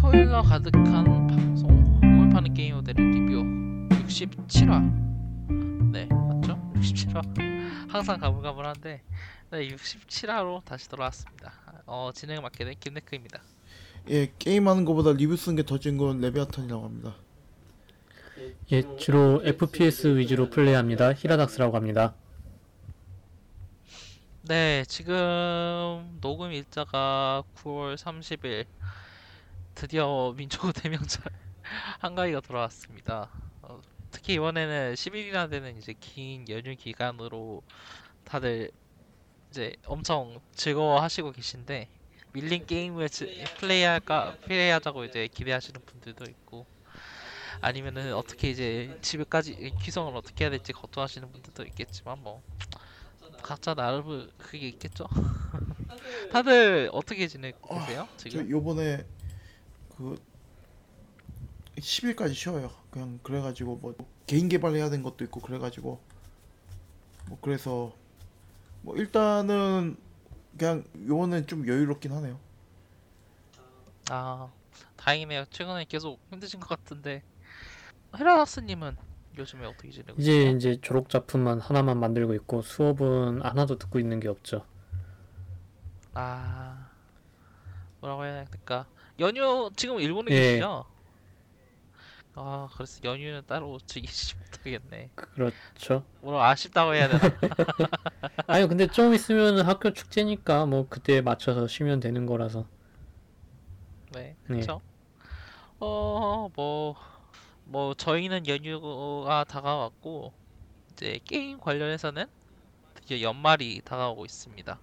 [0.00, 1.68] 스포일러 가득한 방송
[2.00, 3.42] 몸을 파는 게임 모델의 리뷰
[4.06, 4.80] 67화
[5.92, 6.58] 네 맞죠?
[6.76, 7.22] 67화
[7.92, 9.02] 항상 가물가물한데
[9.50, 11.52] 네 67화로 다시 돌아왔습니다
[11.84, 13.42] 어 진행을 맡게 된 김네크입니다
[14.08, 17.14] 예, 게임하는 것보다 리뷰 쓰는 게 더 즐거운 레비아탄이라고 합니다.
[18.72, 21.12] 예, 주로 FPS 위주로 플레이합니다.
[21.12, 22.14] 히라닥스라고 합니다.
[24.40, 28.64] 네 지금 녹음 일자가 9월 30일
[29.80, 31.22] 드디어 민초구 대명절
[32.00, 33.30] 한가위가 돌아왔습니다
[33.62, 33.80] 어,
[34.10, 37.62] 특히 이번에는 10일이나 되는 이제 긴 연휴 기간으로
[38.24, 38.70] 다들
[39.50, 41.88] 이제 엄청 즐거워하시고 계신데
[42.34, 46.66] 밀린 게임을 지- 플레이할까 플레이하자고 이제 기대하시는 분들도 있고
[47.62, 52.42] 아니면은 어떻게 이제 집에까지 귀성을 어떻게 해야 될지 걱정하시는 분들도 있겠지만 뭐
[53.42, 55.06] 각자 나름 그게 있겠죠.
[56.30, 58.50] 다들 어떻게 지내고 계세요 저 지금?
[58.50, 59.06] 요번에
[60.00, 60.18] 그
[61.76, 62.70] 10일까지 쉬어요.
[62.90, 63.94] 그냥 그래가지고 뭐
[64.26, 66.00] 개인 개발해야 되는 것도 있고 그래가지고
[67.28, 67.92] 뭐 그래서
[68.80, 69.98] 뭐 일단은
[70.58, 72.40] 그냥 요번엔 좀 여유롭긴 하네요.
[74.08, 74.50] 아
[74.96, 75.44] 다행이네요.
[75.50, 77.22] 최근에 계속 힘드신 것 같은데
[78.16, 78.96] 헤라스님은
[79.36, 80.56] 요즘에 어떻게 지내고 이제 계세요?
[80.56, 84.64] 이제 졸업 작품만 하나만 만들고 있고 수업은 하나도 듣고 있는 게 없죠.
[86.14, 86.88] 아
[88.00, 88.86] 뭐라고 해야 될까?
[89.20, 90.40] 연휴 지금 일본에 예.
[90.40, 90.84] 계시죠?
[92.34, 95.10] 아 그래서 연휴는 따로 즐기시지 못하겠네.
[95.14, 96.04] 그렇죠.
[96.20, 97.20] 뭐라 아쉽다고 해야 되나?
[98.46, 102.66] 아니 근데 좀 있으면 학교 축제니까 뭐 그때 맞춰서 쉬면 되는 거라서.
[104.12, 104.60] 네, 네.
[104.60, 104.80] 그쵸?
[105.78, 106.94] 어, 뭐,
[107.64, 110.32] 뭐, 저희는 연휴가 다가왔고,
[110.92, 112.26] 이제 게임 관련해서는
[112.94, 114.78] 드디어 연말이 다가오고 있습니다.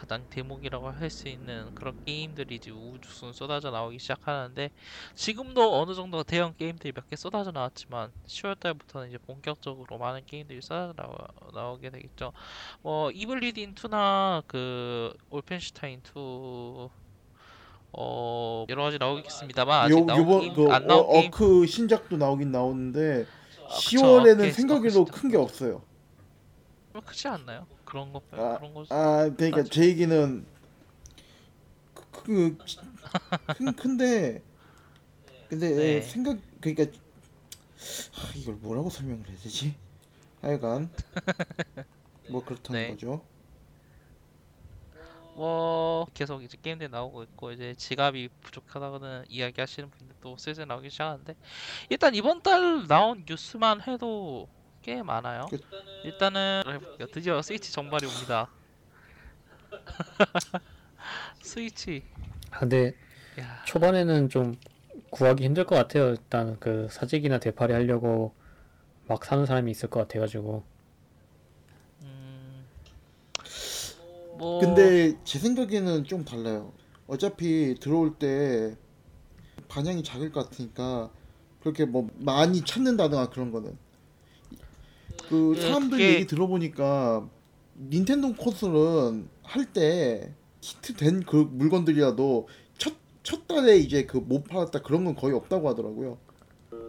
[0.00, 4.70] 가장 대목이라고 할 수 있는 그런 게임들이 이제 우후죽순 쏟아져 나오기 시작하는데,
[5.14, 10.62] 지금도 어느 정도 대형 게임들이 몇 개 쏟아져 나왔지만, 10월 달부터는 이제 본격적으로 많은 게임들이
[10.62, 11.14] 쏟아져 나오,
[11.52, 12.32] 나오게 되겠죠.
[12.80, 16.88] 뭐, 이블리딘 2나 그, 올펜슈타인 2,
[17.92, 22.16] 어 여러 가지 나오겠습니다만 아직 요 나온 요번 그 안 나온 어, 게임 어크 신작도
[22.18, 23.26] 나오긴 나오는데
[23.68, 23.98] 아, 그쵸.
[23.98, 25.82] 10월에는 어깨 생각외로 스토커 큰게 없어요.
[26.92, 27.66] 뭐 크지 않나요?
[27.84, 30.44] 그런 거 아, 그런 거 아 그러니까 제 얘기는
[31.94, 32.56] 그, 그
[33.52, 34.42] 큰, 큰데
[35.48, 36.00] 근데 네.
[36.00, 36.84] 생각 그러니까
[38.12, 39.74] 아, 이걸 뭐라고 설명을 해야 되지?
[40.42, 40.90] 하여간
[42.26, 42.86] 뭐 그렇다는 네.
[42.86, 43.22] 거죠.
[45.32, 51.34] 뭐 계속 이제 게임들 나오고 있고 이제 지갑이 부족하다고는 이야기하시는 분들도 슬슬 나오기 시작하는데
[51.90, 54.48] 일단 이번 달 나온 뉴스만 해도
[54.82, 55.46] 꽤 많아요.
[55.50, 55.58] 그-
[56.04, 57.06] 일단은 해볼게요.
[57.12, 58.48] 드디어 스위치 정발이 옵니다.
[61.42, 62.02] 스위치.
[62.50, 62.94] 아, 근데
[63.38, 64.56] 야, 초반에는 좀
[65.10, 66.10] 구하기 힘들 것 같아요.
[66.10, 68.32] 일단 그 사재기나 대파리 하려고
[69.06, 70.62] 막 사는 사람이 있을 것 같아가지고.
[72.02, 72.64] 음,
[74.38, 76.72] 뭐 근데 제 생각에는 좀 달라요.
[77.06, 78.76] 어차피 들어올 때
[79.68, 81.10] 반향이 작을 것 같으니까
[81.60, 83.76] 그렇게 뭐 많이 찾는다든가 그런 거는
[85.30, 87.26] 그 예, 사람들 그게- 얘기 들어보니까
[87.78, 92.92] 닌텐도 콘솔은 할 때 히트된 그 물건들이라도 첫,
[93.22, 96.18] 첫 달에 이제 그 못 팔았다 그런 건 거의 없다고 하더라고요.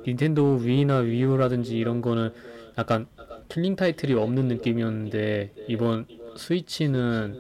[0.06, 2.34] 닌텐도 Wii나 Wii U라든지 이런 거는
[2.78, 3.08] 약간
[3.48, 7.40] killing 타이틀이 없는 느낌이었는데 이번 스위치는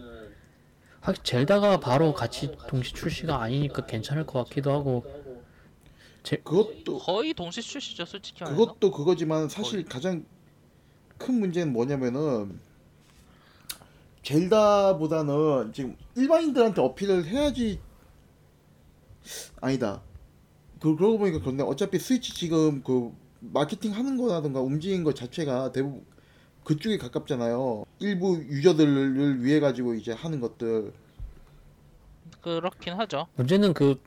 [1.02, 5.04] 확 젤다가 바로 같이 동시 출시가 아니니까 괜찮을 것 같기도 하고
[6.44, 8.60] 그것도 거의 동시 출시죠, 솔직히 말해서.
[8.60, 10.24] 그것도 그거지만 사실 가장
[11.22, 12.60] 큰 문제는 뭐냐면은
[14.24, 17.80] 젤다보다는 지금 일반인들한테 어필을 해야지
[19.60, 20.02] 아니다.
[20.80, 26.04] 그 그러고 보니까 그런데 어차피 스위치 지금 그 마케팅 하는 거라든가 움직이는 것 자체가 대부분
[26.64, 27.86] 그쪽에 가깝잖아요.
[28.00, 30.94] 일부 유저들을 위해 가지고 이제 하는 것들.
[32.42, 33.28] 그렇긴 하죠.
[33.36, 34.00] 문제는 그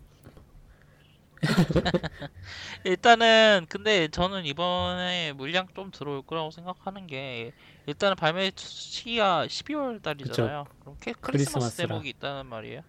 [2.85, 7.53] 일단은 근데 저는 이번에 물량 좀 들어올 거라고 생각하는 게
[7.87, 10.67] 일단은 발매 시기가 12월 달이잖아요.
[10.81, 11.77] 그럼 캐, 크리스마스.
[11.77, 12.83] 대목이 있다는 말이에요.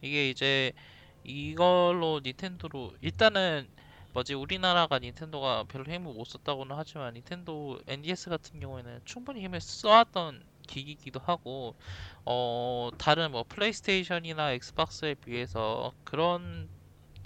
[0.00, 0.72] 이게 이제
[1.24, 3.68] 이걸로 닌텐도로 일단은
[4.12, 10.42] 뭐지 우리나라가 닌텐도가 별로 힘을 못 썼다고는 하지만 닌텐도 NDS 같은 경우에는 충분히 힘을 써왔던
[10.66, 11.74] 기기이기도 하고
[12.24, 16.68] 어 다른 뭐 플레이스테이션이나 엑스박스에 비해서 그런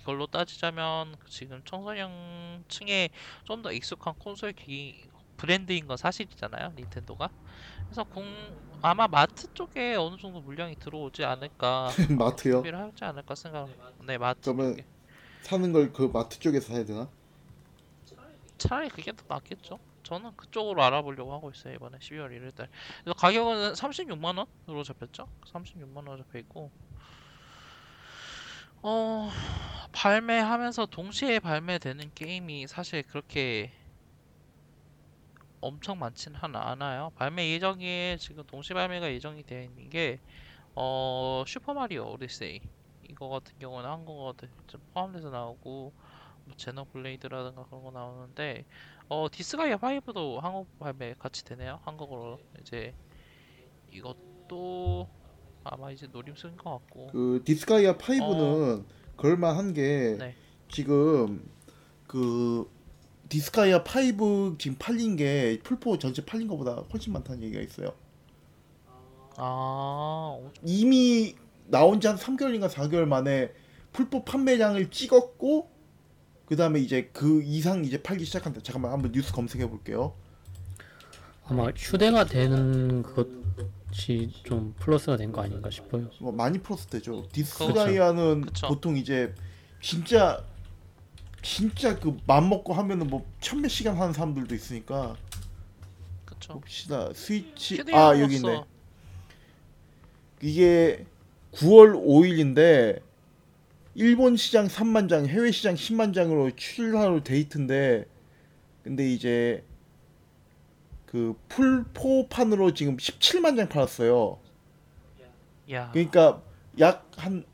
[0.04, 3.10] 걸로 따지자면 지금 청소년층에
[3.44, 5.04] 좀 더 익숙한 콘솔 기기
[5.36, 7.28] 브랜드인 건 사실이잖아요, 닌텐도가.
[7.86, 8.24] 그래서 공
[8.80, 12.54] 아마 마트 쪽에 어느 정도 물량이 들어오지 않을까 마트요.
[12.54, 13.68] 준비를 하지 않을까 생각.
[14.06, 14.86] 네, 마트 그러면 쪽에.
[15.42, 17.08] 사는 걸 그 마트 쪽에서 사야 되나?
[18.58, 19.78] 차라리 그게 더 낫겠죠?
[20.04, 22.68] 저는 그쪽으로 알아보려고 하고 있어요 이번에 12월 1일달.
[23.02, 25.28] 그래서 가격은 36만 원으로 잡혔죠?
[25.52, 26.70] 36만 원 잡혀 있고.
[28.82, 29.28] 어
[29.92, 33.72] 발매하면서 동시에 발매되는 게임이 사실 그렇게
[35.60, 37.10] 엄청 많진 한 않아요.
[37.16, 40.20] 발매 예정이 지금 동시 발매가 예정이 되어 있는 게
[40.76, 42.60] 어 슈퍼 마리오 오디세이
[43.10, 44.34] 이거 같은 경우는 한국어가
[44.66, 45.92] 좀 포함돼서 나오고
[46.46, 48.66] 뭐 제노블레이드라든가 그런 거 나오는데
[49.08, 51.80] 어 디스가이아 5도 한국 발매 같이 되네요.
[51.84, 52.94] 한국어로 이제
[53.90, 55.08] 이것도
[55.64, 58.84] 아마 이제 노림수인 것 같고 그 디스가이아 5는
[59.16, 60.34] 그럴만한 게 네.
[60.70, 61.48] 지금
[62.06, 62.68] 그
[63.28, 67.94] 디스가이아 5 지금 팔린 게 플포 전체 팔린 것보다 훨씬 많다는 얘기가 있어요.
[69.36, 71.34] 아 이미
[71.66, 73.52] 나온 지 한 3개월인가 4개월 만에
[73.92, 75.70] 풀포 판매량을 찍었고
[76.46, 78.60] 그 다음에 이제 그 이상 이제 팔기 시작한다.
[78.62, 80.14] 잠깐만 한번 뉴스 검색해 볼게요.
[81.46, 83.30] 아마 휴대가 되는 것이
[84.44, 86.10] 좀 플러스가 된 거 아닌가 싶어요.
[86.18, 87.26] 뭐 많이 플러스 되죠.
[87.32, 88.68] 디스가이아는 그쵸.
[88.68, 89.34] 보통 이제
[89.80, 90.42] 진짜
[91.42, 95.16] 진짜 그 맘 먹고 하면은 뭐 천몇 시간 하는 사람들도 있으니까
[96.24, 96.54] 그쵸.
[96.54, 97.10] 봅시다.
[97.14, 98.64] 스위치 아 여기 있네.
[100.40, 101.04] 이게
[101.52, 103.00] 9월 5일인데
[103.94, 108.06] 일본 시장 3만 장, 해외 시장 10만 장으로 출하로 데이트인데
[108.82, 109.62] 근데 이제
[111.12, 114.38] 그 풀포판으로 지금 17만 장 팔았어요.
[115.70, 116.42] 야 그러니까
[116.80, 117.44] 약 한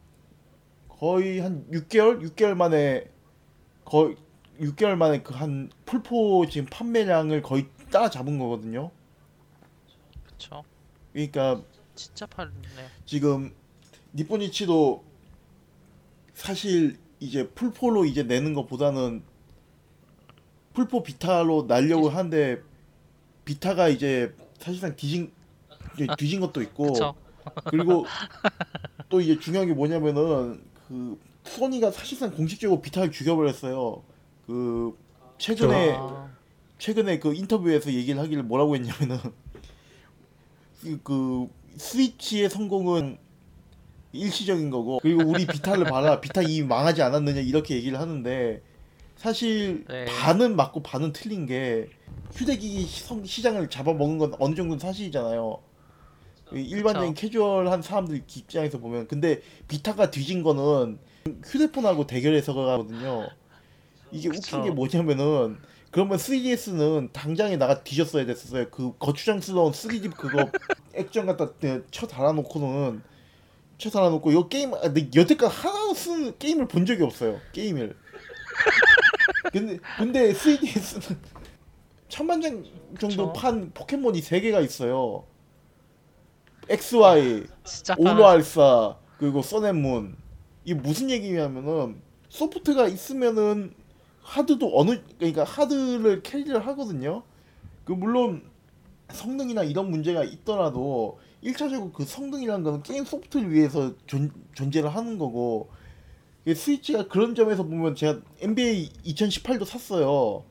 [0.88, 3.10] 거의 한 6개월, 6개월 만에
[3.84, 4.16] 거의
[4.60, 8.92] 6개월 만에 그 한 풀포 지금 판매량을 거의 따라잡은 거거든요.
[10.24, 10.62] 그쵸.
[11.12, 11.62] 그러니까
[11.96, 12.52] 진짜 팔네.
[13.06, 13.52] 지금
[14.14, 15.04] 니포니치도
[16.34, 19.24] 사실 이제 풀포로 이제 내는 것보다는
[20.74, 22.62] 풀포 비타로 날려고 하는데
[23.48, 25.32] 비타가 이제 사실상 뒤진
[26.18, 26.92] 뒤진 것도 있고.
[27.64, 28.04] 그리고
[29.08, 34.02] 또 이제 중요한 게 뭐냐면은 그 소니가 사실상 공식적으로 비타를 죽여버렸어요.
[34.46, 34.94] 그
[35.38, 36.28] 최근에 아,
[36.76, 39.18] 최근에 그 인터뷰에서 얘기를 하기를 뭐라고 했냐면은
[40.82, 41.48] 그, 그
[41.78, 43.16] 스위치의 성공은
[44.12, 48.60] 일시적인 거고 그리고 우리 비타를 봐라 비타 이미 망하지 않았느냐 이렇게 얘기를 하는데
[49.16, 50.04] 사실 네.
[50.04, 51.88] 반은 맞고 반은 틀린 게
[52.32, 55.58] 휴대기기 시- 시장을 잡아먹은 건 어느 정도는 사실이잖아요.
[56.52, 60.98] 일반적인 캐주얼한 사람들 입장에서 보면 근데 비타가 뒤진 거는
[61.44, 63.28] 휴대폰하고 대결해서거든요.
[64.10, 64.56] 이게 그쵸.
[64.56, 65.58] 웃긴 게 뭐냐면은
[65.90, 68.70] 그러면 3DS는 당장에 나가 뒤졌어야 됐었어요.
[68.70, 70.50] 그 거추장스러운 3D 그거
[70.94, 73.02] 액정 갖다 네, 쳐 달아놓고는
[73.76, 74.80] 쳐 달아놓고 이 게임 아,
[75.14, 77.40] 여태까지 하나도 쓴 게임을 본 적이 없어요.
[77.52, 77.94] 게임을.
[79.52, 81.16] 근데 근데 3DS는
[82.08, 82.64] 천만 장
[82.98, 83.32] 정도 그쵸.
[83.32, 85.24] 판 포켓몬이 세 개가 있어요.
[86.68, 88.06] XY, 진짜 팔.
[88.06, 90.16] 오루알사 그리고 Sun and Moon
[90.64, 93.74] 이게 무슨 얘기냐면은 소프트가 있으면은
[94.22, 97.22] 하드도 어느 그러니까 하드를 carry를 하거든요.
[97.84, 98.42] 그 물론
[99.10, 105.70] 성능이나 이런 문제가 있더라도 1차적으로 그 성능이라는 거는 게임 소프트를 위해서 존, 존재를 하는 거고
[106.44, 110.44] 이 스위치가 그런 점에서 보면 제가 NBA 2018도 샀어요.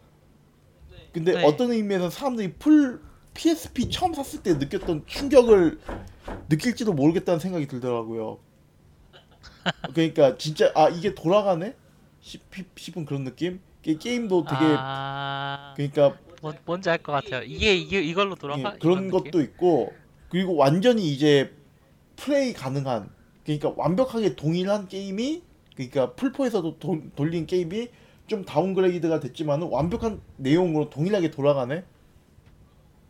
[1.18, 1.44] 근데 네.
[1.44, 3.02] 어떤 의미에서 사람들이 풀
[3.34, 5.80] PSP 처음 샀을 때 느꼈던 충격을
[6.48, 8.38] 느낄지도 모르겠다는 생각이 들더라고요.
[9.96, 11.76] 그러니까 진짜 아 이게 돌아가네
[12.22, 12.42] 싶,
[12.76, 13.60] 싶은 그런 느낌.
[13.82, 17.42] 게- 게임도 되게 아, 그러니까 뭔, 뭔지 알 것 같아요.
[17.44, 18.74] 이게 이게 이걸로 돌아가?
[18.76, 19.42] 예, 그런 것도 느낌?
[19.42, 19.94] 있고
[20.30, 21.52] 그리고 완전히 이제
[22.16, 23.10] 플레이 가능한
[23.44, 25.42] 그러니까 완벽하게 동일한 게임이
[25.76, 27.88] 그러니까 풀포에서도 도, 돌린 게임이
[28.28, 31.84] 좀 다운그레이드가 됐지만은 완벽한 내용으로 동일하게 돌아가네.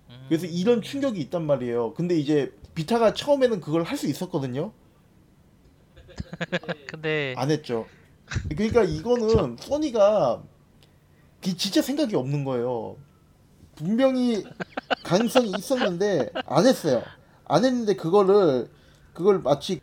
[0.09, 1.93] 음, 그래서 이런 충격이 있단 말이에요.
[1.95, 4.71] 근데 이제 비타가 처음에는 그걸 할 수 있었거든요.
[6.88, 7.88] 근데 안 했죠.
[8.50, 10.43] 그러니까 이거는 소니가
[11.43, 12.97] 그 진짜 생각이 없는 거예요.
[13.75, 14.43] 분명히
[15.03, 17.03] 가능성이 있었는데 안 했어요.
[17.45, 18.69] 안 했는데 그거를
[19.13, 19.79] 그걸 마치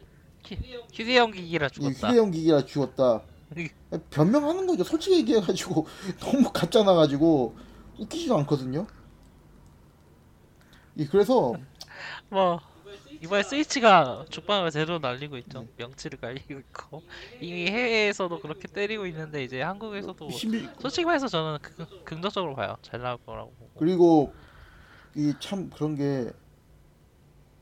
[0.92, 2.08] 휴대용 기기라 이 죽었다.
[2.08, 3.22] 휴대용 기기라 죽었다.
[4.10, 4.84] 변명하는 거죠.
[4.84, 5.86] 솔직히 얘기해가지고
[6.20, 7.56] 너무 가짜 나가지고
[7.98, 8.86] 웃기지도 않거든요.
[10.98, 11.54] 예, 그래서
[12.28, 12.60] 뭐
[13.20, 15.66] 이번에 스위치가 죽방을 제대로 날리고 있죠.
[15.76, 17.02] 명치를 갈리고 있고
[17.40, 22.76] 이미 해외에서도 그렇게 때리고 있는데 이제 한국에서도 신비 솔직히 말해서 저는 그, 긍정적으로 봐요.
[22.82, 23.70] 잘 나올 거라고 보고.
[23.78, 24.34] 그리고
[25.16, 26.30] 이 참 그런 게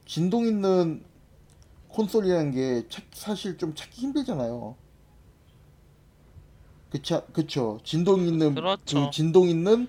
[0.06, 1.04] 진동 있는
[1.88, 4.74] 콘솔이라는 게 찾- 사실 좀 찾기 힘들잖아요.
[6.92, 9.06] 그쵸 그쵸 진동 있는 그렇죠.
[9.06, 9.88] 그 진동 있는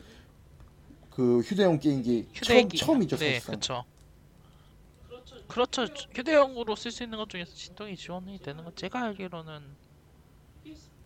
[1.11, 3.83] 그 휴대용 게임기 휴대기 처음 처음이죠 네, 사실상.
[5.47, 5.83] 그렇죠.
[5.83, 6.07] 그렇죠.
[6.15, 9.75] 휴대용으로 쓸 수 있는 것 중에서 진동이 지원이 되는 건 제가 알기로는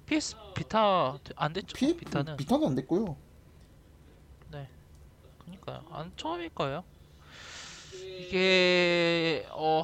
[0.06, 1.76] PS 비타 안 됐죠.
[1.76, 3.18] 피 비타는 비타는 안 됐고요.
[5.40, 5.84] 그러니까요.
[5.90, 6.84] 안 처음일 거예요.
[8.20, 9.84] 이게 어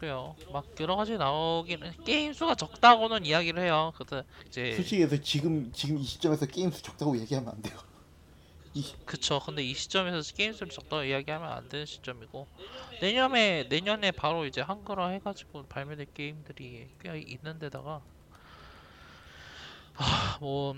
[0.00, 0.34] 그래요.
[0.50, 3.92] 막 여러 가지 나오기는 게임 수가 적다고는 이야기를 해요.
[3.96, 7.78] 그래서 이제 솔직히 해서 지금 지금 이 시점에서 게임 수 적다고 얘기하면 안 돼요.
[9.04, 9.40] 그쵸.
[9.44, 12.46] 근데 이 시점에서 게임 수를 적다고 이야기하면 안 되는 시점이고
[13.02, 18.00] 내년에 내년에 바로 이제 한글화 해가지고 발매될 게임들이 꽤 있는데다가
[19.96, 20.74] 아 뭐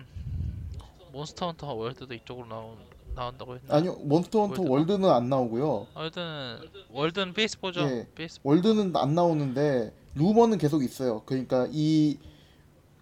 [1.12, 2.79] 몬스터 헌터 월드도 이쪽으로 나온
[3.14, 3.75] 나온다고 했나?
[3.76, 4.73] 아니요 몬스터 헌터 월드가?
[4.73, 5.87] 월드 는 안 나오고요.
[5.95, 6.59] 월드는
[6.90, 7.81] 월드는 PS포죠.
[7.83, 8.07] 예.
[8.14, 11.23] 페이스 월드는 안 나오는데 루머는 계속 있어요.
[11.26, 12.19] 그러니까 이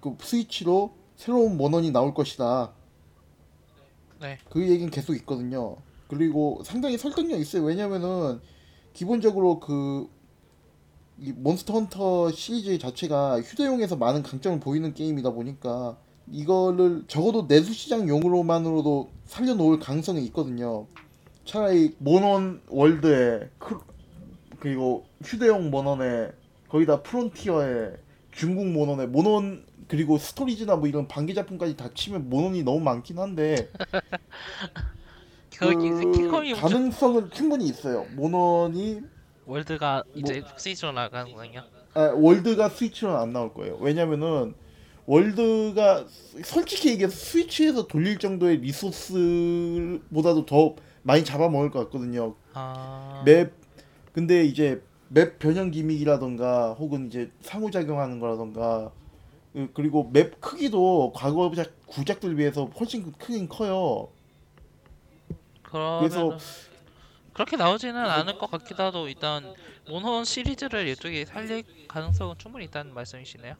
[0.00, 2.72] 그 스위치로 새로운 모넌이 나올 것이다.
[4.20, 4.38] 네.
[4.48, 5.76] 그 얘기는 계속 있거든요.
[6.08, 7.62] 그리고 상당히 설득력 있어요.
[7.64, 8.40] 왜냐면은
[8.92, 10.08] 기본적으로 그이
[11.36, 15.98] 몬스터 헌터 시리즈 자체가 휴대용에서 많은 강점을 보이는 게임이다 보니까
[16.30, 20.86] 이거를 적어도 내수 시장용으로만으로도 살려놓을 가능성이 있거든요.
[21.44, 23.80] 차라리 모넌 월드에 크-
[24.58, 26.30] 그리고 휴대용 모넌에
[26.68, 27.92] 거기다 프론티어에
[28.30, 33.68] 중국 모넌에 모넌 그리고 스토리즈나 뭐 이런 방계 작품까지 다 치면 모넌이 너무 많긴 한데
[35.58, 35.66] 그
[36.54, 38.06] 가능성은 충분히 있어요.
[38.14, 39.00] 모넌이
[39.46, 41.62] 월드가 뭐 이제 스위치로 나가는군요.
[41.94, 43.76] 아, 월드가 스위치로는 안 나올 거예요.
[43.80, 44.54] 왜냐면은
[45.10, 46.04] 월드가
[46.44, 52.36] 솔직히 얘기해서 스위치에서 돌릴 정도의 resource보다도 더 많이 잡아먹을 것 같거든요.
[52.54, 53.52] 아 map
[54.12, 58.92] 근데 이제 map 변형 gimmick이라던가 혹은 이제 상호작용하는 거라던가
[59.52, 64.08] 그- 그리고 map 크기도 과거 작 구작들 비해서 훨씬 크긴 커요.
[65.64, 66.38] 그러면 그래서-
[67.32, 69.52] 그렇게 나오지는 않을 것 같기도 해도 일단
[69.88, 73.56] 모넌 시리즈를 이쪽에 살릴 가능성은 충분히 있다는 말씀이시네요.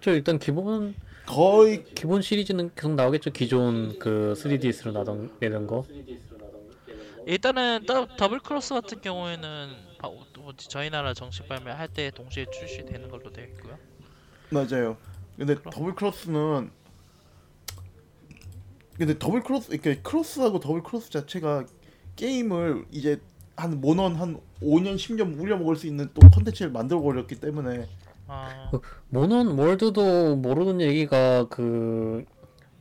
[0.00, 0.94] 저 일단 기본
[1.26, 3.30] 거의 기본 시리즈는 계속 나오겠죠.
[3.32, 5.84] 기존 그 3DS로 나던 내던 거.
[7.26, 9.88] 일단은 더, 더블 크로스 같은 경우에는
[10.36, 13.76] 뭐지, 저희 나라 정식 발매할 때 동시에 출시되는 걸로 되어 있고요.
[14.50, 14.96] 맞아요.
[15.36, 15.70] 근데 그럼.
[15.72, 16.70] 더블 크로스는
[18.96, 21.66] 근데 더블 크로스 이렇게 크로스하고 더블 크로스 자체가
[22.16, 23.20] 게임을 이제
[23.56, 27.86] 한 모넌 한 5년 10년 우려 먹을 수 있는 또 컨텐츠를 만들어 버렸기 때문에
[28.28, 28.70] 아,
[29.08, 32.24] 모넌 월드도 모르는 얘기가 그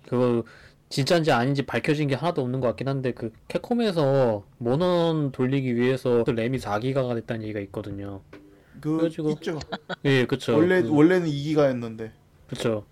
[0.06, 0.44] 그거
[0.90, 6.60] 진짜인지 아닌지 밝혀진 게 하나도 없는 것 같긴 한데 그 캡콤에서 모넌 돌리기 위해서 램이
[6.60, 8.22] 4기가가 됐다는 얘기가 있거든요.
[8.80, 9.60] 그 그래가지고 있죠.
[10.06, 10.56] 예, 그쵸.
[10.56, 12.12] 원래 그, 원래는 2기가였는데
[12.48, 12.86] 그쵸.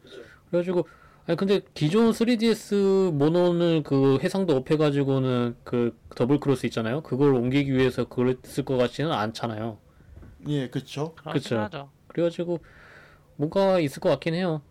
[0.49, 0.87] 그래가지고
[1.27, 7.01] 아니 근데 기존 3DS 모넌을 그 해상도 up해가지고는 그 더블 크로스 있잖아요.
[7.01, 9.77] 그걸 옮기기 위해서 그걸 쓸것 같지는 않잖아요.
[10.47, 11.15] 예, 그렇죠.
[11.23, 11.89] 하죠.
[12.15, 12.59] 그래가지고
[13.35, 14.61] 뭔가 있을 것 같긴 해요.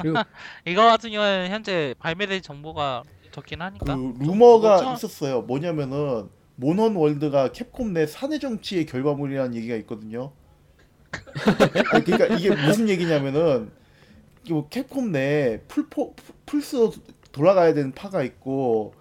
[0.00, 0.18] 그리고
[0.64, 5.42] 이거 같은 경우에는 현재 발매된 정보가 적긴 그 하니까 루머가 좀- 있었어요.
[5.42, 10.32] 뭐냐면은 모넌 월드가 캡콤 내 사내 정치의 결과물이라는 얘기가 있거든요.
[11.92, 13.72] 아니, 그러니까 이게 무슨 얘기냐면은
[14.48, 16.14] 뭐 캡콤 내 플포
[16.46, 16.92] 플스로
[17.32, 18.94] 돌아가야 되는 파가 있고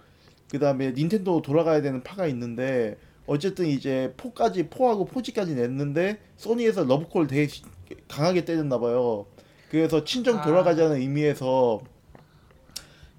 [0.50, 2.98] 그 다음에 닌텐도 돌아가야 되는 파가 있는데
[3.30, 7.62] 어쨌든 이제 포까지 포하고 포지까지 냈는데 소니에서 러브콜 되게 시-
[8.08, 9.28] 강하게 때렸나 봐요.
[9.70, 10.42] 그래서 친정 아.
[10.42, 11.82] 돌아가자는 의미에서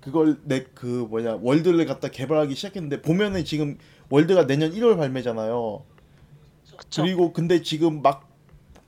[0.00, 5.82] 그걸 내 그 뭐냐 월드를 갖다 개발하기 시작했는데 보면은 지금 월드가 내년 1월 발매잖아요.
[6.76, 7.02] 그쵸.
[7.02, 8.28] 그리고 근데 지금 막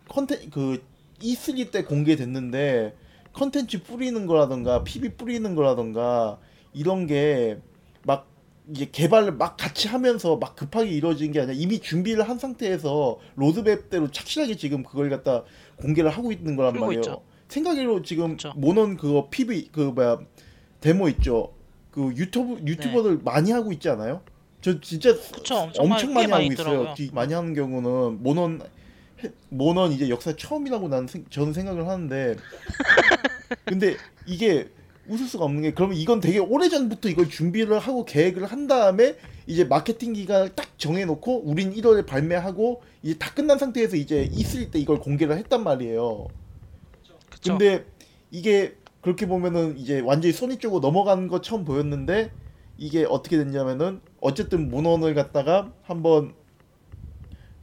[0.08, 0.82] 컨텐 그
[1.20, 2.96] E3 때 공개됐는데
[3.34, 6.38] 컨텐츠 뿌리는 거라던가 PB 뿌리는 거라던가
[6.72, 7.58] 이런 게
[8.04, 8.26] 막
[8.72, 14.10] 이제 개발을 막 같이 하면서 막 급하게 이루어진 게 아니라 이미 준비를 한 상태에서 로드맵대로
[14.10, 15.42] 착실하게 지금 그걸 갖다
[15.76, 17.00] 공개를 하고 있는 거란 말이에요.
[17.00, 17.22] 있죠.
[17.48, 18.52] 생각으로 지금 그쵸.
[18.56, 20.18] 모넌 그거 PB 그 뭐야
[20.80, 21.52] 데모 있죠.
[21.90, 24.22] 그 유튜브 유튜버들 많이 하고 있지 않아요?
[24.62, 25.56] 저 진짜 그쵸.
[25.56, 26.42] 엄청, 엄청 많이 꽤 하고.
[26.52, 26.94] 있어요.
[26.94, 28.62] 뒤- 많이 하는 경우는 모넌
[29.22, 32.36] 해- 모넌 이제 역사 처음이라고 나는 생, 저는 생각을 하는데
[33.66, 34.68] 근데 이게
[35.12, 39.16] 웃을 수가 없는 게 그러면 이건 되게 오래 전부터 이걸 준비를 하고 계획을 한 다음에
[39.46, 44.78] 이제 마케팅 기간을 딱 정해놓고 우린 1월에 발매하고 이제 다 끝난 상태에서 이제 E3 때
[44.78, 46.28] 이걸 공개를 했단 말이에요.
[47.30, 47.58] 그쵸.
[47.58, 47.84] 근데
[48.30, 52.30] 이게 그렇게 보면은 이제 완전히 소니 쪽으로 넘어간 것처럼 보였는데
[52.78, 56.34] 이게 어떻게 됐냐면은 어쨌든 모넌을 갖다가 한번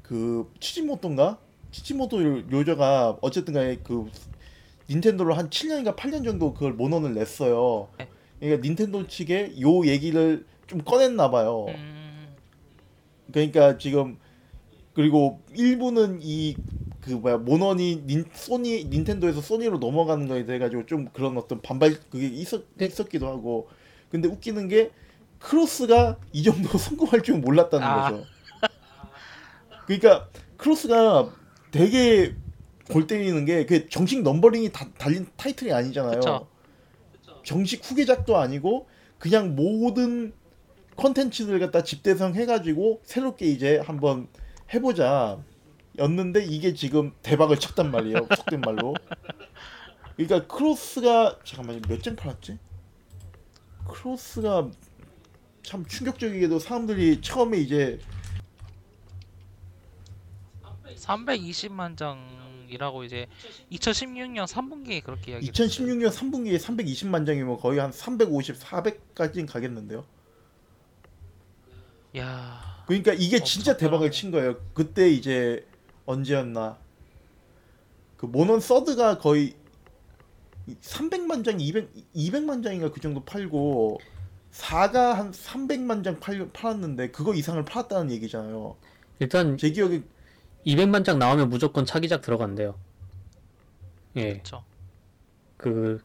[0.04, 1.40] 그 치지모토인가
[1.72, 4.10] 치지모토 요- 요저가 어쨌든 간에 그
[4.90, 7.90] 닌텐도로 한 7년인가 8년 정도 그걸 모논을 냈어요.
[7.98, 8.08] 네.
[8.40, 11.66] 그러니까 닌텐도 측에 요 얘기를 좀 꺼냈나 봐요.
[11.70, 12.36] 음,
[13.32, 14.18] 그러니까 지금
[14.94, 16.56] 그리고 일부는 이
[17.02, 21.96] 그 뭐야 모넌이 닌, 소니 닌텐도에서 소니로 넘어가는 거에 대해 가지고 좀 그런 어떤 반발
[22.10, 22.86] 그게 있었 네.
[22.86, 23.70] 있었기도 하고
[24.12, 24.92] 근데 웃기는 게
[25.40, 28.12] 크로스가 이 정도 성공할 줄 몰랐다는 아.
[28.12, 28.26] 거죠.
[29.86, 31.34] 그러니까 크로스가
[31.72, 32.36] 되게
[32.90, 36.20] 골 때리는 게 그 정식 numbering이 다 달린 타이틀이 아니잖아요.
[36.20, 36.48] 그쵸.
[37.44, 40.34] 정식 후계작도 아니고 그냥 모든
[40.96, 44.28] 컨텐츠들 갖다 집대성 해가지고 새롭게 이제 한번
[44.74, 45.40] 해보자
[45.98, 48.94] 였는데 이게 지금 대박을 쳤단 말이에요 속된 말로
[50.16, 52.58] 그러니까 크로스가 잠깐만요 몇장 팔았지?
[53.88, 54.70] 크로스가
[55.64, 58.00] 참 충격적이게도 사람들이 처음에 이제
[60.96, 62.20] 320만 장
[62.72, 63.28] 이라고 이제
[63.72, 70.06] 2016년 3분기에 그렇게 이야기를 2016년 3분기에 320만 장이면 거의 한 350, 400까지는 가겠는데요.
[72.18, 74.58] 야, 그러니까 이게 진짜 대박을 친 거예요.
[74.74, 75.66] 그때 이제
[76.06, 76.78] 언제였나?
[78.18, 79.56] 그 모넌 서드가 거의
[80.82, 84.00] 300만 장, 200 200만 장인가 그 정도 팔고
[84.52, 88.76] 4가 한 300만 장 팔, 팔았는데 그거 이상을 팔았다는 얘기잖아요.
[89.20, 90.02] 일단 제 기억에
[90.66, 92.76] 200만 장 나오면 무조건 차기작 들어간대요.
[94.18, 94.64] 예, 그쵸.
[95.58, 96.02] 그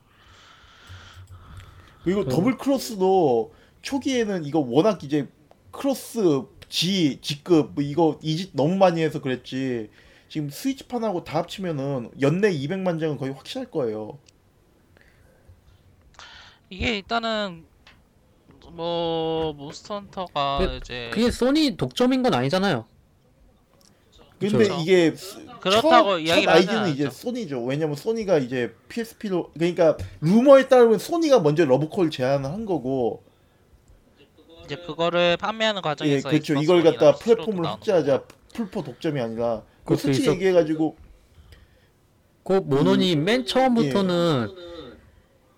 [2.04, 5.28] 그리고 그- 더블 크로스도 초기에는 이거 워낙 이제
[5.70, 9.90] 크로스 G G급 뭐 이거 이짓 너무 많이 해서 그랬지.
[10.28, 14.18] 지금 스위치판하고 다 합치면은 연내 200만 장은 거의 확실할 거예요.
[16.70, 17.64] 이게 일단은
[18.73, 22.86] 뭐 몬스터 헌터가 그- 이제 그게 소니 독점인 건 아니잖아요.
[24.50, 24.78] 근데 그쵸.
[24.80, 25.15] 이게
[25.61, 27.11] 그렇다고 첫, 이야기를 첫 아이디는 이제.
[27.11, 27.65] 소니죠.
[27.65, 33.23] 왜냐면 소니가 이제 PSP로 그러니까 루머에 따르면 소니가 먼저 러브콜 제안을 한 거고
[34.65, 36.54] 이제 그거를 판매하는 예 과정에서 그렇죠.
[36.54, 40.97] 엑스박스 이걸 갖다 플랫폼을 확대하자 플포 독점이 아니라 그 솔직히 있었- 얘기해 가지고
[42.45, 44.49] 그 모넌이 맨 처음부터는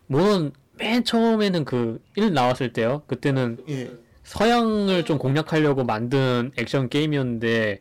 [0.06, 3.02] 모넌 맨 처음에는 그 1 나왔을 때요.
[3.06, 3.90] 그때는 예
[4.24, 7.80] 서양을 좀 공략하려고 만든 액션 게임이었는데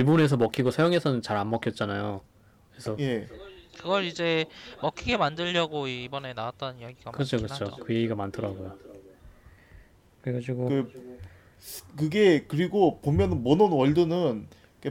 [0.00, 2.20] 일본에서 먹히고 서양에서는 잘 안 먹혔잖아요.
[2.72, 3.26] 그래서 예.
[3.78, 4.46] 그걸 이제
[4.82, 7.64] 먹히게 만들려고 이번에 나왔다는 이야기가 그렇죠, 그렇죠.
[7.66, 7.76] 하죠.
[7.84, 8.74] 그 얘기가 많더라고요.
[10.22, 11.20] 그래가지고 그
[11.96, 14.46] 그게 그리고 보면은 모논 월드는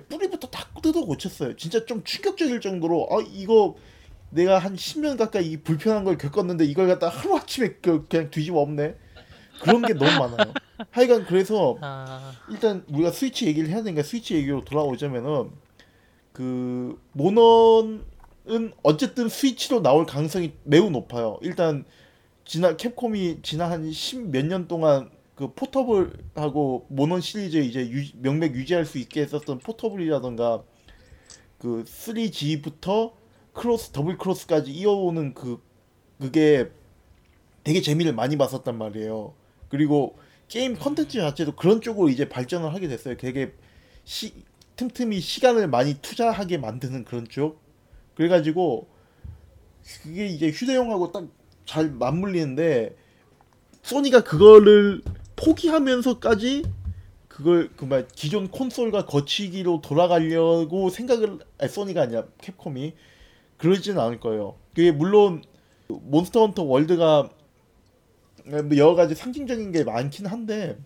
[0.10, 1.56] 뿌리부터 다 뜯어 고쳤어요.
[1.56, 3.76] 진짜 좀 충격적일 정도로 아 이거
[4.30, 8.60] 내가 한 10년 가까이 이 불편한 걸 겪었는데 이걸 갖다 하루 아침에 그- 그냥 뒤집어
[8.60, 8.96] 엎네.
[9.62, 10.54] 그런 게 너무 많아요.
[10.92, 15.52] 하여간 그래서 아, 일단 우리가 스위치 얘기를 해야 되니까 스위치 얘기로 돌아오자면은
[16.34, 18.04] 그 모넌은
[18.84, 21.38] 어쨌든 스위치로 나올 가능성이 매우 높아요.
[21.42, 21.86] 일단
[22.46, 28.56] 지난 캡콤이 지난 한 십 몇 년 동안 그 포터블하고 모넌 시리즈 이제 유, 명맥
[28.56, 30.64] 유지할 수 있게 했었던 포터블이라던가
[31.58, 33.14] 그 3G부터
[33.54, 35.62] 크로스 더블 크로스까지 이어오는 그
[36.20, 36.70] 그게
[37.64, 39.34] 되게 재미를 많이 봤었단 말이에요.
[39.70, 43.18] 그리고 게임 컨텐츠 자체도 그런 쪽으로 이제 발전을 하게 됐어요.
[43.18, 43.54] 되게
[44.04, 44.34] 시,
[44.76, 47.60] 틈틈이 시간을 많이 투자하게 만드는 그런 쪽.
[48.16, 48.88] 그래가지고
[50.04, 51.26] 그게 이제 휴대용하고 딱
[51.66, 52.96] 잘 맞물리는데
[53.82, 55.02] 소니가 그거를
[55.36, 56.64] 포기하면서까지
[57.28, 62.94] 그걸 그 말 기존 콘솔과 거치기로 돌아가려고 생각을 아니, 소니가 아니라 캡콤이
[63.58, 64.56] 그러지는 않을 거예요.
[64.74, 65.44] 그게 물론
[65.88, 67.30] 몬스터 헌터 월드가
[68.46, 70.78] 뭐 여러 가지 상징적인 게 많긴 한데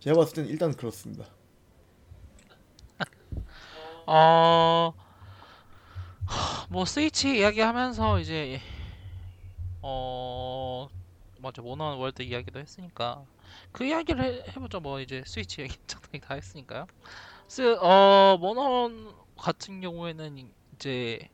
[0.00, 1.26] 제가 봤을 때는 일단 그렇습니다.
[4.06, 4.94] 어,
[6.26, 8.60] 하, 뭐 스위치 이야기하면서 이제
[9.80, 10.88] 어,
[11.38, 13.24] 맞아 모넌 월드 이야기도 했으니까
[13.70, 14.80] 그 이야기를 해, 해보죠.
[14.80, 16.86] 뭐 이제 스위치 얘기 적당히 다 했으니까요.
[17.46, 21.28] 스, 어, 모넌 같은 경우에는 이제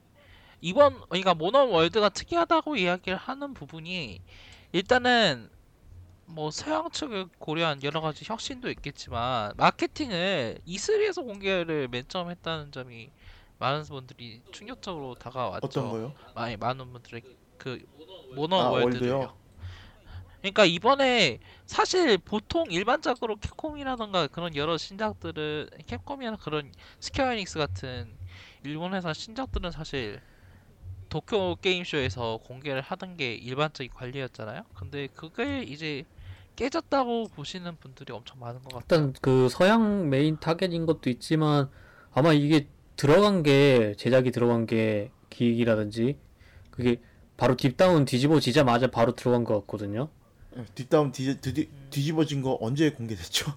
[0.61, 4.21] 이번 그러니까 모넌 월드가 특이하다고 이야기를 하는 부분이
[4.75, 5.49] 일단은
[6.27, 13.13] 뭐 서양 측을 고려한 여러 가지 혁신도 있겠지만 마케팅을 E3에서 공개를 맨 처음 했다는 점이
[13.61, 15.65] 많은 분들이 충격적으로 다가왔죠.
[15.65, 16.15] 어떤 거요?
[16.35, 17.23] 많이 많은 분들의
[17.57, 17.87] 그
[18.35, 18.71] 모넌 아.
[18.71, 19.37] 월드요.
[20.41, 28.13] 그러니까 이번에 사실 보통 일반적으로 캡콤이라던가 그런 여러 신작들은 캡콤이나 그런 스퀘어 에닉스 같은
[28.65, 30.21] 일본 회사 신작들은 사실
[31.15, 34.63] 도쿄 게임쇼에서 공개를 하던 게 일반적인 관례였잖아요.
[34.75, 36.03] 근데 그게 이제
[36.57, 38.81] 깨졌다고 보시는 분들이 엄청 많은 것 같아요.
[38.81, 41.71] 일단 그 서양 메인 타겟인 것도 있지만
[42.13, 46.17] 아마 이게 들어간 게 제작이 들어간 게 기획이라든지
[46.73, 47.01] 그게
[47.37, 50.09] 바로 딥다운 뒤집어지자마자 바로 들어간 것 같거든요.
[50.57, 53.53] 예, 딥다운 뒤, 뒤, 뒤집어진 거 언제 공개됐죠?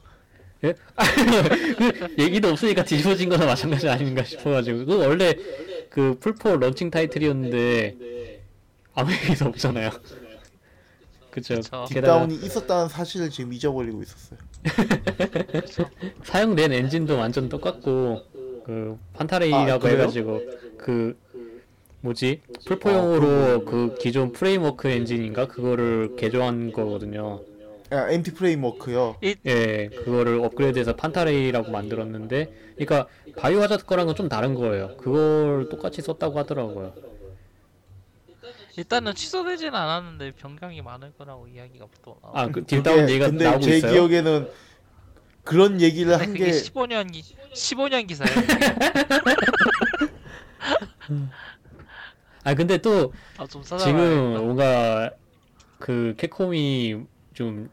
[0.62, 5.36] 그 얘기도 없으니까 뒤집어진 거나 마찬가지 아닌가 싶어가지고 그 원래
[5.90, 8.42] 그 플포 런칭 타이틀이었는데
[8.94, 9.92] 아무 얘기도 없잖아요.
[11.32, 11.62] 그쵸.
[11.88, 14.40] 딥다운이 있었다는 사실을 지금 잊어버리고 있었어요.
[16.24, 18.24] 사용된 엔진도 완전 똑같고
[18.66, 19.90] 그 판타레이라고 아?
[19.92, 20.42] 해가지고
[20.78, 21.16] 그
[22.02, 27.42] 뭐지 플포용으로 그 기존 framework 엔진인가 그거를 개조한 거거든요.
[27.90, 29.18] 아, MT 프레임워크요.
[29.24, 34.98] 예, 그거를 업그레이드해서 판타레이라고 만들었는데, 그러니까 바이오 하자드 거랑은 좀 다른 거예요.
[34.98, 36.94] 그걸 똑같이 썼다고 하더라고요.
[38.78, 42.42] 일단은 취소되진 않았는데 변경이 많을 거라고 이야기가 또 나와.
[42.42, 43.92] 아, 그 딜다운 얘기가 근데 나오고 제 있어요.
[43.92, 44.48] 기억에는
[45.44, 47.24] 그런 얘기를 한 그게 게 15년 기
[47.54, 48.36] 15년 기사예요.
[52.44, 54.34] 아, 근데 또 아좀 지금.
[54.38, 55.10] 뭔가
[55.80, 56.98] 그 캡콤이
[57.34, 57.72] 좀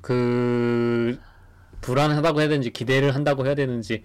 [0.00, 1.18] 그
[1.80, 4.04] 불안하다고 해야 되는지 기대를 한다고 해야 되는지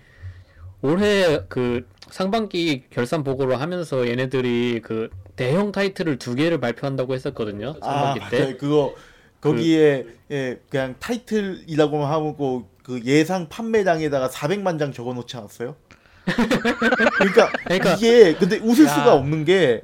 [0.82, 7.76] 올해 그 상반기 결산 보고를 하면서 얘네들이 그 대형 타이틀을 두 개를 발표한다고 했었거든요.
[7.82, 8.40] 아, 상반기 때.
[8.44, 8.58] 맞아요.
[8.58, 8.96] 그거
[9.40, 15.76] 거기에 예, 그냥 타이틀이라고 하고 그 예상 판매량에다가 400만 장 적어 놓지 않았어요?
[17.18, 18.90] 그러니까, 그러니까- 이게 근데 웃을 야.
[18.90, 19.82] 수가 없는 게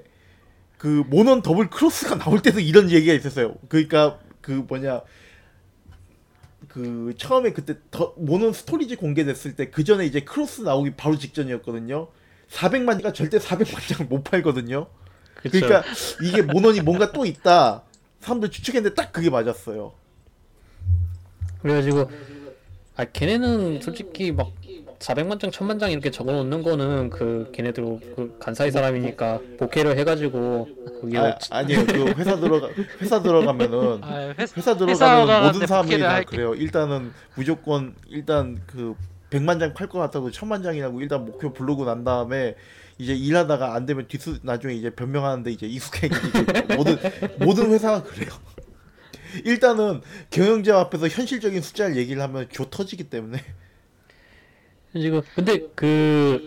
[0.78, 3.56] 그 모넌 더블 크로스가 나올 때도 이런 얘기가 있었어요.
[3.68, 5.02] 그러니까 그 뭐냐
[6.78, 12.08] 그 처음에 그때 더 모넌 스토리즈 공개됐을 때 그 전에 이제 크로스 나오기 바로 직전이었거든요.
[12.52, 14.86] 400만 장가 절대 400만 장을 못 팔거든요.
[15.34, 15.60] 그쵸.
[15.66, 15.84] 그러니까
[16.22, 17.82] 이게 모넌이 뭔가 또 있다.
[18.20, 19.94] 사람들 추측했는데 딱 그게 맞았어요.
[21.64, 22.12] 그래가지고
[22.96, 24.52] 아 걔네는 솔직히 막
[25.00, 27.84] 400만 장, 1000만 장 이렇게 적어 놓는 거는 그 걔네들
[28.16, 30.68] 그 간사이 사람이니까 복회를 해 가지고
[31.02, 31.86] 거기에 아, 아니에요.
[31.86, 32.70] 그 회사 들어가
[33.02, 36.22] 회사 들어가면은 아, 회사, 회사 들어가면 모든 사람들이 다.
[36.24, 36.56] 그래요.
[36.56, 38.96] 일단은 무조건 일단 그
[39.30, 42.56] 100만 장 팔 것 같아도 1000만 장이라고 일단 목표 부르고 난 다음에
[42.98, 46.98] 이제 일하다가 안 되면 뒤수 나중에 이제 변명하는데 이제 익숙해지고 모든
[47.40, 48.30] 모든 회사가 그래요.
[49.46, 53.40] 일단은 경영자 앞에서 현실적인 숫자를 얘기를 하면 조 터지기 때문에
[54.94, 56.42] 지금 근데 그,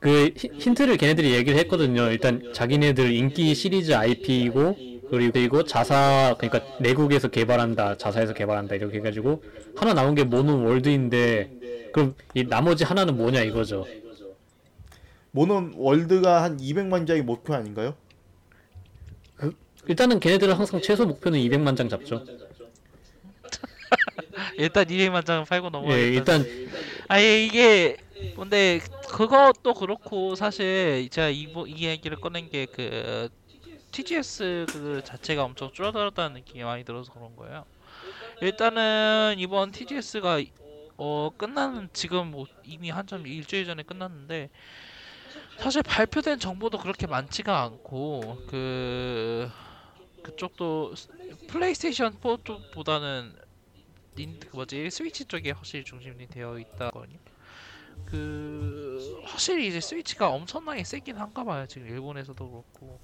[0.00, 2.10] 그 힌- 힌트를 걔네들이 얘기를 했거든요.
[2.10, 4.78] 일단 자기네들 인기 시리즈 IP이고
[5.10, 9.42] 그리고 그리고 자사 그러니까 내국에서 개발한다, 자사에서 개발한다 이렇게 해가지고
[9.74, 11.50] 하나 나온 게 모노 월드인데
[11.92, 13.88] 그럼 이 나머지 하나는 뭐냐 이거죠.
[15.30, 17.94] 모논 월드가 한 200만 장이 목표 아닌가요?
[19.88, 22.22] 일단은 걔네들은 항상 최소 목표는 200만 장 잡죠.
[24.58, 25.94] 일단 200만 장 팔고 넘어가.
[25.96, 26.44] 예, 일단
[27.08, 27.96] 아예 이게
[28.34, 33.28] 근데 그것도 그렇고 사실 제가 이, 부- 이 얘기를 꺼낸 게 그
[33.92, 37.64] TGS 그 자체가 엄청 줄어들었다는 느낌이 많이 들어서 그런 거예요.
[38.40, 40.40] 일단은 이번 TGS가
[40.98, 44.50] 어 끝나는 지금 뭐 이미 한참 일주일 전에 끝났는데
[45.56, 49.50] 사실 발표된 정보도 그렇게 많지가 않고 그
[50.22, 51.08] 그쪽도 스-
[51.46, 53.34] 플레이스테이션 4 쪽보다는
[54.16, 57.18] 닌, 그 뭐지 스위치 쪽에 확실히 중심이 되어 있다거든요.
[58.06, 61.66] 그 확실히 이제 스위치가 엄청나게 세긴 한가 봐요.
[61.66, 62.98] 지금 일본에서도 그렇고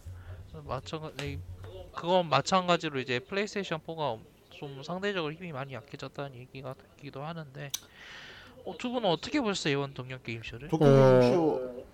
[0.64, 1.38] 마찬가지
[1.94, 4.18] 그건 마찬가지로 이제 플레이스테이션 4가
[4.50, 7.70] 좀 상대적으로 힘이 많이 약해졌다는 얘기가 듣기도 하는데
[8.64, 10.68] 어, 두 분은 어떻게 보셨어요 이번 도쿄 게임쇼를?
[10.68, 11.84] 도쿄쇼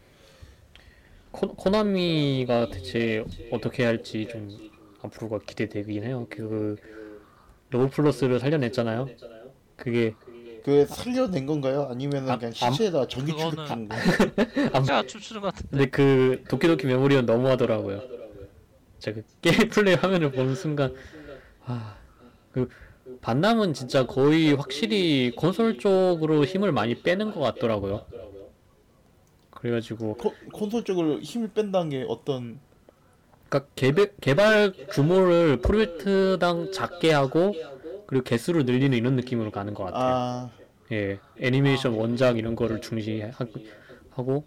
[1.30, 4.70] 코, 코나미가 대체 어떻게 할지 좀
[5.02, 6.26] 앞으로가 기대되긴 해요.
[6.28, 6.76] 그
[7.70, 9.08] 러브 플러스를 살려냈잖아요.
[9.76, 10.14] 그게
[10.64, 11.86] 그 살려낸 건가요?
[11.90, 14.82] 아니면은 아, 그냥 암- 시체에다 전기 그거는- 준 건가요?
[14.84, 18.02] 제가 춤추는 것 같은데 근데 그 도끼도끼 메모리는 너무하더라고요.
[18.98, 20.94] 제가 그 게임 플레이 화면을 보는 순간
[21.64, 22.68] 아그
[23.20, 28.04] 반남은 진짜 거의 확실히 콘솔 쪽으로 힘을 많이 빼는 것 같더라고요.
[29.50, 32.60] 그래가지고 코, 콘솔 쪽으로 힘을 뺀다는 게 어떤
[33.48, 37.54] 그러니까 개발, 개발 규모를 프로젝트당 작게 하고
[38.06, 40.14] 그리고 개수를 늘리는 이런 느낌으로 가는 것 같아요.
[40.14, 40.50] 아
[40.92, 44.44] 예, 애니메이션 원작 이런 거를 중시하고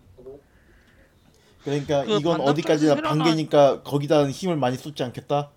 [1.64, 5.52] 그러니까 그 이건 어디까지나 반개니까 거기다 힘을 많이 쏟지 않겠다.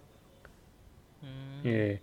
[1.22, 2.00] 음, 예,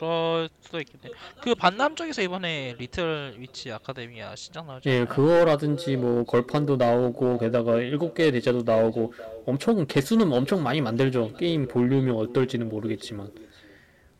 [0.00, 1.14] 그럴 수도 있겠네.
[1.42, 5.04] 그 반남 쪽에서 이번에 리틀 위치 아카데미아 신작 나오지 예?
[5.04, 9.12] 그거라든지 뭐 걸판도 나오고 게다가 일곱 개의 대자도 나오고
[9.46, 11.34] 엄청 개수는 엄청 많이 만들죠.
[11.34, 13.30] 게임 볼륨이 어떨지는 모르겠지만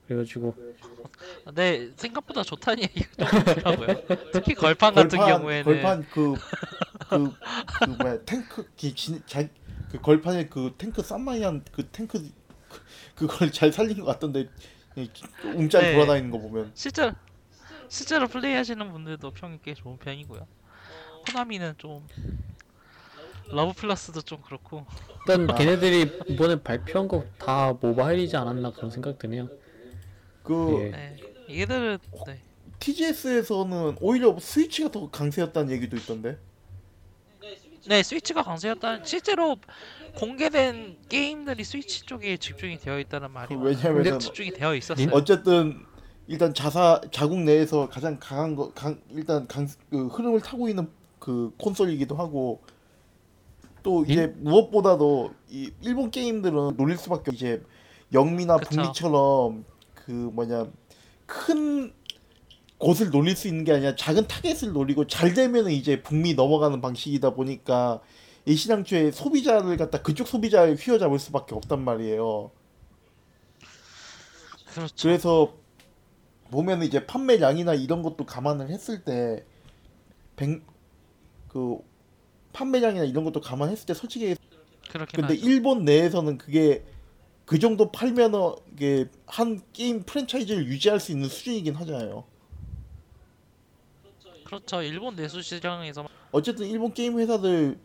[0.07, 0.55] 그래가지고
[1.55, 4.19] 네 생각보다 좋다는 얘기가 좀 있더라고요.
[4.33, 6.35] 특히 걸판 같은 경우에는 걸판 그그
[7.09, 9.47] 그 뭐야 탱크 기, 진, 자,
[9.91, 12.21] 그 걸판에 그 탱크 쌈마이한 그 탱크
[12.69, 14.49] 그, 그걸 잘 살린 것 같던데 이-
[15.45, 15.95] 움짤 네.
[15.95, 17.13] 돌아다니는 거 보면 실제로
[17.89, 20.47] 실제로 플레이하시는 분들도 평이 꽤 좋은 편이고요.
[21.27, 22.07] 코나미는 좀
[23.49, 24.87] 러브 플러스도 좀 그렇고
[25.27, 25.55] 일단 아.
[25.55, 29.49] 걔네들이 이번에 발표한 거 다 모바일이지 않았나 그런 생각 드네요.
[30.43, 30.91] 그 예.
[30.91, 31.17] 네.
[31.61, 32.41] 얘들은 네.
[32.79, 36.39] TGS에서는 오히려 스위치가 더 강세였다는 얘기도 있던데.
[37.89, 39.57] 네 스위치가 강세였다는 실제로
[40.15, 43.55] 공개된 게임들이 스위치 쪽에 집중이 되어 있다는 말이.
[43.55, 45.09] 왜냐면은 집중이 되어 있었어요.
[45.13, 45.79] 어쨌든
[46.27, 51.53] 일단 자사 자국 내에서 가장 강한 거 강, 일단 강, 그 흐름을 타고 있는 그
[51.59, 52.61] 콘솔이기도 하고
[53.83, 57.63] 또 이제 무엇보다도 이 일본 게임들은 노릴 수밖에 없- 이제
[58.13, 58.71] 영미나 그쵸.
[58.71, 60.67] 북미처럼 그 뭐냐
[61.27, 61.93] 큰
[62.79, 67.31] 곳을 노릴 수 있는 게 아니라 작은 타겟을 노리고 잘 되면은 이제 북미 넘어가는 방식이다
[67.31, 68.01] 보니까
[68.51, 72.51] 애시당초에 소비자를 갖다 그쪽 소비자에 휘어잡을 수밖에 없단 말이에요.
[74.75, 74.95] 그렇죠.
[75.01, 75.55] 그래서
[76.51, 79.45] 보면 이제 판매량이나 이런 것도 감안을 했을 때,
[80.35, 80.63] 백,
[81.47, 81.79] 그
[82.53, 84.35] 판매량이나 이런 것도 감안했을 때 솔직히
[84.91, 85.35] 근데 하죠.
[85.35, 86.85] 일본 내에서는 그게
[87.45, 92.25] 그 정도 팔면은 이게 한 게임 프랜차이즈를 유지할 수 있는 수준이긴 하잖아요.
[94.43, 94.83] 그렇죠.
[94.83, 97.79] 일본 내수 시장에서 어쨌든 일본 게임 회사들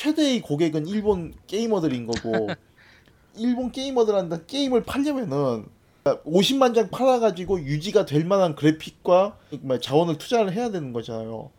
[0.00, 2.48] 최대의 고객은 일본 게이머들인 거고
[3.36, 5.66] 일본 게이머들한테 게임을 팔려면은
[6.04, 11.50] 50만 장 팔아가지고 유지가 될 만한 그래픽과 뭐 자원을 투자를 해야 되는 거잖아요.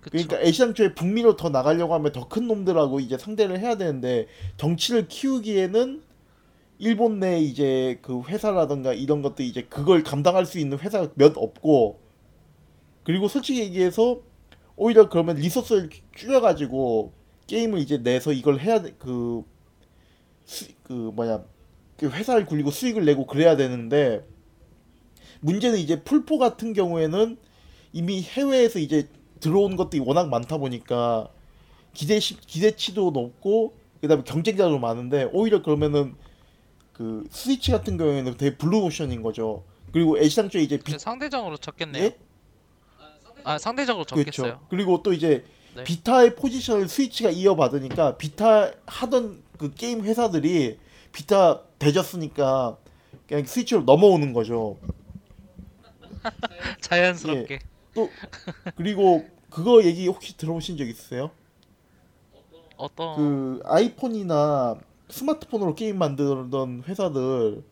[0.00, 0.10] 그쵸.
[0.10, 6.02] 그러니까 애시장초에 북미로 더 나가려고 하면 더 큰 놈들하고 이제 상대를 해야 되는데 덩치를 키우기에는
[6.78, 12.00] 일본 내 이제 그 회사라던가 이런 것도 이제 그걸 감당할 수 있는 회사가 몇 없고
[13.04, 14.20] 그리고 솔직히 얘기해서
[14.76, 17.12] 오히려 그러면 리소스를 줄여가지고
[17.46, 19.44] 게임을 이제 내서 이걸 해야 돼- 그,
[20.44, 21.44] 수, 그 뭐냐
[21.96, 24.26] 그 회사를 굴리고 수익을 내고 그래야 되는데
[25.40, 27.36] 문제는 이제 플포 같은 경우에는
[27.92, 29.08] 이미 해외에서 이제
[29.40, 31.28] 들어온 것들이 워낙 많다 보니까
[31.92, 36.14] 기대 기대치도 높고 그다음에 경쟁자도 많은데 오히려 그러면은
[36.92, 39.64] 그 스위치 같은 경우에는 되게 블루오션인 거죠.
[39.92, 42.04] 그리고 애시당초에 이제 비, 그 상대적으로 적겠네요.
[42.04, 42.16] 예?
[43.44, 44.46] 아 상대적으로 적겠어요.
[44.46, 44.66] 그렇죠.
[44.68, 45.44] 그리고 또 이제
[45.76, 45.84] 네.
[45.84, 50.78] 비타의 포지션을 스위치가 이어받으니까 비타 하던 그 게임 회사들이
[51.12, 52.76] 비타 되졌으니까
[53.28, 54.78] 그냥 스위치로 넘어오는 거죠.
[56.80, 57.60] 자연스럽게.
[57.94, 58.10] 또
[58.76, 61.30] 그리고 그거 얘기 혹시 들어보신 적 있으세요?
[62.76, 64.76] 어떤 그 아이폰이나
[65.08, 67.62] 스마트폰으로 게임 만들던 회사들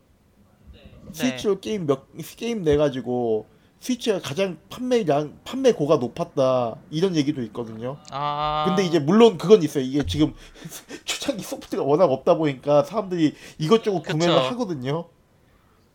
[1.13, 2.07] 스위치로 게임 몇
[2.37, 3.47] 게임 내 가지고
[3.83, 7.97] 스위치가 가장 판매량 판매고가 높았다 이런 얘기도 있거든요.
[8.13, 9.83] 아 근데 이제 물론 그건 있어요.
[9.83, 10.35] 이게 지금
[11.05, 14.13] 초창기 소프트가 워낙 없다 보니까 사람들이 이것저것 그쵸.
[14.17, 15.07] 구매를 하거든요.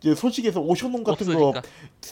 [0.01, 1.61] 이제 솔직해서 오션홈 같은 없으니까.
[1.61, 1.67] 거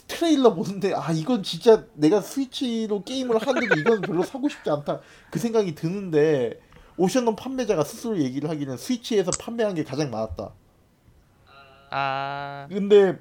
[0.08, 5.38] 트레일러 보는데 아 이건 진짜 내가 스위치로 게임을 하는데도 이건 별로 사고 싶지 않다 그
[5.38, 6.58] 생각이 드는데
[6.96, 10.52] 오션홈 판매자가 스스로 얘기를 하기는 스위치에서 판매한 게 가장 많았다.
[11.90, 13.18] 아 근데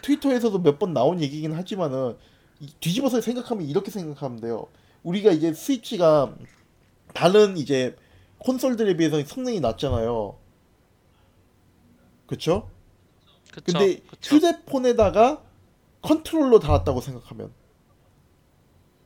[0.00, 2.16] 트위터에서도 몇 번 나온 얘기긴 하지만은
[2.60, 4.66] 이- 뒤집어서 생각하면 이렇게 생각하면 돼요.
[5.02, 6.34] 우리가 이제 스위치가
[7.14, 7.96] 다른 이제
[8.38, 10.36] 콘솔들에 비해서 성능이 낮잖아요.
[12.26, 12.70] 그쵸?
[13.52, 13.78] 그쵸.
[13.78, 14.36] 근데 그쵸.
[14.36, 15.42] 휴대폰에다가
[16.00, 17.52] 컨트롤러 달았다고 생각하면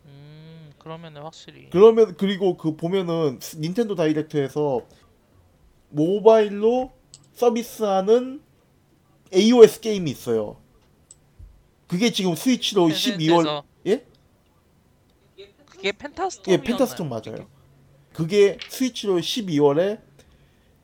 [0.07, 4.83] 음 그러면은 확실히 그러면 그리고 그 보면은 스- 닌텐도 다이렉트에서
[5.91, 6.93] 모바일로
[7.35, 8.41] 서비스하는
[9.35, 10.57] AOS 게임이 있어요.
[11.87, 14.05] 그게 지금 스위치로 12월 예?
[15.67, 17.49] 그게 펜타스톰 예, 펜타스톤 맞아요.
[18.13, 20.01] 그게 스위치로 12월에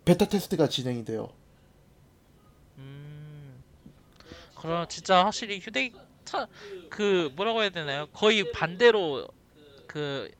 [0.04, 1.32] 베타 테스트가 진행이 돼요.
[2.78, 3.62] 음
[4.54, 5.92] 그럼 진짜 확실히 휴대
[6.24, 6.46] 차,
[6.88, 8.06] 그 뭐라고 해야 되나요?
[8.12, 9.28] 거의 반대로
[9.86, 10.30] 그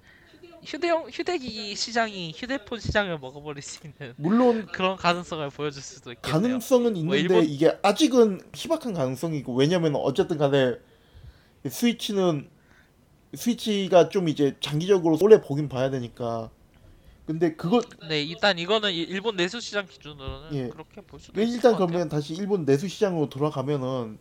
[0.65, 6.33] 휴대용 휴대기기 시장이 휴대폰 시장을 먹어버릴 수 있는 물론 그런 가능성을 보여줄 수도 있겠네요.
[6.43, 10.77] 가능성은 있는데 일본- 이게 아직은 희박한 가능성이고 왜냐면 어쨌든 간에
[11.69, 12.49] 스위치는
[13.35, 16.51] 스위치가 좀 이제 장기적으로 오래 보긴 봐야 되니까
[17.27, 20.69] 근데 그거 네 일단 이거는 이- 일본 내수 시장 기준으로는 예.
[20.69, 21.75] 그렇게 볼 수도 왜 있을 일단.
[21.77, 24.19] 그러면 다시 일본 내수 시장으로 돌아가면은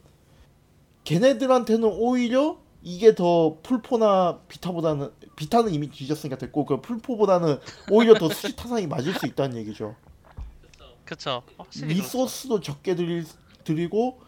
[1.04, 7.58] 걔네들한테는 오히려 이게 더 풀포나 비타보다는 비타는 이미 뒤졌으니까 됐고 그 플포보다는
[7.90, 9.96] 오히려 더 수지 타산이 맞을 수 있다는 얘기죠.
[11.04, 11.42] 그렇죠.
[11.82, 13.26] 리소스도 적게 드릴,
[13.64, 14.20] 드리고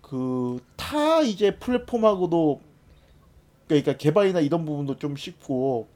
[0.00, 2.60] 그 타 이제 플랫폼하고도
[3.66, 5.88] 그러니까 개발이나 이런 부분도 좀 쉽고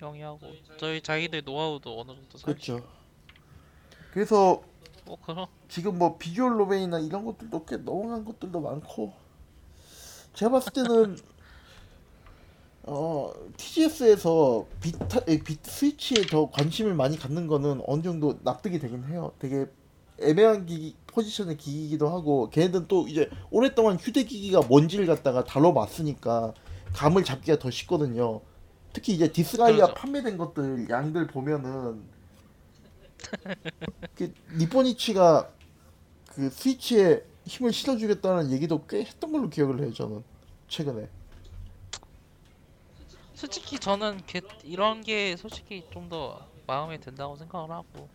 [0.00, 2.54] 영위하고 저희 자기들 노하우도 어느 정도 살.
[2.54, 2.86] 그렇죠.
[4.12, 4.62] 그래서
[5.04, 9.12] 뭐 그런 지금 뭐 visual novel이나 이런 것들도 꽤 넘어간 것들도 많고
[10.34, 11.18] 제가 봤을 때는
[12.90, 19.04] 어 TGS에서 비타 에, 비 스위치에 더 관심을 많이 갖는 거는 어느 정도 납득이 되긴
[19.04, 19.32] 해요.
[19.38, 19.66] 되게
[20.20, 26.54] 애매한 기기 포지션의 기기이기도 하고 걔네들은 또 이제 오랫동안 휴대기기가 뭔지를 갖다가 다뤄봤으니까
[26.94, 28.40] 감을 잡기가 더 쉽거든요.
[28.94, 29.94] 특히 이제 디스가이아 그렇죠.
[29.94, 32.02] 판매된 것들 양들 보면은
[34.14, 35.50] 그 니포니치가
[36.30, 40.22] 그 스위치에 힘을 실어주겠다는 얘기도 꽤 했던 걸로 기억을 해요 저는
[40.68, 41.08] 최근에
[43.38, 48.10] 솔직히 저는 게, 이런 게 솔직히 좀 더 마음에 든다고 생각을 하고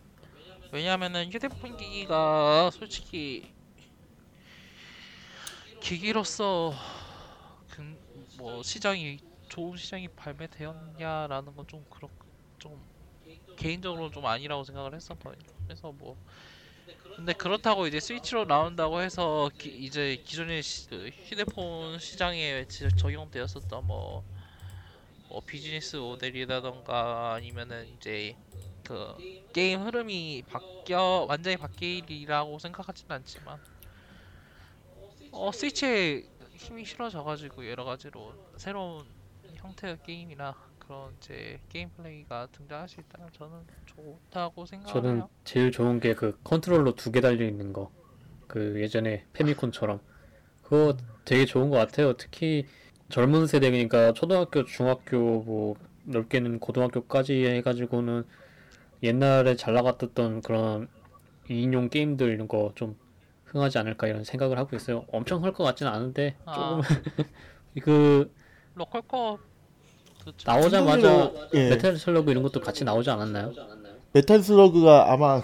[0.72, 3.52] 왜냐하면은 휴대폰 기기가 솔직히
[5.80, 6.74] 기기로서
[7.68, 7.96] 그,
[8.38, 12.08] 뭐 시장이 좋은 시장이 발매되었냐라는 건 좀 그렇
[12.58, 12.86] 좀
[13.56, 15.48] 개인적으로 좀 아니라고 생각을 했었거든요.
[15.66, 16.16] 그래서 뭐
[17.16, 23.86] 근데 그렇다고 이제 스위치로 나온다고 해서 기, 이제 기존의 시, 그 휴대폰 시장에 지- 적용되었었던
[23.86, 24.24] 뭐,
[25.34, 28.36] 뭐 비즈니스 모델이라던가 아니면은 이제
[28.84, 29.16] 그
[29.52, 33.58] 게임 흐름이 바뀌어 완전히 바뀌리라고 생각하지는 않지만
[35.32, 36.22] 어 스위치에
[36.54, 39.04] 힘이 실어져가지고 여러 가지로 새로운
[39.56, 45.22] 형태의 게임이나 그런 이제 게임 플레이가 등장할 수 있다면 저는 좋다고 생각을 저는.
[45.44, 47.90] 제일 좋은 게 그 컨트롤러 두 개 달려 있는 거.
[48.46, 49.98] 그 예전에 패미컴처럼.
[50.62, 52.16] 그거 되게 좋은 것 같아요.
[52.16, 52.66] 특히
[53.14, 58.24] 젊은 세대니까 초등학교, 중학교, 뭐 넓게는 고등학교까지 해가지고는
[59.04, 60.88] 옛날에 잘 나갔던 그런
[61.48, 62.96] 2인용 게임들 이런 거 좀
[63.44, 65.04] 흥하지 않을까 이런 생각을 하고 있어요.
[65.12, 66.80] 엄청 흥할 것 같지는 않은데 아.
[66.82, 66.82] 조금
[67.84, 68.32] 그
[68.74, 69.38] local co-op.
[70.44, 71.68] 나오자마자 예.
[71.70, 73.52] 메탈 슬러그 이런 것도 같이 나오지 않았나요?
[74.12, 75.40] 메탈 슬러그가 아마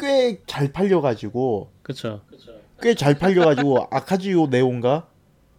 [0.00, 2.22] 꽤 잘 팔려가지고 그쵸.
[2.80, 5.08] 꽤잘 팔려가지고 아카지오 네오인가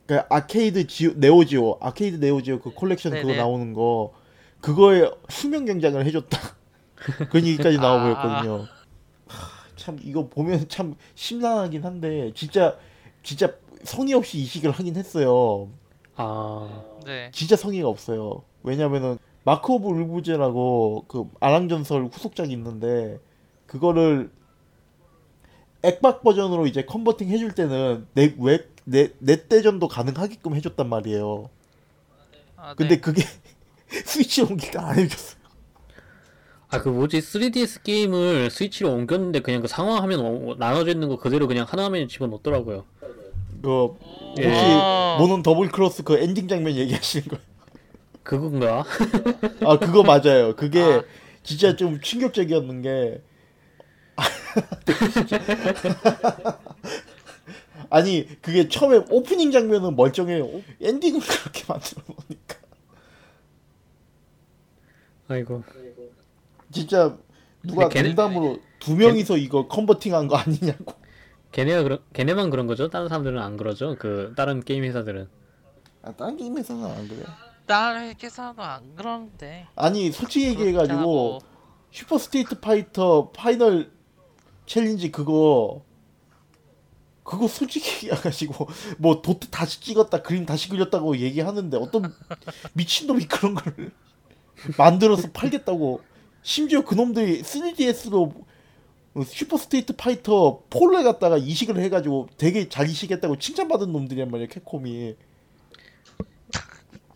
[0.08, 2.72] 그 아케이드 지오 네오지오 아케이드 네오지오 그
[3.16, 3.38] 그거 네네.
[3.38, 4.14] 나오는 거
[4.62, 6.40] 그거에 수명 연장을 해줬다
[7.30, 8.04] 그런 얘기까지 나와 아.
[8.04, 8.68] 보였거든요
[9.28, 12.78] 하, 참 이거 보면 참 심란하긴 한데 진짜
[13.24, 15.70] 진짜 성의 없이 이식을 하긴 했어요
[16.18, 17.30] 아, 네.
[17.34, 18.44] 진짜 성의가 없어요.
[18.64, 23.20] 왜냐면은 마크 오브 울브스라고 그 아랑전설 후속작이 있는데
[23.68, 24.32] 그거를
[25.84, 31.50] 액박 버전으로 이제 converting 해줄 때는 내 왜 넷 대전도 가능하게끔 해줬단 말이에요.
[32.56, 33.02] 아, 근데 네.
[33.02, 33.24] 그게
[34.06, 35.36] 스위치 옮기가 안 해줬어.
[36.70, 41.48] 아그 뭐지 3DS 게임을 스위치로 옮겼는데 그냥 그 상황 화면 어- 나눠져 있는 거 그대로
[41.48, 42.86] 그냥 하나 화면에 집어넣더라고요.
[43.62, 44.80] 그 혹시 예.
[44.82, 45.18] 아.
[45.20, 47.44] 모넌 더블 크로스 그 엔딩 장면 얘기하시는 거예요?
[48.24, 48.84] 그건가?
[49.64, 50.56] 아 그거 맞아요.
[50.56, 51.04] 그게 아.
[51.44, 53.22] 진짜 좀 충격적이었는 게
[57.90, 60.50] 아니 그게 처음에 오프닝 장면은 멀쩡해요.
[60.82, 62.56] 엔딩은 그렇게 만들어 놓으니까
[65.28, 65.64] 아이고.
[66.72, 67.18] 진짜
[67.64, 70.94] 누가 걔네- 농담으로 두 명이서 이거 converting한 거 아니냐고.
[71.52, 72.90] 걔네가 그런 걔네만 그런 거죠?
[72.90, 73.96] 다른 사람들은 안 그러죠?
[73.98, 75.28] 그 다른 게임 회사들은.
[76.04, 77.24] 아, 다른 게임에서는 안 그래.
[77.66, 81.40] 다른 회사도 안 그러는데 아니 솔직히 얘기해가지고
[81.90, 83.90] 슈퍼 스트리트 파이터 파이널
[84.68, 85.84] 챌린지 그거
[87.26, 88.68] 그거 솔직히 얘기해가지고
[89.00, 92.14] 뭐 도트 다시 찍었다 그림 다시 그렸다고 얘기하는데 어떤
[92.74, 93.92] 미친놈이 그런 걸
[94.78, 96.02] 만들어서 팔겠다고
[96.44, 98.46] 심지어 그놈들이 3DS로
[99.26, 105.16] 슈퍼 스트리트 파이터 4를 갖다가 이식을 해가지고 되게 잘 이식했다고 칭찬받은 놈들이란 말이야 캡콤이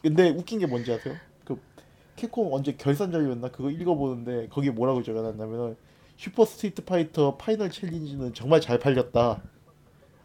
[0.01, 1.15] 근데 웃긴 게 뭔지 아세요?
[1.45, 1.61] 그
[2.15, 5.77] 캡콤 언제 결산자료였나 그거 읽어보는데 거기에 뭐라고 적어놨냐면
[6.17, 9.43] 슈퍼 스트리트 파이터 파이널 챌린지는 정말 잘 팔렸다.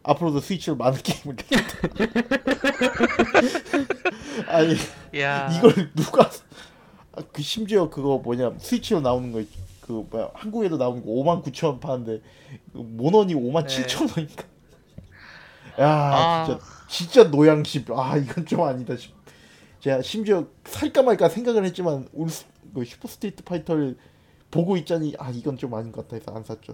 [0.07, 1.35] 앞으로도 스위치로 많은 게임을.
[4.47, 4.75] 아니
[5.19, 6.29] 야 이걸 누가
[7.13, 9.41] 아, 그 심지어 그거 뭐냐 스위치로 나오는 거
[9.85, 12.21] 그 뭐야 한국에도 나오는 거 5만 9천 원 파는데
[12.73, 13.85] 그 모넌이 5만 네.
[13.85, 14.43] 7천 원이니까
[15.79, 16.45] 야 아.
[16.45, 19.13] 진짜 진짜 노양심 아 이건 좀 아니다 싶
[19.81, 23.97] 제가 심지어 살까 말까 생각을 했지만 울그 슈퍼 스트리트 파이터를
[24.49, 26.73] 보고 있자니 아 이건 좀 아닌 것 같아 해서 안 샀죠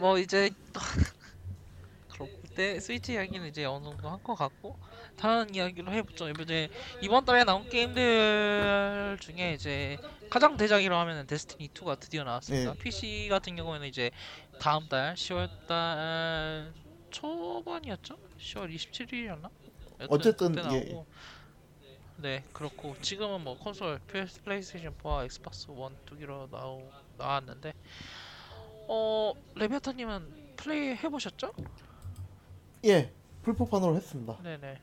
[0.00, 0.50] 뭐 이제
[2.08, 4.78] 그렇고 때 스위치 이야기는 이제 어느 정도 한 것 같고
[5.16, 6.28] 다른 이야기로 해보죠.
[6.30, 6.68] 이번에
[7.02, 9.98] 이번 달에 나온 게임들 중에 이제
[10.30, 12.72] 가장 대작이라고 하면은 데스티니 2가 드디어 나왔습니다.
[12.72, 12.78] 네.
[12.78, 14.10] PC 같은 경우에는 이제
[14.58, 16.72] 다음 달 10월 달
[17.10, 18.16] 초반이었죠?
[18.38, 19.50] 10월 27일이었나?
[20.08, 20.80] 어쨌든, 그때 예.
[20.80, 21.06] 나오고
[22.16, 25.76] 네 그렇고 지금은 뭐 콘솔 플레이스테이션 4, 엑스박스 1,
[26.06, 27.72] 2기로 나오, 나왔는데
[28.92, 31.52] 어 레비아타님은 플레이 해보셨죠?
[32.86, 33.12] 예,
[33.42, 34.36] 풀포판으로 했습니다.
[34.42, 34.80] 네네.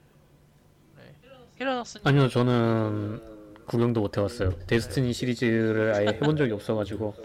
[0.95, 1.15] 네.
[1.57, 4.57] 히라나스님 아니요, 저는 구경도 못 해봤어요.
[4.65, 7.15] 데스티니 시리즈를 아예 해본 적이 없어가지고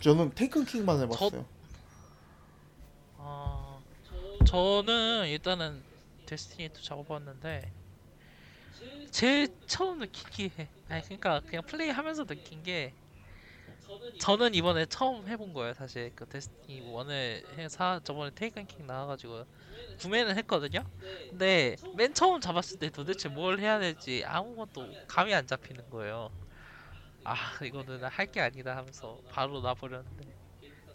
[0.00, 1.44] 저는 테이큰킹만 해봤어요.
[3.18, 3.80] 아
[4.46, 5.82] 저는 일단은
[6.26, 7.72] 데스티니 2 잡아봤는데
[9.10, 12.92] 제일 처음 느낀 게 아니 그러니까 그냥 플레이하면서 느낀 게
[14.18, 16.10] 저는 이번에 처음 해본 거예요 사실.
[16.14, 19.44] 그 데스티니 1을 해사 저번에 테이큰킹 나와가지고
[19.98, 20.84] 구매는 했거든요.
[21.28, 26.30] 근데 맨 처음 잡았을 때 도대체 뭘 해야 될지 아무것도 감이 안 잡히는 거예요.
[27.24, 30.24] 아 이거는 할 게 아니다 하면서 바로 놔버렸는데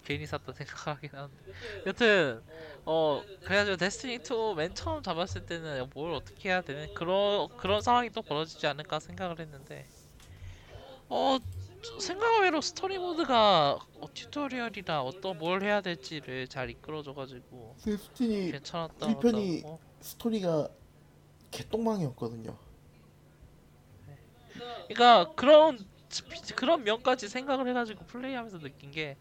[0.04, 1.44] 괜히 샀다 생각하긴 하는데.
[1.88, 2.44] 여튼
[2.86, 8.10] 어 그래가지고 데스티니 2 맨 처음 잡았을 때는 뭘 어떻게 해야 되는 그런 그런 상황이
[8.12, 9.90] 또 벌어지지 않을까 생각을 했는데
[11.10, 11.38] 어
[12.00, 19.10] 생각외로 스토리 모드가 어, 튜토리얼이나 어떤 뭘 해야 될지를 잘 이끌어줘가지고 데스티니 괜찮았다.
[19.10, 20.70] 일 편이- 고 스토리가
[21.52, 22.56] 개똥망이었거든요.
[24.88, 25.80] 그러니까 그런
[26.56, 29.18] 그런 면까지 생각을 해가지고 플레이하면서 느낀 게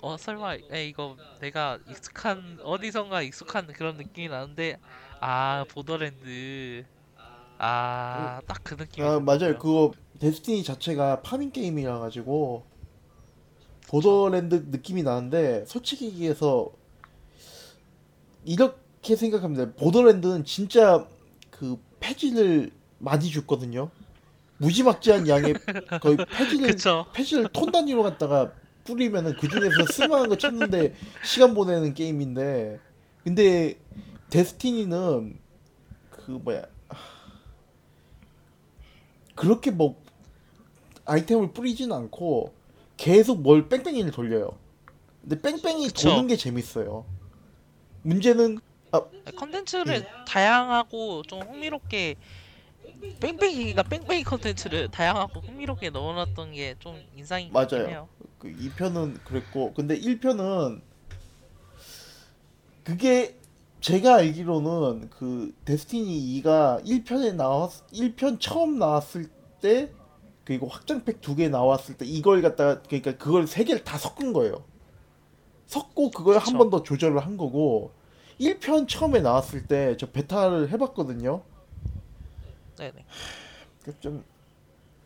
[0.00, 4.78] 어 설마 에 이거 내가 익숙한 어디선가 익숙한 그런 느낌이 나는데
[5.18, 6.84] 아 보더랜드
[7.58, 9.38] 아 딱 그 느낌이 아 맞아요.
[9.38, 9.58] 들더라고요.
[9.58, 12.64] 그거 데스티니 자체가 파밍 게임이라 가지고
[13.88, 16.70] 보더랜드 느낌이 나는데 솔직히 얘기해서
[18.44, 19.72] 이렇게 생각합니다.
[19.74, 21.06] 보더랜드는 진짜
[21.50, 23.90] 그 폐지를 많이 줬거든요.
[24.58, 25.54] 무지막지한 양의
[26.00, 28.52] 거의 폐지를 그쵸 패시를 톤 단위로 갖다가
[28.84, 30.94] 뿌리면은 그 중에서 쓸만한 거 찾는데
[31.24, 32.80] 시간 보내는 게임인데
[33.22, 33.78] 근데
[34.30, 35.38] 데스티니는
[36.10, 36.64] 그 뭐야
[39.34, 40.00] 그렇게 뭐
[41.12, 42.52] 아이템을 뿌리진 않고
[42.96, 44.50] 계속 뭘 뺑뺑이를 돌려요.
[45.22, 46.10] 근데 뺑뺑이 그쵸.
[46.10, 47.04] 도는 게 재밌어요.
[48.02, 48.58] 문제는
[49.36, 50.08] 컨텐츠를 네.
[50.26, 52.14] 다양하고 좀 흥미롭게
[53.20, 57.86] 뺑뺑이가 뺑뺑이 컨텐츠를 다양하고 흥미롭게 넣어놨던 게 좀 인상이 맞아요.
[57.88, 58.08] 해요.
[58.38, 60.80] 그 2편은 그랬고 근데 1편은
[62.84, 63.36] 그게
[63.80, 69.28] 제가 알기로는 그 데스티니 2가 1편에 나왔 1편 처음 나왔을
[69.60, 69.90] 때
[70.48, 74.64] 그리고 확장팩 두 개 나왔을 때 이걸 갖다가 그러니까 그걸 세 개를 다 섞은 거예요.
[75.66, 76.56] 섞고 그걸 한 그쵸.
[76.58, 77.90] 번더 조절을 한 거고
[78.40, 81.42] 1편 처음에 나왔을 때 저 베타를 해봤거든요.
[82.78, 83.04] 네네.
[83.84, 84.24] 그좀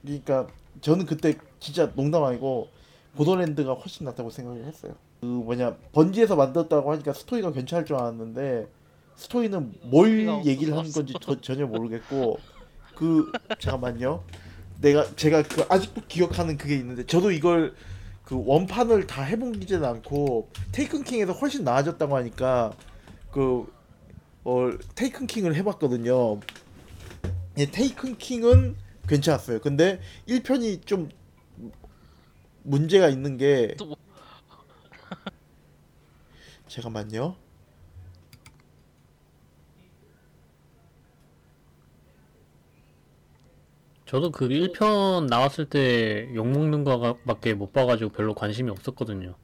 [0.03, 0.47] 그러니까
[0.80, 2.68] 저는 그때 진짜 농담 아니고
[3.16, 4.95] 보더랜드가 훨씬 낫다고 생각을 했어요.
[5.20, 8.68] 그 뭐냐 번지에서 만들었다고 하니까 스토리가 괜찮을 줄 알았는데
[9.16, 12.38] 스토리는 뭘 얘기를 하는 건지 저- 전혀 모르겠고
[12.95, 14.22] 그 잠깐만요.
[14.82, 17.74] 내가 제가 그 아직도 기억하는 그게 있는데 저도 이걸
[18.24, 22.72] 그 원판을 다 해본기지는 않고 테이큰 킹에서 훨씬 나아졌다고 하니까
[23.30, 23.72] 그
[24.44, 26.40] 어, 테이큰 킹을 해봤거든요.
[27.58, 28.76] 예, 테이큰 킹은
[29.08, 29.60] 괜찮았어요.
[29.60, 31.08] 근데 1편이 좀
[32.64, 33.96] 문제가 있는 게또 뭐-
[36.66, 37.36] 잠깐만요.
[44.12, 49.34] 저도 그 1편 나왔을 때 욕먹는 거밖에 못 봐가지고 별로 관심이 없었거든요.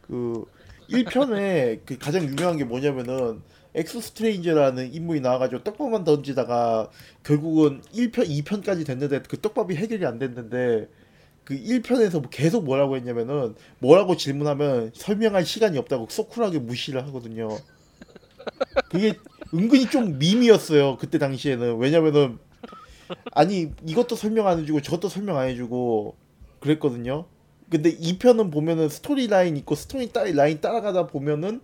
[0.00, 0.44] 그
[0.90, 3.42] 1편에 그 가장 유명한 게 뭐냐면은
[3.76, 6.90] 엑소 스트레인저라는 인물이 나와가지고 떡밥만 던지다가
[7.22, 10.88] 결국은 1편, 2편까지 됐는데 그 떡밥이 해결이 안 됐는데
[11.44, 17.56] 그 1편에서 뭐 계속 뭐라고 했냐면은 뭐라고 질문하면 설명할 시간이 없다고 so cool하게 무시를 하거든요.
[18.90, 19.14] 그게
[19.54, 20.96] 은근히 좀 밈이었어요.
[20.96, 21.76] 그때 당시에는.
[21.76, 22.40] 왜냐면은
[23.32, 26.16] 아니 이것도 설명 안 해주고 저것도 설명 안 해주고
[26.60, 27.26] 그랬거든요.
[27.70, 31.60] 근데 2편은 보면은 스토리 라인 있고 스토리 따, 라인 따라가다 보면은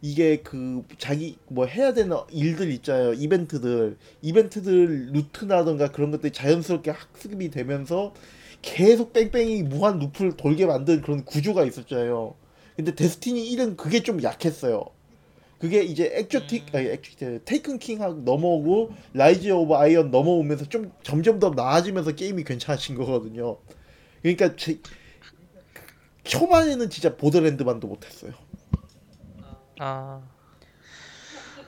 [0.00, 3.12] 이게 그 자기 뭐 해야 되는 일들 있잖아요.
[3.14, 3.96] 이벤트들.
[4.20, 8.12] 이벤트들 루트라던가 그런 것들이 자연스럽게 학습이 되면서
[8.62, 12.34] 계속 뺑뺑이 무한 루프를 돌게 만든 그런 구조가 있었잖아요.
[12.76, 14.84] 근데 데스티니 1은 그게 좀 약했어요.
[15.62, 21.50] 그게 이제 exotic 아니 exotic 테이큰 킹하고 넘어오고 라이즈 오브 아이언 넘어오면서 좀 점점 더
[21.50, 23.58] 나아지면서 게임이 괜찮아진 거거든요.
[24.22, 24.80] 그러니까 제,
[26.24, 28.32] 초반에는 진짜 보더랜드만도 못했어요.
[29.78, 30.20] 아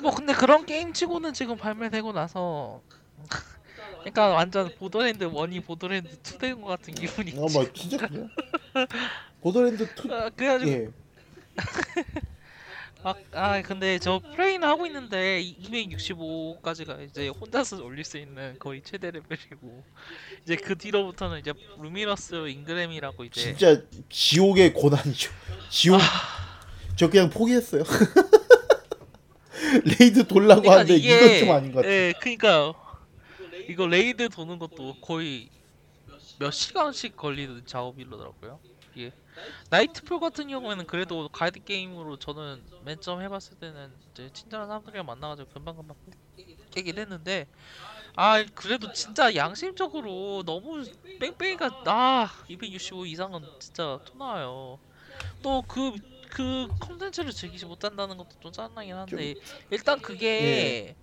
[0.01, 2.83] 뭐 근데 그런 게임 치고는 지금 발매되고 나서
[4.01, 8.29] 그러니까 완전 보더랜드 1이 보더랜드 2 된 것 같은 기분이 아, 뭐 진짜 그래요?
[9.41, 10.89] 보더랜드 2 아, 그래가지고 예.
[13.05, 19.11] 막, 아 근데 저 플레이는 하고 있는데 265까지가 이제 혼자서 올릴 수 있는 거의 최대
[19.11, 19.85] 레벨이고
[20.43, 25.31] 이제 그 뒤로부터는 이제 luminous engram이라고 이제 진짜 지옥의 고난이죠.
[25.69, 26.01] 지옥.
[26.01, 26.05] 아.
[26.97, 27.83] 저 그냥 포기했어요.
[29.85, 31.93] raid 돌라고 그러니까 하는데 이건 좀 아닌 것 같아.
[31.93, 32.73] 예, 그러니까
[33.69, 35.51] 이거 raid 도는 것도 거의
[36.39, 38.59] 몇 시간씩 걸리는 작업이더라고요.
[38.95, 39.13] 이게
[39.71, 45.49] 나이트폴 같은 경우에는 그래도 가이드 게임으로 저는 맨 처음 해봤을 때는 이제 친절한 사람들이랑 만나가지고
[45.51, 45.97] 금방금방
[46.71, 47.49] 깨긴 했는데
[48.17, 50.85] 아 그래도 진짜 양심적으로 너무
[51.21, 54.81] 뺑뺑이가 나265 이상은 진짜 토 나와요.
[55.43, 55.93] 또그
[56.31, 59.37] 그 컨텐츠를 즐기지 못한다는 것도 좀 짜증나긴 한데
[59.71, 60.97] 일단 그게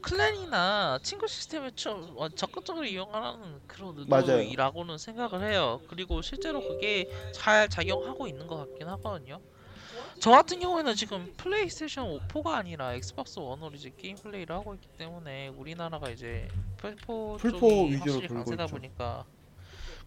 [0.00, 4.38] 클랜이나 친구 시스템을 좀 어, 적극적으로 이용하는 그런 맞아요.
[4.38, 5.80] 의도이라고는 생각을 해요.
[5.88, 9.40] 그리고 실제로 그게 잘 작용하고 있는 것 같긴 하거든요.
[10.20, 15.48] 저 같은 경우에는 지금 플레이스테이션 4가 아니라 엑스박스 원으로 이제 게임 플레이를 하고 있기 때문에
[15.48, 18.74] 우리나라가 이제 플포 플포 쪽이 확실히 강세다 있죠.
[18.74, 19.24] 보니까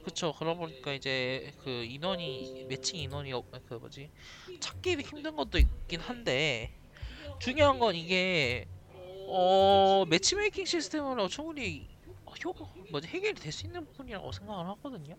[0.03, 4.09] 그쵸 그러다 보니까 이제 그 인원이 매칭 인원이 없, 그 뭐지
[4.59, 6.73] 찾기 힘든 것도 있긴 한데
[7.39, 8.67] 중요한 건 이게
[9.33, 11.87] 어 matchmaking 시스템으로 충분히
[12.45, 12.53] 효
[12.91, 15.15] 뭐지 해결이 될 수 있는 부분이라고 생각을 하거든요.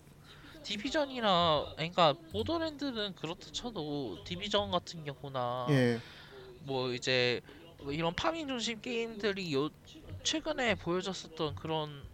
[0.63, 5.99] 디비전이나 그러니까 보더랜드는 그렇다 쳐도 디비전 같은 경우나 예.
[6.61, 7.41] 뭐 이제
[7.79, 9.71] 뭐 이런 farming 중심 게임들이 요
[10.23, 12.05] 최근에 보여줬었던 그런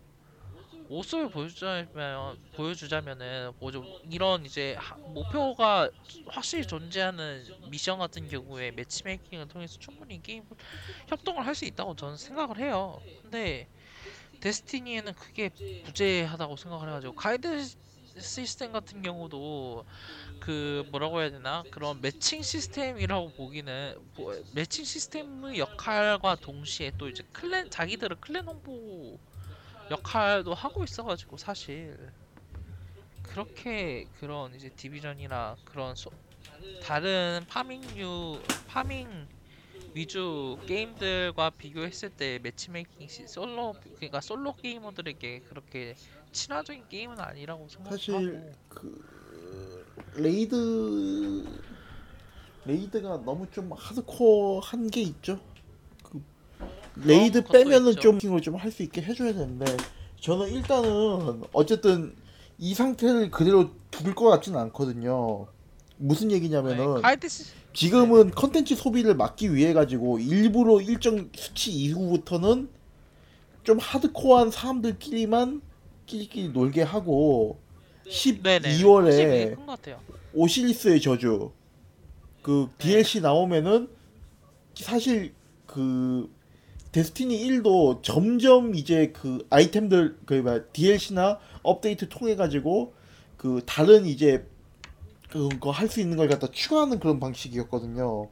[0.89, 5.91] 모습을 보여주자면 보여주자면은 뭐좀 이런 이제 하- 목표가
[6.27, 10.45] 확실히 존재하는 미션 같은 경우에 matchmaking을 통해서 충분히 게임
[11.09, 13.01] 협동을 할 수 있다고 저는 생각을 해요.
[13.23, 13.69] 근데
[14.41, 15.51] 데스티니에는 그게
[15.83, 17.77] 부재하다고 생각을 해가지고 가이드 시-
[18.21, 19.85] 시스템 같은 경우도
[20.39, 27.23] 그 뭐라고 해야 되나 그런 매칭 시스템이라고 보기는 뭐, 매칭 시스템의 역할과 동시에 또 이제
[27.33, 29.21] clan 자기들은 clan 홍보
[29.91, 31.97] 역할도 하고 있어가지고 사실
[33.23, 36.11] 그렇게 그런 이제 디비전이나 그런 소,
[36.83, 39.29] 다른 farming류 farming
[39.95, 45.95] 위주 게임들과 비교했을 때 matchmaking 시, 솔로 그러니까 솔로 게이머들에게 그렇게
[46.33, 49.85] 친화적인 게임은 아니라고 사실 생각하고 그
[50.17, 51.45] raid
[52.65, 55.41] raid가 너무 좀 하드코어한 게 있죠.
[57.03, 57.97] 그 raid 빼면은.
[57.97, 59.65] 좀 킹을 좀 할 수 있게 해줘야 되는데
[60.21, 62.15] 저는 일단은 어쨌든
[62.59, 65.47] 이 상태를 그대로 둘것 같지는 않거든요.
[65.97, 67.01] 무슨 얘기냐면은 네,
[67.73, 72.69] 지금은 컨텐츠 소비를 막기 위해 가지고 일부러 일정 수치 이후부터는
[73.65, 75.61] 좀 하드코어한 사람들끼리만
[76.07, 77.59] 끼리끼리 놀게 하고
[78.05, 80.01] 네네 12월에 큰것 같아요.
[80.35, 81.53] 오시리스의 저주
[82.43, 82.89] 그 네.
[82.89, 83.89] DLC 나오면은
[84.75, 85.35] 사실
[85.67, 86.31] 그
[86.99, 92.93] 데스티니 1도 점점 이제 그 아이템들 그 뭐야 DLC나 업데이트 통해 가지고
[93.37, 94.45] 그 다른 이제
[95.31, 98.29] 그거 할 수 있는 걸 갖다 추가하는 그런 방식이었거든요.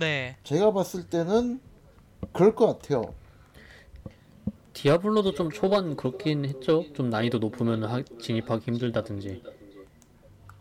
[0.00, 0.36] 네.
[0.42, 1.60] 제가 봤을 때는
[2.32, 3.14] 그럴 것 같아요.
[4.72, 6.84] 디아블로도 좀 초반 그렇긴 했죠.
[6.94, 9.40] 좀 난이도 높으면 하, 진입하기 힘들다든지.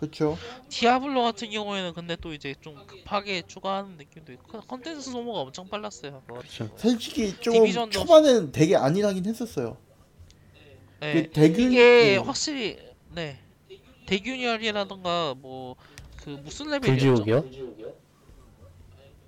[0.02, 0.36] 그렇죠.
[0.70, 6.24] 디아블로 같은 경우에는 근데 또 이제 좀 급하게 추가하는 느낌도 있고 컨텐츠 소모가 엄청 빨랐어요.
[6.26, 6.70] 그렇죠.
[6.76, 9.78] 솔직히 좀 디비전도- 초반에는 되게 안일하긴 했었어요.
[11.02, 11.14] 네.
[11.14, 12.18] 그 대균 이게 예.
[12.18, 12.78] 확실히
[13.14, 13.38] 네
[14.08, 15.76] 대균열이라던가 뭐
[16.24, 17.24] 그 무슨 레벨이었죠?
[17.26, 17.94] 불지옥이요?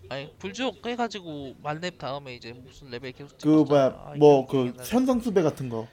[0.09, 3.85] 아니 불지옥 해가지고 만렙 다음에 이제 무슨 레벨 계속 그 뭐야.
[4.05, 4.89] 아, 뭐그 나네.
[4.89, 5.87] 현상수배 같은 거.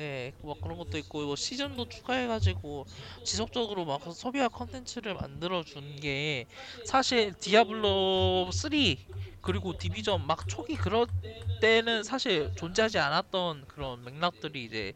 [0.00, 2.86] 예, 뭐 그런 것도 있고 뭐 시즌도 추가해가지고
[3.24, 6.46] 지속적으로 막 소비화 컨텐츠를 만들어 준 게
[6.84, 8.70] 사실 디아블로 3
[9.42, 11.06] 그리고 디비전 막 초기 그럴
[11.60, 14.94] 때는 사실 존재하지 않았던 그런 맥락들이 이제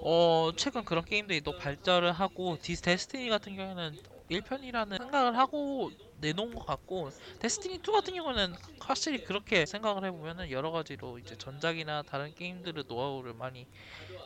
[0.00, 3.98] 어 최근 그런 게임들이 또 발전을 하고 디스 데스티니 같은 경우에는
[4.30, 10.70] 1편이라는 생각을 하고 내놓은 것 같고 데스티니 2 같은 경우는 확실히 그렇게 생각을 해보면은 여러
[10.70, 13.66] 가지로 이제 전작이나 다른 게임들의 노하우를 많이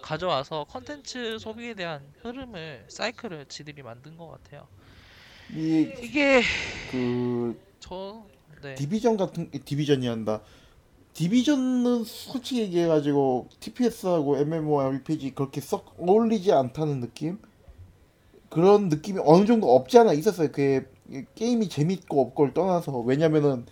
[0.03, 4.66] 가져와서 컨텐츠 소비에 대한 흐름을 사이클을 지들이 만든 것 같아요.
[5.55, 6.42] 이 이게
[6.90, 8.24] 그저
[8.62, 8.74] 네.
[8.74, 10.40] 디비전 같은 디비전이 한다.
[11.14, 17.38] 디비전은 솔직히 얘기해가지고 TPS하고 MMORPG 그렇게 썩 어울리지 않다는 느낌?
[18.53, 20.48] 그런 느낌이 어느 정도 없지 않아 있었어요.
[20.48, 20.84] 그게
[21.34, 23.64] 게임이 재밌고 없고를 떠나서 왜냐면은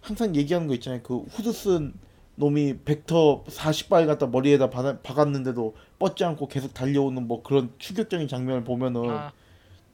[0.00, 1.02] 항상 얘기하는 거 있잖아요.
[1.02, 1.92] 그 후드 쓴
[2.36, 8.64] 놈이 벡터 40발 갖다 머리에다 바, 박았는데도 뻗지 않고 계속 달려오는 뭐 그런 충격적인 장면을
[8.64, 9.32] 보면은 아,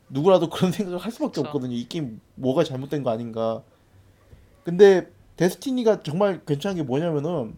[0.09, 1.41] 누구라도 그런 생각을 할 수밖에 그쵸.
[1.41, 1.75] 없거든요.
[1.75, 3.65] 이 게임 뭐가 잘못된 거 아닌가.
[4.63, 7.57] 근데 데스티니가 정말 괜찮은 게 뭐냐면은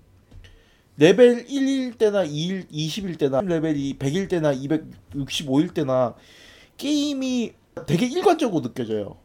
[0.96, 6.14] 레벨 1일 때나 2일, 20일 때나 레벨이 100일 때나 265일 때나
[6.80, 7.52] 게임이
[7.86, 9.18] 되게 일관적으로 느껴져요.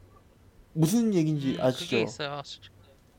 [0.74, 1.96] 무슨 얘기인지 음, 그게 아시죠?
[1.96, 2.30] 있어요.
[2.32, 2.68] 확실히.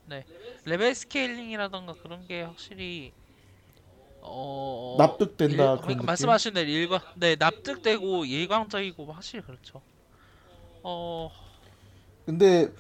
[0.06, 0.24] 네.
[0.66, 3.12] 레벨 scaling이라던가 그런 게 확실히
[4.22, 6.04] 어 납득된다 일- 그런 그러니까?
[6.04, 9.82] 말씀하신 대로 일관 네 납득되고 일관적이고 확실히 그렇죠.
[10.84, 11.32] 어
[12.26, 12.72] 근데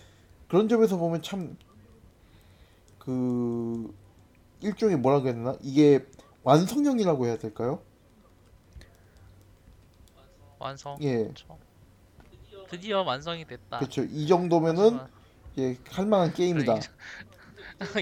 [0.47, 1.57] 그런 점에서 보면 참
[2.99, 3.93] 그
[4.59, 5.55] 일종의 뭐라 되나?
[5.61, 6.05] 이게
[6.43, 7.81] 완성형이라고 해야 될까요?
[10.59, 10.97] 완성.
[11.01, 11.23] 예.
[11.23, 11.57] 그렇죠.
[12.69, 13.79] 드디어 완성이 됐다.
[13.79, 14.03] 그렇죠.
[14.03, 14.99] 이 정도면은
[15.53, 16.79] 이제 할 만한 게임이다.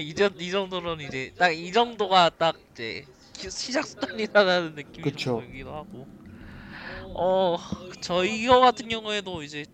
[0.00, 3.04] 이제 이 정도로는 이제 딱 이 정도가 딱 이제
[3.34, 5.36] 기- 시작 수단이라는 느낌이 그쵸.
[5.36, 6.06] 좀 들기도 하고.
[7.14, 7.56] 어,
[8.00, 9.64] 저 이거 같은 경우에도 이제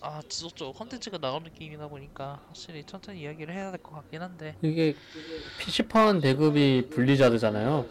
[0.00, 4.56] 아 지속적으로 컨텐츠가 나오는 게임이다 보니까 확실히 천천히 이야기를 해야 될 것 같긴 한데.
[4.62, 4.94] 이게
[5.60, 7.86] PC판 배급이 블리자드잖아요.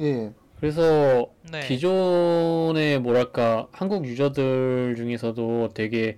[0.00, 0.32] 예.
[0.60, 1.66] 그래서 네.
[1.66, 6.16] 기존의 뭐랄까 한국 유저들 중에서도 되게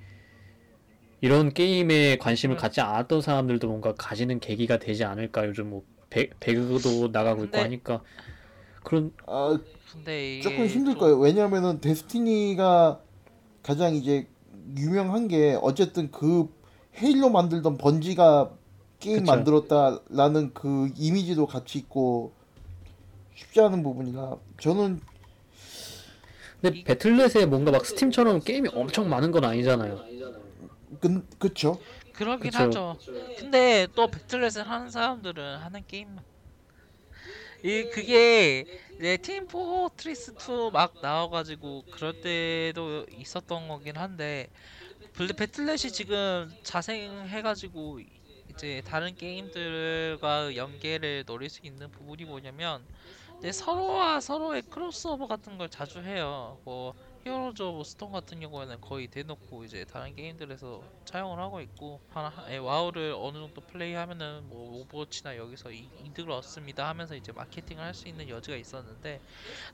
[1.20, 2.58] 이런 게임에 관심을 음.
[2.58, 7.60] 갖지 않았던 사람들도 뭔가 가지는 계기가 되지 않을까 요즘 뭐 배, 배그도 나가고 있고 근데-
[7.62, 8.02] 하니까
[8.84, 9.58] 그런 아,
[9.92, 11.18] 근데 이게 조금 힘들 좀- 거예요.
[11.18, 13.00] 왜냐하면은 데스티니가
[13.62, 14.28] 가장 이제
[14.76, 16.48] 유명한 게 어쨌든 그
[16.98, 18.52] 헤일로 만들던 번지가
[19.00, 19.32] 게임 그쵸.
[19.32, 22.32] 만들었다라는 그 이미지도 같이 있고
[23.36, 25.00] 쉽지 않은 부분이라 저는
[26.60, 30.00] 근데 배틀넷에 뭔가 막 스팀처럼 게임이 엄청 많은 건 아니잖아요.
[31.00, 31.78] 그 그쵸
[32.12, 32.58] 그러긴 그쵸.
[32.58, 32.96] 하죠.
[33.36, 36.24] 근데 또 배틀넷을 하는 사람들은 하는 게임만
[37.62, 38.64] 이 그게
[38.98, 44.48] 이제 팀 포트리스 2 막 나와가지고 그럴 때도 있었던 거긴 한데
[45.12, 48.00] 블- 배틀넷이 지금 자생해가지고
[48.50, 52.86] 이제 다른 게임들과 연계를 노릴 수 있는 부분이 뭐냐면
[53.40, 56.58] 이제 서로와 서로의 크로스오버 같은 걸 자주 해요.
[56.64, 62.32] 뭐 Heroes of Storm 같은 경우에는 거의 대놓고 이제 다른 게임들에서 차용을 하고 있고 하나
[62.50, 67.94] 예, WoW를 어느 정도 플레이하면은 뭐 Overwatch나 여기서 이, 이득을 얻습니다 하면서 이제 마케팅을 할
[67.94, 69.20] 수 있는 여지가 있었는데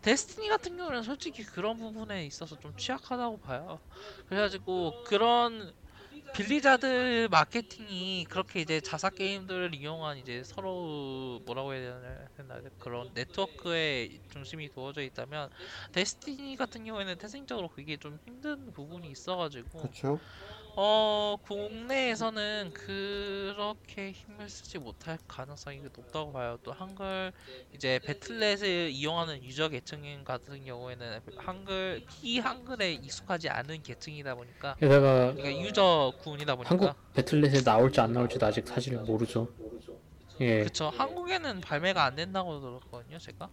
[0.03, 3.81] Destiny 같은 경우는 솔직히 그런 부분에 있어서 좀 취약하다고 봐요.
[4.27, 5.73] 그래가지고 그런
[6.33, 12.01] 빌리자드 마케팅이 그렇게 이제 자사 게임들을 이용한 이제 서로 뭐라고 해야
[12.35, 15.51] 되나 그런 네트워크에 중심이 두어져 있다면
[15.93, 20.19] 데스티니 같은 경우에는 태생적으로 그게 좀 힘든 부분이 있어가지고 그쵸
[20.75, 26.57] 어 국내에서는 그렇게 힘을 쓰지 못할 가능성이 높다고 봐요.
[26.63, 27.31] 또 한글
[27.75, 35.63] 이제 배틀넷을 이용하는 유저 계층 같은 경우에는 한글 비한글에 익숙하지 않은 계층이다 보니까 게다가 그러니까
[35.63, 36.71] 유저 군이다 보니까.
[36.71, 39.49] 한국 배틀넷에 나올지 안 나올지도 아직 사실 모르죠.
[40.41, 40.89] 예, 그쵸.
[40.89, 43.51] 한국에는 발매가 안 된다고 들었거든요 제가.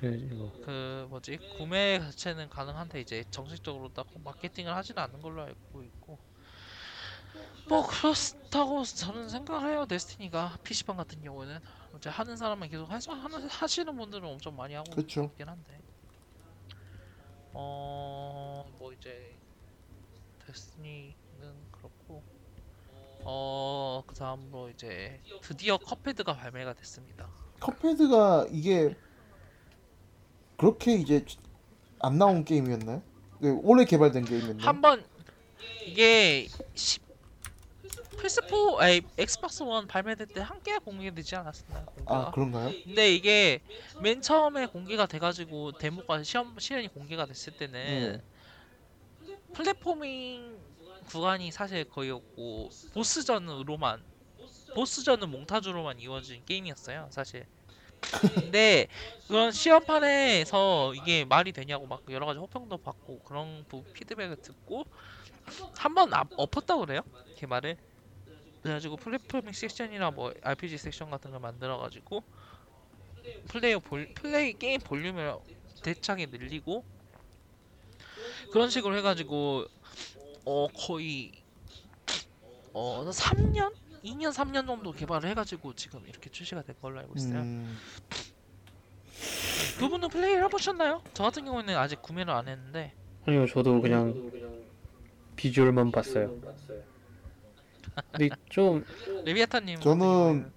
[0.00, 1.38] 그래가지고 그 뭐지?
[1.56, 6.18] 구매 자체는 가능한데 이제 정식적으로 딱 마케팅을 하지는 않는 걸로 알고 있고
[7.70, 11.60] 뭐 그렇다고 저는 생각을 해요 데스티니가 PC방 같은 경우는
[11.96, 15.30] 이제 하는 사람은 계속 하시, 하는, 하시는 분들은 엄청 많이 하고 그쵸.
[15.32, 15.80] 있긴 한데
[17.52, 19.36] 어뭐 이제
[20.46, 21.14] 데스티니는
[21.70, 22.24] 그렇고
[23.22, 27.28] 어 그다음으로 이제 드디어 컵헤드가 발매가 됐습니다.
[27.60, 28.96] Cuphead가 이게
[30.56, 31.24] 그렇게 이제
[32.00, 33.00] 안 나온 게임이었나요?
[33.38, 34.66] 네, 올해 개발된 게임이었나요?
[34.66, 35.04] 한번
[35.86, 37.09] 이게 10
[38.22, 41.86] 플스4 아니 Xbox 1 발매될 때 함께 공개되지 않았었나요?
[41.86, 42.28] 공개가?
[42.28, 42.70] 아 그런가요?
[42.84, 43.60] 근데 이게
[44.02, 48.20] 맨 처음에 공개가 돼가지고 데모가 시험 시연이 공개가 됐을 때는
[49.54, 50.58] platforming
[51.06, 54.02] 구간이 사실 거의 없고 보스전으로만
[54.74, 57.46] 보스전은 몽타주로만 이루어진 게임이었어요 사실
[58.34, 58.86] 근데
[59.28, 64.84] 그런 시험판에서 이게 말이 되냐고 막 여러 가지 호평도 받고 그런 부- 피드백을 듣고
[65.76, 67.00] 한 번 엎었다고 그래요
[67.36, 67.76] 개발을
[68.62, 72.22] 그래가지고 platforming section이나 뭐 RPG section 같은 걸 만들어가지고
[73.48, 75.34] 플레이어 볼 플레이 게임 볼륨을
[75.82, 76.84] 대차게 늘리고
[78.52, 79.66] 그런 식으로 해가지고
[80.44, 81.32] 어 거의
[82.72, 87.40] 어 3년 2년 3년 정도 개발을 해가지고 지금 이렇게 출시가 된 걸로 알고 있어요.
[87.40, 87.78] 음,
[89.78, 91.02] 두 분은 플레이를 해보셨나요?
[91.12, 92.94] 저 같은 경우에는 아직 구매를 안 했는데
[93.26, 94.30] 아니요 저도 그냥
[95.36, 96.40] 비주얼만 봤어요.
[98.12, 98.84] 근데 좀
[99.24, 100.52] 레비아타님 저는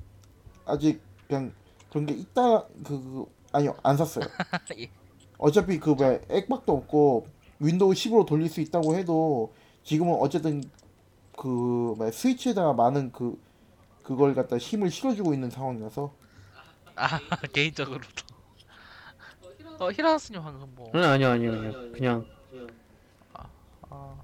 [0.65, 1.53] 아직 그냥
[1.89, 4.25] 그런 게 있다 그, 그 아니요 안 샀어요.
[4.79, 4.89] 예.
[5.37, 7.27] 어차피 그 뭐야 액박도 없고
[7.59, 10.63] Windows 10으로 돌릴 수 있다고 해도 지금은 어쨌든
[11.37, 11.47] 그
[11.97, 13.39] 뭐야 Switch에다가 많은 그
[14.03, 16.13] 그걸 갖다 힘을 실어주고 있는 상황이라서.
[16.95, 17.19] 아
[17.53, 18.07] 개인적으로도.
[19.79, 20.91] 어 히라스님 방금 뭐.
[20.93, 21.91] 아니 아니요 아니요 아니요.
[21.93, 22.25] 그냥.
[23.89, 24.15] 아,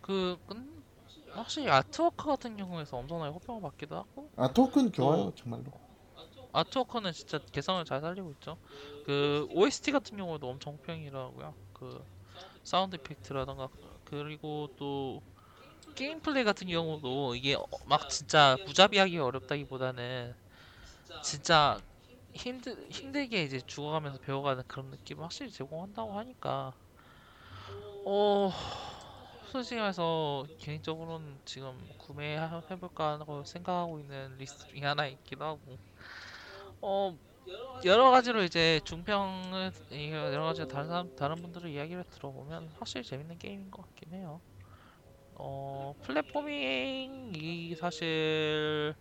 [0.00, 0.71] 그, 근,
[1.34, 5.32] 확실히 artwork 같은 경우에서 엄청나게 호평을 받기도 하고, 아 토큰 좋아요 어.
[5.34, 5.72] 정말로.
[6.52, 8.58] artwork는 진짜 개성을 잘 살리고 있죠.
[9.02, 11.54] 그, OST 같은 경우도 엄청 호평이라고요.
[11.72, 12.04] 그,
[12.64, 13.68] sound effect라던가,
[14.04, 15.22] 그리고 또,
[15.96, 20.34] 게임 플레이 같은 경우도 이게 어- 막 진짜 무자비하게 어렵다기보다는,
[21.22, 21.80] 진짜
[22.34, 26.74] 힘들, 힘들게 이제 죽어가면서 배워가는 그런 느낌 을 확실히 제공한다고 하니까,
[28.04, 28.52] 어,
[29.52, 35.78] 말해서 개인적으로는 지금 구매해볼까 하고 생각하고 있는 리스트 중에 하나 있기도 하고
[36.80, 37.16] 어
[37.84, 43.38] 여러 가지로 이제 중평을 이 여러 가지 다른 사람 다른 분들의 이야기를 들어보면 확실히 재밌는
[43.38, 44.40] 게임인 것 같긴 해요.
[45.34, 48.94] 어 platforming이 사실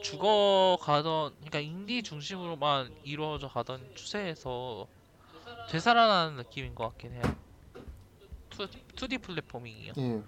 [0.00, 4.88] 죽어 가던 그러니까 인디 중심으로만 이루어져 가던 추세에서
[5.66, 7.22] 되살아나는 느낌인 것 같긴 해요.
[8.64, 9.92] 2, d 플랫포밍이요.
[9.98, 10.22] 예.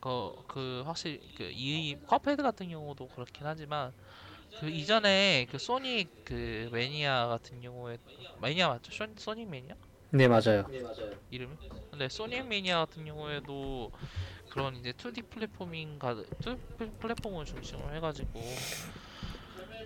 [0.00, 3.92] 그, 그 확실히 그 이 Cuphead 같은 경우도 그렇긴 하지만
[4.54, 7.98] 그 이전에 그 소닉 그 매니아 같은 경우에
[8.40, 8.92] 매니아 맞죠?
[8.92, 9.74] 쇼, 소닉 매니아
[10.10, 10.66] 네 맞아요
[11.30, 11.56] 이름이?
[11.90, 13.90] 근데 소닉 매니아 같은 경우에도
[14.48, 16.58] 그런 이제 2D 플랫포밍 가 2D
[16.98, 18.40] 플랫폼을 중심으로 해가지고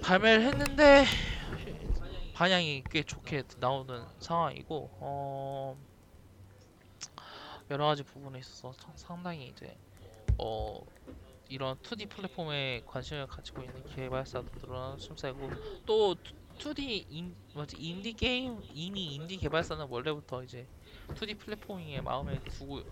[0.00, 1.04] 발매를 했는데
[2.32, 5.76] 반향이 꽤 좋게 나오는 상황이고 어
[7.72, 9.74] 여러 가지 부분에 있어서 상- 상당히 이제
[10.38, 10.78] 어
[11.48, 13.82] 이런 2D 플랫폼에 관심을 가지고 있는
[14.62, 15.50] 늘어나는 추세고
[15.86, 16.14] 또
[16.58, 20.66] 2D 인 뭐지 인디 게임 이미 인디 개발사는 원래부터 이제
[21.14, 22.82] 2D 플랫포밍에 마음에 두고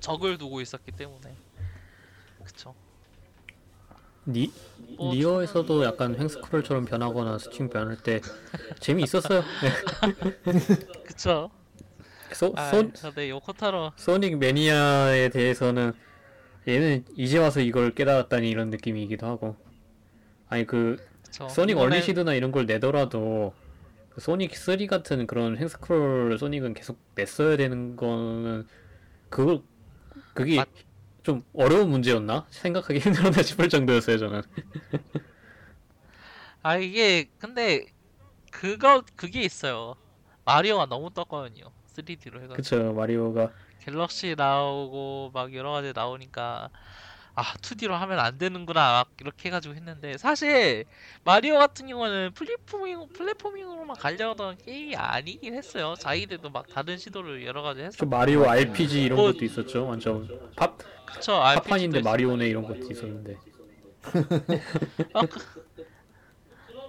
[0.00, 1.34] 적을 두고 있었기 때문에.
[2.44, 2.74] 그쵸.
[4.28, 4.52] 니?
[4.96, 8.20] 뭐 NieR에서도 약간 횡스크롤처럼 변하거나 시점 변할 때
[8.80, 9.42] 재미 있었어요.
[9.62, 11.02] 네.
[11.04, 11.50] 그쵸
[12.32, 13.92] 소, 아 소, 근데 요코타로.
[13.96, 15.92] 소닉 매니아에 대해서는
[16.68, 19.56] 얘는 이제 와서 이걸 깨달았다니 이런 느낌이기도 하고.
[20.48, 23.54] 아니 그 그쵸 소닉 어, 이번에 얼리시드나 이런 걸 내더라도
[24.10, 28.66] 그 소닉 3 같은 그런 횡스크롤 소닉은 계속 냈어야 되는 거는
[29.30, 29.60] 그걸
[30.34, 30.68] 그게 맞-
[31.24, 32.46] 좀 어려운 문제였나?
[32.50, 34.42] 생각하기 힘들었나 싶을 정도였어요 저는.
[36.62, 37.86] 아 이게 근데
[38.52, 39.96] 그거 그게 있어요.
[40.44, 41.72] 마리오가 너무 떴거든요
[42.02, 42.54] 3D로 해가지고.
[42.54, 43.50] 그쵸 마리오가.
[43.80, 46.70] Galaxy 나오고 막 여러 가지 나오니까
[47.38, 50.84] 아 2D로 하면 안 되는구나 막 이렇게 해가지고 했는데 사실
[51.22, 55.94] 마리오 같은 경우는 platforming platforming으로만 가려던 게임이 아니긴 했어요.
[55.98, 58.06] 자기들도 막 다른 시도를 여러 가지 저 했었고.
[58.06, 60.26] 마리오 RPG 이런 뭐- 것도 있었죠 완전.
[60.56, 63.36] 팝 그쵸 팝판인데 마리오네 이런 것도 있었는데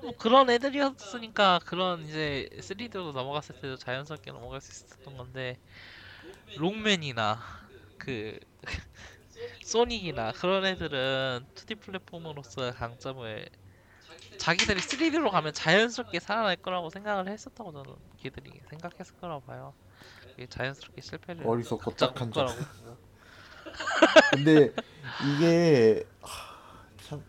[0.08, 5.58] 뭐 그런 애들이었으니까 그런 이제 3D로 넘어갔을 때도 자연스럽게 넘어갈 수 있었던 건데
[6.56, 7.42] 롱맨이나
[7.98, 8.40] 그
[9.64, 13.46] 소닉이나 그런 애들은 2D 플랫폼으로서의 강점을
[14.38, 19.74] 자기들이 3D로 가면 자연스럽게 살아날 거라고 생각을 했었다고 저는 걔들이 생각했을 거라고 봐요.
[20.50, 22.46] 자연스럽게 실패를 어리석고 겪을 딱한 자.
[22.46, 22.98] 거라고 보고.
[24.32, 24.72] 근데
[25.20, 27.26] 이게 하, 참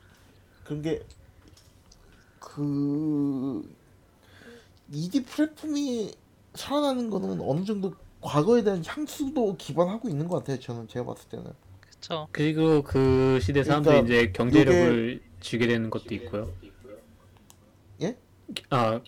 [0.64, 1.02] 그런 게
[2.58, 3.62] 그
[4.92, 6.12] 2D 플랫폼이
[6.54, 10.58] 살아나는 거는 어느 정도 과거에 대한 향수도 기반하고 있는 것 같아요.
[10.58, 11.52] 저는 제가 봤을 때는.
[11.80, 12.26] 그쵸?
[12.32, 16.52] 그리고 그 시대 사람들이 그러니까 이제 경제력을 쥐게 되는 것도 있고요
[18.00, 18.16] 예?
[18.70, 19.00] 아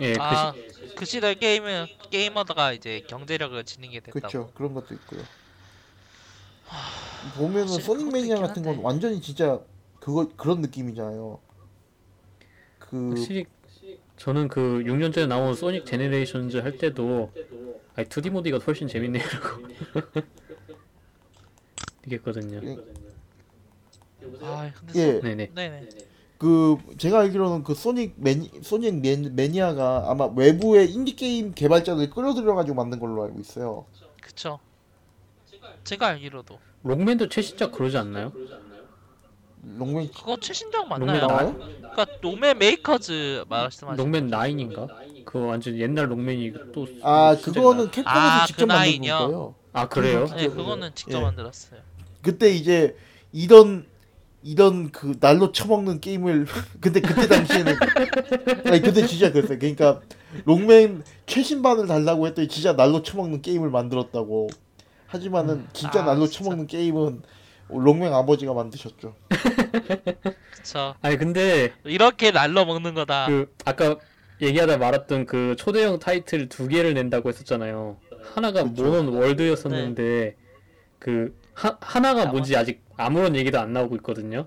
[0.00, 4.20] 예, 그 아, 시, 그 시대 게임은 게이머가 이제 경제력을 지니게 됐다고.
[4.20, 4.50] 그렇죠.
[4.54, 5.20] 그런 것도 있고요.
[7.36, 8.78] 보면은 Sonic Mania 같은 건.
[8.78, 9.60] 완전히 진짜
[10.00, 11.40] 그거 그런 느낌이잖아요.
[12.94, 13.46] 그 확실히
[14.16, 17.32] 저는 그 6년 전에 나온 Sonic Generations 할 때도
[17.96, 19.68] 아니 2D 모드가 훨씬 재밌네 이러고
[22.06, 22.60] 이랬거든요.
[24.40, 25.20] 아, 근데 예.
[25.20, 25.50] 네네.
[25.54, 25.88] 네네.
[26.38, 32.54] 그 제가 알기로는 그 Sonic Mani- Sonic Ma-, Mania가 아마 외부의 인디 게임 개발자들 끌어들여
[32.54, 33.86] 가지고 만든 걸로 알고 있어요.
[34.20, 34.60] 그쵸.
[35.82, 38.32] 제가 알기로도 롱맨도 최신작 그러지 않나요?
[39.78, 41.20] 롱맨 그거 최신작 롱맨 맞나요?
[41.20, 41.56] 나- 나와요?
[41.58, 44.88] 그러니까 노맨 메이커즈 말씀하시는 롱맨 9인가?
[45.24, 49.18] 그거 완전 옛날 롱맨이 또 아 그거는 나- 캡콤에서 아, 직접 그 만든 나인이요?
[49.18, 49.54] 거예요.
[49.72, 50.26] 아 그래요?
[50.36, 51.22] 네, 그거는 직접 예.
[51.22, 51.80] 만들었어요.
[52.22, 52.96] 그때 이제
[53.32, 53.86] 이런
[54.42, 56.46] 이런 그 날로 처먹는 게임을
[56.80, 57.74] 근데 그때 당시에는
[58.70, 59.58] 아니 근데 진짜 그랬어요.
[59.58, 60.00] 그러니까
[60.44, 64.48] 롱맨 최신반을 달라고 했더니 진짜 날로 처먹는 게임을 만들었다고.
[65.06, 66.44] 하지만은 진짜 아, 날로 진짜.
[66.44, 67.22] 처먹는 게임은
[67.78, 69.14] 롱맨 아버지가 만드셨죠.
[70.52, 70.94] 그쵸.
[71.00, 73.26] 아니 근데 이렇게 날로 먹는 거다.
[73.26, 73.96] 그 아까
[74.40, 77.98] 얘기하다 말았던 그 초대형 타이틀 두 개를 낸다고 했었잖아요.
[78.34, 78.82] 하나가 그쵸.
[78.82, 80.36] 모논 월드였었는데
[80.98, 84.46] 그 하, 하나가 뭔지 아직 아무런 얘기도 안 나오고 있거든요.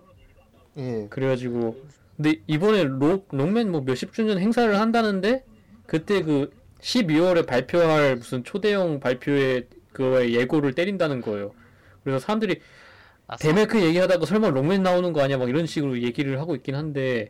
[0.78, 1.08] 예.
[1.10, 1.78] 그래가지고
[2.16, 5.44] 근데 이번에 Ro-, Rockman 뭐 몇십 주년 행사를 한다는데
[5.86, 6.50] 그때 그
[6.82, 11.54] 12월에 발표할 무슨 초대형 발표회 그거에 예고를 때린다는 거예요.
[12.04, 12.60] 그래서 사람들이
[13.28, 17.30] 아, 데메크 얘기하다가 설마 Rockman 나오는 거 아니야 막 이런 식으로 얘기를 하고 있긴 한데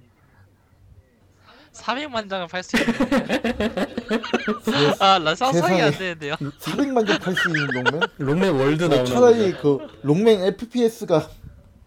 [1.74, 2.94] 400만 장을 팔 수 있는
[5.00, 5.82] 아, 나 상상이.
[5.82, 6.36] 안 되는데요.
[6.36, 8.02] 400만 장 팔 수 있는 Rockman?
[8.18, 11.30] Rockman World 어, 나오는 차라리 거그 Rockman FPS가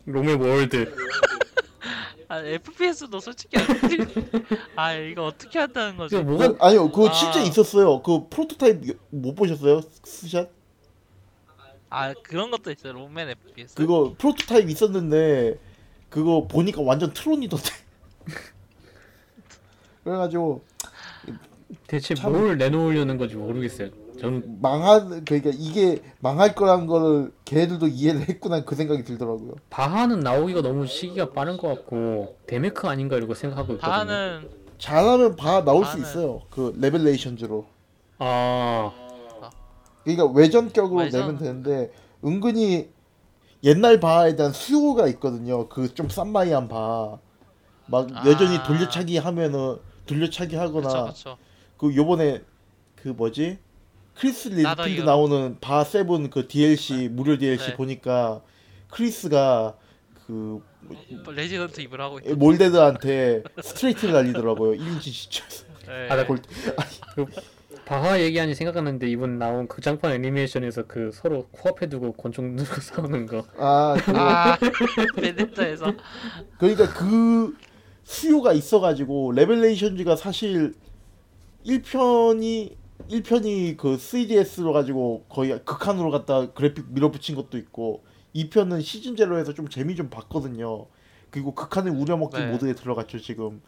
[0.06, 0.94] Rockman World
[2.28, 3.56] 아, FPS도 솔직히.
[4.76, 6.14] 아, 이거 어떻게 한다는 거지?
[6.14, 7.12] 이거 뭐가 그, 아니요 그거 아.
[7.12, 8.02] 진짜 있었어요.
[8.02, 9.80] 그 프로토타입 못 보셨어요?
[10.04, 10.48] 스샷?
[11.90, 12.92] 아, 그런 것도 있어요.
[12.92, 13.74] Rockman FPS.
[13.74, 15.58] 그거 프로토타입 있었는데
[16.08, 17.68] 그거 보니까 완전 Tron이던데.
[20.04, 20.62] 그래가지고
[21.86, 23.90] 대체 참- 뭘 내놓으려는 건지 모르겠어요.
[24.20, 29.54] 저는 망할 그러니까 이게 망할 거란 거를 걔네들도 이해를 했구나 그 생각이 들더라고요.
[29.70, 33.92] 바하는 나오기가 너무 시기가 빠른 것 같고 데메크 아닌가 이러고 생각하고 있거든요.
[33.96, 36.42] 다는 잘하면 바 나올 수 나는- 있어요.
[36.50, 37.66] 그 Revelations로.
[38.18, 38.92] 아
[40.04, 41.20] 그러니까 외전격으로 외전.
[41.20, 41.92] 내면 되는데
[42.24, 42.90] 은근히
[43.62, 45.68] 옛날 바에 대한 수요가 있거든요.
[45.68, 47.18] 그 좀 싼마이한 바.
[47.86, 48.22] 막 아.
[48.26, 49.76] 여전히 돌려차기 하면은
[50.06, 51.38] 돌려차기 하거나 그쵸, 그쵸.
[51.76, 52.42] 그 요번에
[52.96, 53.58] 그 뭐지
[54.14, 55.02] 크리스 레드필드.
[55.02, 57.76] 나오는 바하 seven 그 DLC 무료 DLC 네.
[57.76, 58.42] 보니까
[58.90, 59.76] 크리스가
[60.26, 60.62] 그
[61.34, 62.34] Resident Evil 하고 있다.
[62.36, 66.08] Molded한테 스트레이트를 날리더라고요 1인칭 시점에서 네.
[66.10, 66.40] 아, 나 골-
[67.90, 73.44] 바하 얘기하니 생각났는데 이번 나온 극장판 애니메이션에서 그 서로 코앞에 두고 권총 들고 싸우는 거.
[73.58, 74.56] 아 그, 아,
[75.16, 75.92] Vendetta에서
[76.58, 77.52] 그러니까 그
[78.04, 80.72] 수요가 있어가지고 Revelations가 사실
[81.66, 82.76] 1편이
[83.10, 88.04] 1편이 그 3DS로 가지고 거의 극한으로 갖다 그래픽 밀어붙인 것도 있고
[88.36, 90.86] 2편은 시즌 zero에서 좀 재미 좀 봤거든요.
[91.30, 92.52] 그리고 극한을 우려먹기 네.
[92.52, 93.60] 모드에 들어갔죠 지금.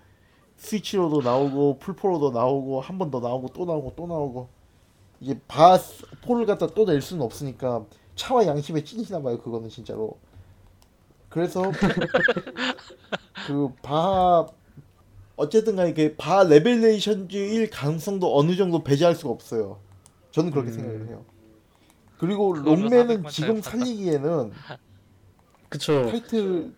[0.57, 4.49] 스위치로도 나오고 플포로도 나오고 한 번 더 나오고 또 나오고 또 나오고
[5.21, 5.79] 이제 바하
[6.25, 7.85] four를 갖다 또 낼 수는 없으니까
[8.17, 10.17] 차마 양심에 찔리나 봐요 그거는 진짜로.
[11.29, 11.63] 그래서
[13.47, 14.47] 그 바하
[15.37, 19.79] 어쨌든 간에 그 바하 Revelations일 가능성도 어느 정도 배제할 수가 없어요.
[20.31, 20.75] 저는 그렇게 음.
[20.75, 21.25] 생각을 해요.
[22.19, 24.53] 그리고 롱맨은 400만 지금 살리기에는
[25.69, 26.07] 그쵸.
[26.07, 26.73] 타이틀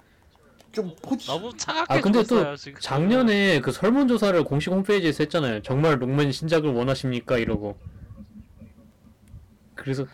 [0.75, 2.81] 좀 포지 너무 차갑게 아 근데 또 죽었어요, 지금.
[2.81, 5.63] 작년에 그 설문조사를 공식 홈페이지에서 했잖아요.
[5.63, 7.79] 정말 롱맨 신작을 원하십니까 이러고.
[9.75, 10.07] 그래서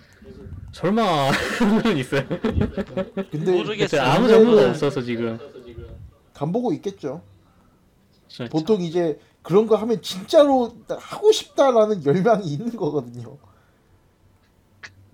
[0.72, 1.30] 설마
[1.84, 2.26] 는 있어요.
[2.28, 2.58] 근데
[3.38, 4.02] 모르겠- 모르겠어요.
[4.02, 5.38] 아무 정보도 없어서 지금.
[6.34, 7.22] 간 보고 있겠죠.
[8.28, 13.36] 진짜 보통 이제 그런 거 하면 진짜로 하고 싶다라는 열망이 있는 거거든요.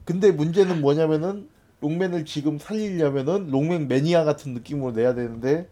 [0.04, 1.48] 근데 문제는 뭐냐면은
[1.86, 5.68] 롱맨을 지금 살리려면은 롱맨 매니아 같은 느낌으로 내야 되는데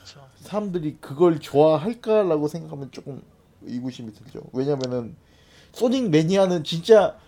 [0.00, 0.26] 그쵸.
[0.36, 3.22] 사람들이 그걸 좋아할까라고 생각하면 조금
[3.62, 4.42] 의구심이 들죠.
[4.52, 5.16] 왜냐면은
[5.72, 7.18] 소닉 매니아는 진짜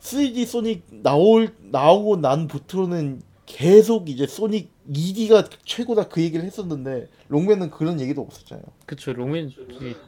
[0.00, 8.00] 3D 소닉 나올 나오고 난부터는 계속 이제 소닉 2D가 최고다 그 얘기를 했었는데 롱맨은 그런
[8.00, 8.64] 얘기도 없었잖아요.
[8.86, 9.52] 그쵸 롱맨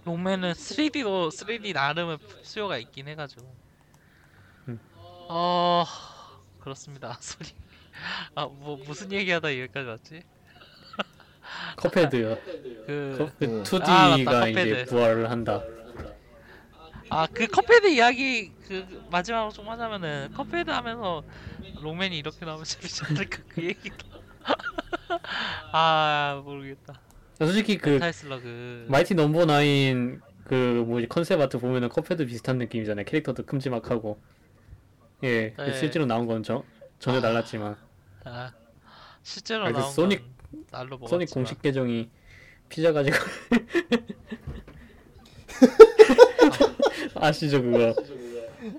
[0.04, 3.42] 록맨은 3D도 3D 나름의 수요가 있긴 해가지고.
[4.68, 4.80] 음.
[5.28, 5.84] 어
[6.60, 7.16] 그렇습니다.
[7.20, 7.48] 소리.
[8.34, 10.22] 아 뭐 무슨 얘기하다 여기까지 왔지?
[11.76, 12.38] Cuphead요.
[12.86, 13.46] 그 컵- 네.
[13.62, 14.84] 2D가 아, 맞다, 이제.
[14.86, 15.62] 부활을 한다.
[17.12, 21.24] 아 그 Cuphead 이야기 그 마지막으로 좀 하자면은 Cuphead 하면서
[21.82, 24.06] 록맨이 이렇게 나오면 재밌지 않을까 그 얘기도
[25.72, 27.00] 아 모르겠다
[27.38, 33.04] 솔직히 그 그 Mighty Number Nine 그 뭐지 concept art 보면은 Cuphead 비슷한 느낌이잖아요.
[33.04, 34.20] 캐릭터도 큼지막하고.
[35.22, 35.72] 예, 그 네.
[35.74, 36.64] 실제로 나온 건 저,
[36.98, 37.20] 전혀 아.
[37.20, 37.76] 달랐지만
[38.24, 38.52] 아,
[39.22, 42.10] 실제로 아, 그 나온 소닉- 건 날로 먹었지만 소닉 공식 계정이
[42.68, 43.16] 피자 가지고
[47.14, 47.94] 아시죠 그거?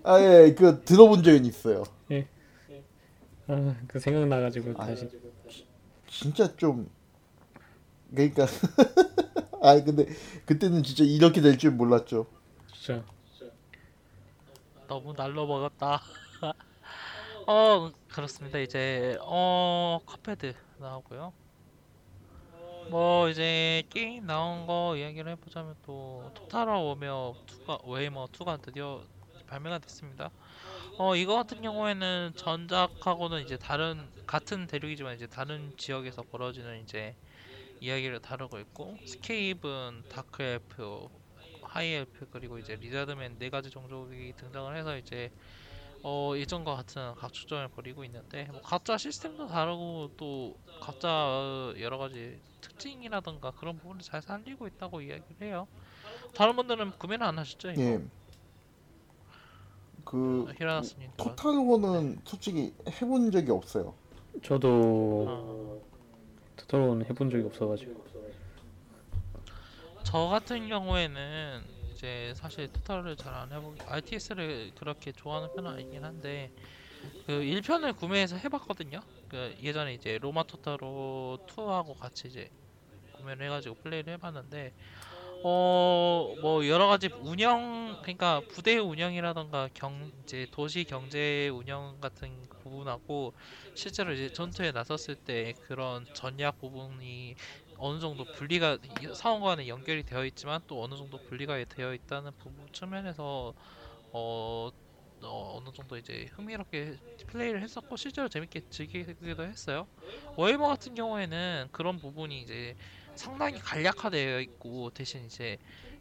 [0.03, 1.83] 아 예 그 들어본 적은 있어요.
[3.47, 5.09] 아, 그 생각 나가지고 아, 다시
[6.07, 6.89] 진짜 좀
[8.11, 8.45] 그러니까
[9.61, 10.05] 아니 근데
[10.45, 12.27] 그때는 진짜 이렇게 될 줄 몰랐죠.
[12.73, 13.03] 진짜
[14.87, 16.01] 너무 날로 먹었다
[17.47, 18.59] 어 그렇습니다.
[18.59, 21.33] 이제 어 Cuphead 나오고요.
[22.89, 29.01] 뭐 이제 게임 나온 거 이야기를 해보자면 또 Total Warhammer 2가 Warhammer 2가 드디어
[29.47, 30.31] 발매가 됐습니다.
[30.97, 37.15] 어 이거 같은 경우에는 전작하고는 이제 다른 같은 대륙이지만 이제 다른 지역에서 벌어지는 이제
[37.79, 41.07] 이야기를 다루고 있고 Skaven, Dark Elf,
[41.63, 45.31] High Elf 그리고 이제 Lizardman 네 가지 종족이 등장을 해서 이제
[46.03, 52.39] 어 예전과 같은 각축전을 벌이고 있는데 뭐 각자 시스템도 다르고 또 각자 어, 여러 가지
[52.61, 55.67] 특징이라던가 그런 부분을 잘 살리고 있다고 이야기를 해요.
[56.33, 57.81] 다른 분들은 구매는 안 하셨죠 이거?
[57.81, 58.01] 예.
[60.03, 63.93] 그 히라나스님 Total War는 솔직히 해본 적이 없어요.
[64.43, 65.81] 저도 어,
[66.55, 68.03] 토탈원 해본 적이 없어가지고
[70.03, 76.51] 저 같은 경우에는 이제 사실 토탈을 잘 안 해보기 RTS를 그렇게 좋아하는 편은 아니긴 한데
[77.25, 78.99] 그 1편을 구매해서 해봤거든요.
[79.29, 82.49] 그 예전에 이제 로마 토탈로 2하고 같이 이제
[83.13, 84.73] 구매를 해가지고 플레이를 해봤는데
[85.43, 93.33] 어 뭐 여러 가지 운영 그러니까 부대 운영이라던가 경 이제 도시 경제 운영 같은 부분하고
[93.75, 97.35] 실제로 이제 전투에 나섰을 때 그런 전략 부분이
[97.81, 102.67] 어느 정도 분리가 이- 상호간에 연결이 되어 있지만 또 어느 정도 분리가 되어 있다는 부분
[102.73, 103.53] 측면에서
[104.13, 104.69] 어,
[105.23, 109.87] 어 어느 정도 이제 흥미롭게 플레이를 했었고 실제로 재밌게 즐기기도 했어요.
[110.35, 112.75] 워해머 같은 경우에는 그런 부분이 이제
[113.15, 115.57] 상당히 간략화되어 있고 대신 이제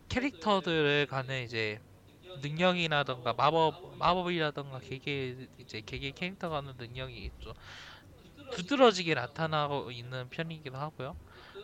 [0.09, 1.79] 캐릭터들을 가는 이제
[2.35, 7.53] 능력이라던가 마법 마법이라던가 개개 이제 개개 캐릭터가 하는 능력이 좀
[8.51, 11.17] 두드러지게 나타나고 있는 편이기도 하고요.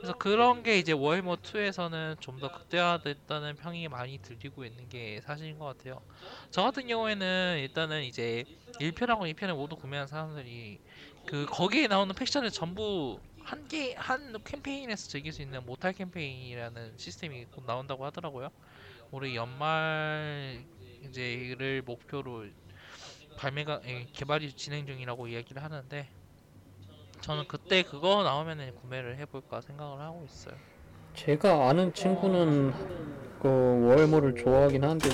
[0.07, 5.59] 그래서 그런 게 이제 워해머 2에서는 좀 더 극대화됐다는 평이 많이 들리고 있는 게 사실인
[5.59, 6.03] 것 같아요.
[6.51, 8.45] 저 같은 경우에는 일단은 이제
[8.79, 10.81] 1편하고 2편을 모두 구매한 사람들이
[11.25, 17.47] 그 거기에 나오는 팩션을 전부 한 개 한 캠페인에서 즐길 수 있는 모탈 캠페인이라는 시스템이
[17.47, 18.51] 곧 나온다고 하더라고요.
[19.11, 20.67] 올해 연말
[21.03, 22.51] 이제를 목표로
[23.37, 26.11] 발매가 예, 개발이 진행 중이라고 이야기를 하는데
[27.27, 30.55] 저는 그때 그거 나오면은 구매를 해볼까 생각을 하고 있어요.
[31.17, 32.73] 제가 아는 친구는
[33.41, 35.09] 그 워해머를 좋아하긴 하는데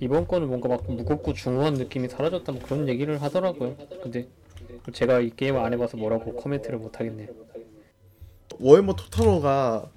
[0.00, 3.74] 이번 거는 뭔가 막 무겁고 중후한 느낌이 사라졌다 뭐 그런 얘기를 하더라고요.
[4.02, 4.28] 근데
[4.92, 7.28] 제가 이 게임 안 해봐서 뭐라고 코멘트를 못 하겠네요.
[8.58, 9.88] 워해머 토탈워가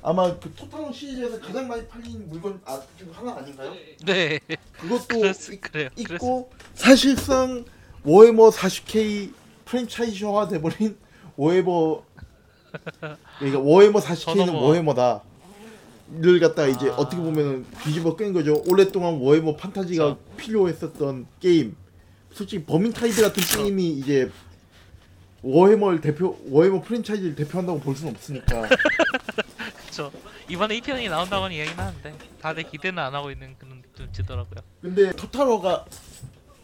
[0.00, 3.74] 아마 그 토탈워 시리즈에서 가장 많이 팔린 물건 아, 중 하나 아닌가요?
[4.06, 4.40] 네,
[4.72, 5.88] 그것도 그랬, 있- 그래요.
[5.96, 7.66] 있고 사실상
[8.02, 9.32] 워해머 40K
[9.66, 10.96] 프랜차이즈화 돼버린
[11.42, 12.02] 워해머
[13.38, 15.22] 그러니까 워해머 40K는 저도 뭐- 워해머다.
[16.14, 16.96] 를 갖다가 이제 아.
[16.96, 18.62] 어떻게 보면은 뒤집어 깬 거죠.
[18.66, 20.20] 오랫동안 Warhammer Fantasy가 그쵸.
[20.36, 21.74] 필요했었던 게임.
[22.30, 24.30] 솔직히 Vermintide 같은 게임이 이제
[25.40, 28.68] Warhammer를 대표 Warhammer 프랜차이즈를 대표한다고 볼 수는 없으니까.
[29.88, 30.12] 그쵸.
[30.50, 34.60] 이번에 2편이 나온다고는 이야기는 하는데 다들 기대는 안 하고 있는 그런 눈치더라고요.
[34.82, 35.86] 근데 토탈워가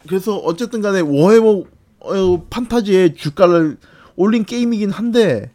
[0.07, 1.63] 그래서 어쨌든 간에 워해머
[2.01, 3.77] 어, 판타지의 주가를
[4.19, 5.49] 올린 게임이긴 한데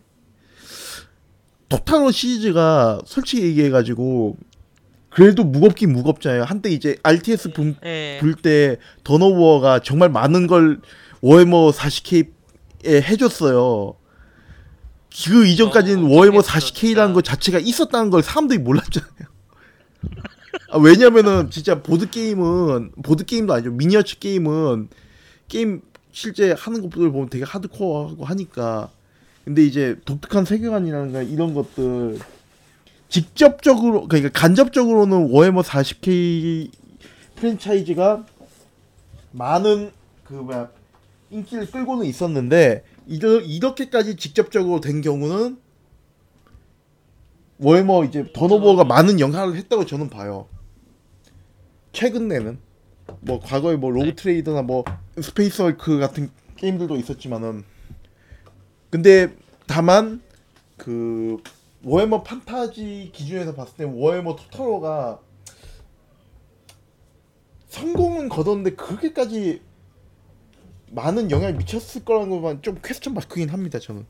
[1.68, 4.38] 토탈워 시리즈가 솔직히 얘기해가지고
[5.10, 6.44] 그래도 무겁긴 무겁잖아요.
[6.44, 7.52] 한때 이제 RTS
[8.20, 10.80] 불때 던오버가 정말 많은 걸
[11.20, 12.30] 워해머 40K에
[12.86, 13.96] 해줬어요.
[15.26, 19.28] 그 이전까지는 어, 워해머 그게 진짜- 40K라는 것 자체가 있었다는 걸 사람들이 몰랐잖아요.
[20.72, 24.88] 아, 왜냐면은 진짜 보드 게임은 보드 게임도 아니죠 미니어처 게임은
[25.48, 25.82] 게임
[26.14, 28.88] 실제 하는 것들 보면 되게 하드코어하고 하니까.
[29.44, 32.20] 근데 이제 독특한 세계관이라든가 이런 것들.
[33.08, 36.70] 직접적으로 그러니까 간접적으로는 워해머 40K
[37.34, 38.24] 프랜차이즈가
[39.32, 39.90] 많은
[40.24, 40.70] 그 뭐야
[41.30, 45.58] 인기를 끌고는 있었는데 이러, 이렇게까지 직접적으로 된 경우는
[47.58, 50.48] Warhammer 이제 Dawn of War가 많은 영향을 했다고 저는 봐요.
[51.92, 52.58] 최근에는
[53.20, 54.14] 뭐 과거에 뭐 Rogue 네.
[54.14, 54.84] Trader나 뭐
[55.20, 57.64] Space Hulk 같은 게임들도 있었지만은
[58.90, 59.34] 근데
[59.66, 60.22] 다만
[60.76, 61.42] 그
[61.82, 65.20] Warhammer Fantasy 기준에서 봤을 때 Warhammer Total War가
[67.68, 69.62] 성공은 거뒀는데 그렇게까지
[70.90, 74.06] 많은 영향을 미쳤을 거라는 것만 좀 퀘스천 마크긴 합니다 저는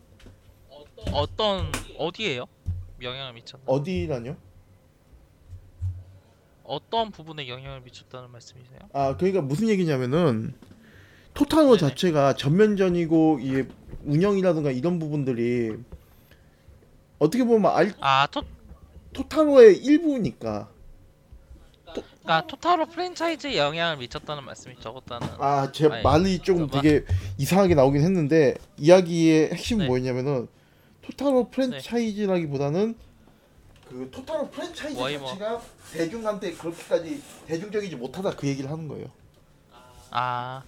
[1.13, 2.45] 어떤 어디에요?
[3.01, 3.65] 영향을 미쳤나?
[3.67, 4.37] 어디라뇨?
[6.65, 8.79] 어떤 부분에 영향을 미쳤다는 말씀이세요?
[8.93, 10.55] 아 그러니까 무슨 얘기냐면은
[11.35, 11.77] 토탈워.
[11.77, 13.65] 자체가 전면전이고 이
[14.05, 15.77] 운영이라든가 이런 부분들이
[17.19, 18.43] 어떻게 보면 알, 아, 토,
[19.13, 20.69] 토탈워의 일부니까
[21.85, 25.29] 그러니까 토타로 프랜차이즈에 영향을 미쳤다는 말씀이 적었다는.
[25.39, 26.83] 아, 제 아니, 말이 좀 잠깐만.
[26.83, 27.05] 되게
[27.39, 29.89] 이상하게 나오긴 했는데 이야기의 핵심은 네.
[29.89, 30.49] 뭐였냐면은
[31.03, 32.95] 토타로 프랜차이즈라기보다는
[33.89, 35.27] 그 토타로 프랜차이즈 워이머.
[35.27, 35.61] 자체가
[35.93, 39.07] 대중한테 그렇게까지 대중적이지 못하다 그 얘기를 하는 거예요.
[40.11, 40.63] 아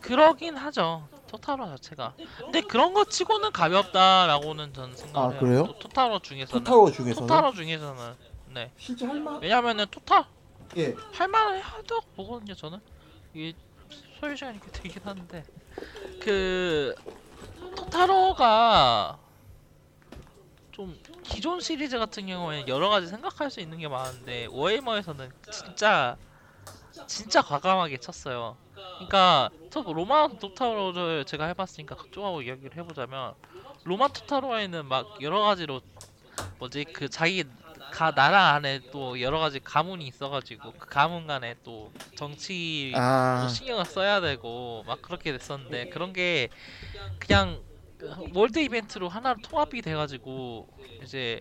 [0.00, 1.06] 그러긴 하죠.
[1.28, 2.14] 토타로 자체가.
[2.38, 5.40] 근데 그런 거 치고는 가볍다라고는 저는 생각을 아, 해요.
[5.40, 5.66] 그래요?
[5.66, 6.64] 또 토타로 중에서는.
[6.64, 8.14] 토타로 중에서는 토타로 중에서는.
[8.54, 8.70] 네.
[8.78, 9.42] 진짜 할만.
[9.42, 10.28] 왜냐면은 토타
[10.76, 10.94] 예.
[11.12, 12.78] 할만해 하다고 보거든요 저는
[13.34, 13.52] 이게
[14.20, 15.44] 소요 시간이 꽤 되긴 하는데
[16.20, 16.94] 그
[17.76, 19.18] 토타로가
[20.74, 26.16] 좀 기존 시리즈 같은 경우에는 여러 가지 생각할 수 있는 게 많은데 워해머에서는 진짜
[27.06, 28.56] 진짜 과감하게 쳤어요.
[28.74, 33.34] 그러니까 저 로마 토타로를 제가 해봤으니까 각종하고 이야기를 해보자면
[33.84, 35.80] 로마 토타로에는 막 여러 가지로
[36.58, 37.44] 뭐지 그 자기
[37.92, 43.46] 가 나라 안에 또 여러 가지 가문이 있어가지고 그 가문 간에 또 정치 또 아,
[43.48, 46.48] 신경을 써야 되고 막 그렇게 됐었는데 그런 게
[47.20, 47.62] 그냥
[48.34, 50.66] 월드 이벤트로 하나로 통합이 돼가지고
[51.02, 51.40] 이제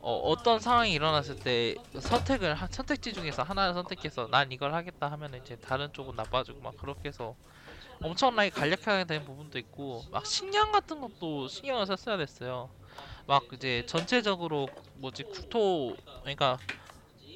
[0.00, 5.34] 어, 떤 상황이 일어났을 때 선택을 하- 선택지 중에서 하나를 선택해서 난 이걸 하겠다 하면
[5.34, 7.36] 이제 다른 쪽은 나빠지고 막 그렇게 해서
[8.02, 12.70] 엄청나게 간략하게 된 부분도 있고 막 식량 같은 것도 신경을 썼어야 됐어요.
[13.26, 16.60] 막 이제 전체적으로 뭐지 국토 그러니까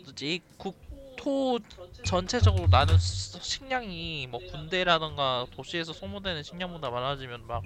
[0.05, 1.59] 뭐지 국토
[2.03, 7.65] 전체적으로 나는 수- 식량이 뭐 군대라던가 도시에서 소모되는 식량보다 많아지면 막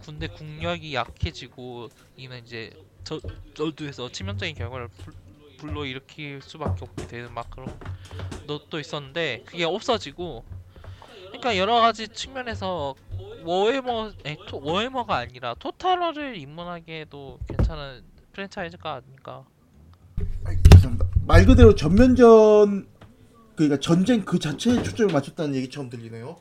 [0.00, 2.70] 군대 국력이 약해지고 이는 이제
[3.04, 3.20] 저
[3.54, 5.14] 전투에서 치명적인 결과를 불,
[5.58, 7.68] 불러일으킬 수밖에 없게 되는 막 그런
[8.46, 10.44] 것도 있었는데 그게 없어지고
[11.26, 12.94] 그러니까 여러 가지 측면에서
[13.44, 19.44] 워해머 아니, 토, 워해머가 아니라 토탈러를 입문하기에도 괜찮은 프랜차이즈가 죄송합니다.
[21.26, 22.86] 말 그대로 전면전
[23.56, 26.36] 그러니까 전쟁 그 자체에 초점을 맞췄다는 얘기처럼 들리네요.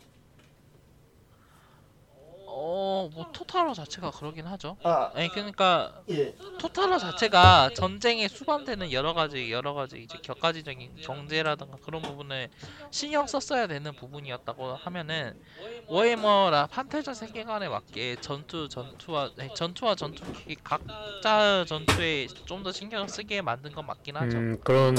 [2.67, 6.33] 어 뭐 토탈러 자체가 그러긴 하죠 아, 아니 그러니까 예.
[6.57, 12.49] 토탈러 자체가 전쟁에 수반되는 여러 가지 여러 가지 이제 격가지적인 경제라든가 그런 부분을
[12.89, 15.39] 신경 썼어야 되는 부분이었다고 하면은
[15.87, 23.07] 워해머라 판테전 세계관에 맞게 전투 전투와 아니, 전투와 전투 기- 각자 전투에 좀 더 신경을
[23.09, 24.37] 쓰게 만든 건 맞긴 하죠.
[24.37, 24.95] 음, 그런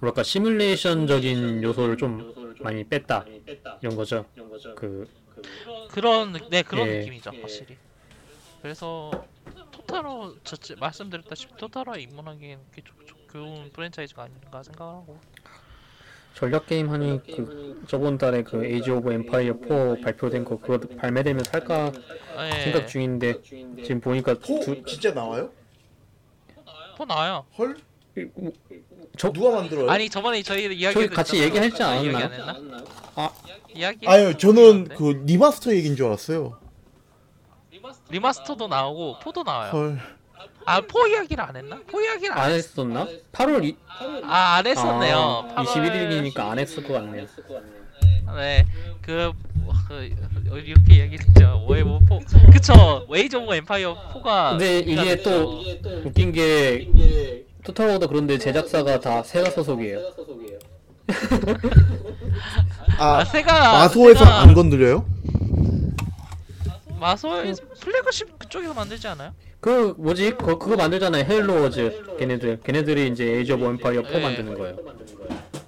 [0.00, 3.26] 뭐랄까 시뮬레이션적인 요소를 좀 많이 뺐다
[3.82, 4.24] 이런 거죠.
[4.74, 5.06] 그
[5.90, 6.98] 그런 네 그런 예.
[7.00, 7.76] 느낌이죠 확실히.
[8.62, 9.10] 그래서
[9.70, 15.18] 토탈러 자체 말씀드렸다시피 토탈러에 입문하기에는 꽤 좋- 좋- 좋은 프랜차이즈가 아닌가 생각하고.
[16.34, 21.42] 전략 게임 하니 그 저번 달에 그 Age of Empires 4 발표된 거 그거 발매되면
[21.44, 21.92] 살까
[22.54, 22.60] 예.
[22.62, 25.50] 생각 중인데 지금 보니까 four 두, 진짜 나와요?
[26.96, 27.44] 또 나와요.
[27.58, 27.76] 헐?
[29.16, 29.90] 저 누가 만들어요?
[29.90, 31.82] 아니 저번에 저희 이야기 저희 같이 얘기했지?
[31.82, 32.56] 했나?
[33.16, 33.30] 아.
[33.78, 36.58] 이야기 아유, 저는 그 remaster 얘기인 줄 알았어요.
[38.10, 39.70] remaster도 나오고 four도 나와요.
[39.70, 40.00] 헐.
[40.64, 41.80] 아 four 이야기를 안 했나?
[41.86, 42.56] four 이야기를 안, 안 했...
[42.56, 43.06] 했었나?
[43.32, 43.76] 8월 이,
[44.24, 45.16] 아 안 했었네요.
[45.54, 47.26] 아, 8월 21일이니까 안 했을 것 같네요.
[48.36, 48.66] 네,
[49.00, 49.32] 그,
[49.86, 50.10] 그
[50.52, 51.64] 이렇게 얘기했죠.
[51.68, 52.18] 왜 뭐 four?
[52.52, 53.06] 그쵸.
[53.08, 55.62] Age of Empires 4가 근데 이게 또
[56.04, 60.00] 웃긴 게 Total War도 그런데 제작사가 다 세가 소속이에요.
[62.98, 65.06] 아, 아 세가 마소에서 세가 안 건드려요?
[67.00, 69.32] 마소에 플래그십 그쪽에서 만들지 않아요?
[69.60, 70.32] 그 뭐지?
[70.32, 71.24] 그, 그거 만들잖아요.
[71.24, 72.60] Halo Wars 걔네들.
[72.64, 74.20] 걔네들이 이제 Age of Empires 4 네.
[74.20, 74.76] 만드는 거예요.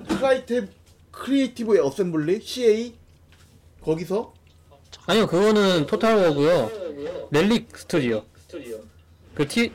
[0.09, 0.69] 크라이테
[1.12, 2.94] Creative Assembly CA
[3.81, 4.35] 거기서
[5.07, 6.70] 아니요, 그거는 Total War고요.
[7.31, 8.24] Relic 스튜디오.
[9.35, 9.73] 그 T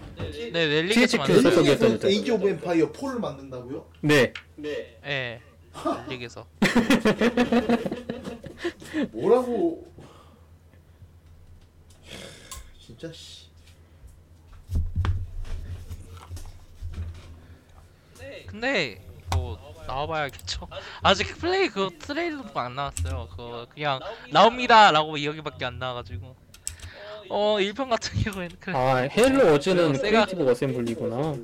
[0.52, 1.42] 네, 렐릭에서 THQ 만든.
[1.42, 2.00] 소속이었던.
[2.10, 3.86] Age of Empires 4를 만든다고요?
[4.02, 4.34] 네.
[5.06, 5.42] 예.
[6.08, 6.46] Relic에서.
[9.12, 9.86] 뭐라고
[12.80, 13.46] 진짜 씨.
[18.48, 19.02] 근데
[19.36, 19.58] 뭐
[19.88, 20.68] 나와봐야겠죠.
[21.02, 23.28] 아직 플레이 그 트레일러도 안 나왔어요.
[23.36, 24.00] 그 그냥
[24.32, 26.36] 나옵니다 라고 이야기밖에 안 나와가지고.
[27.28, 31.36] 어 1편 같은 경우에는 그 아, Halo Wars는 세가- Creative Assembly구나.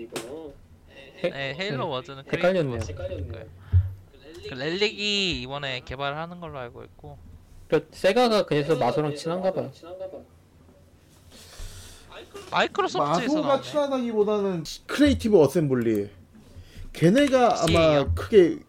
[1.24, 2.80] 네, Halo Wars는 헷갈렸네요.
[2.80, 3.45] 거예요.
[4.52, 7.18] 그 렐릭이 이번에 개발하는 걸로 알고 있고
[7.69, 9.72] 그 세가가 그래서 마소랑 친한가 봐요.
[12.52, 13.61] 마이크로소프트에서 마소가 나오네.
[13.64, 16.10] 친하다기보다는 Creative Assembly
[16.91, 18.11] 걔네가 아마 CA요?
[18.14, 18.60] 크게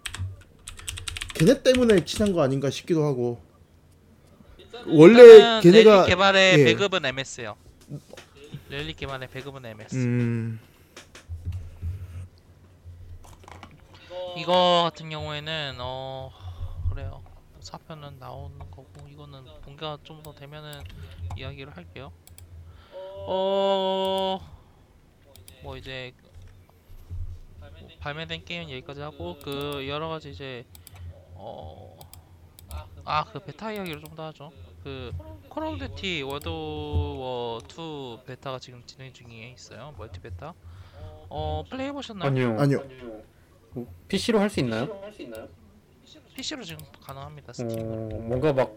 [1.34, 3.42] 걔네 때문에 친한 거 아닌가 싶기도 하고
[4.86, 6.64] 원래 일단은 걔네가 Relic 개발의 예.
[6.64, 7.56] 배급은 MS요.
[8.70, 9.96] Relic 개발의 배급은 MS.
[9.96, 10.60] 음
[14.36, 16.30] 이거 같은 경우에는 어
[16.90, 17.22] 그래요.
[17.60, 20.82] 4편은 나오는 거고 이거는 공개가 좀 더 되면은
[21.36, 22.12] 이야기를 할게요.
[23.26, 24.38] 어.
[25.62, 26.12] 뭐 이제
[28.00, 30.64] 발매된 게임은 여기까지 하고 그 여러 가지 이제
[31.34, 31.96] 어.
[33.04, 34.50] 아, 그 베타 이야기를 좀 더 하죠.
[34.82, 35.12] 그
[35.48, 39.94] Call of Duty World War 2 베타가 지금 진행 중에 있어요.
[39.98, 40.54] 멀티 베타.
[41.28, 42.28] 어, 플레이 해 보셨나요?
[42.28, 42.56] 아니요.
[42.58, 42.80] 아니요.
[44.08, 44.88] PC로 할 수 있나요?
[46.34, 47.50] PC로 지금 가능합니다.
[47.50, 48.18] 어, 스팀으로.
[48.20, 48.76] 뭔가 막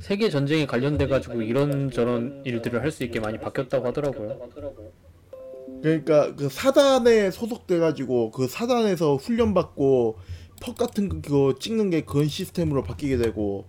[0.00, 4.38] 세계 전쟁에 관련돼 가지고 이런 저런 일들을 할 수 있게 많이 바뀌었다고 하더라고요.
[5.82, 10.18] 그러니까 그 사단에 소속돼 가지고 그 사단에서 훈련 받고
[10.60, 13.66] 퍽 같은 거 그거 찍는 게 그런 시스템으로 바뀌게 되고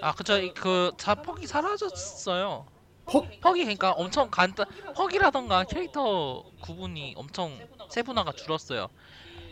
[0.00, 0.38] 아, 그쵸.
[0.38, 2.66] 이- 그 자퍽이 사라졌어요.
[3.04, 7.52] perk perk이 그러니까 엄청 간단 perk이라던가 캐릭터 구분이 엄청
[7.90, 8.88] 세분화가 줄었어요.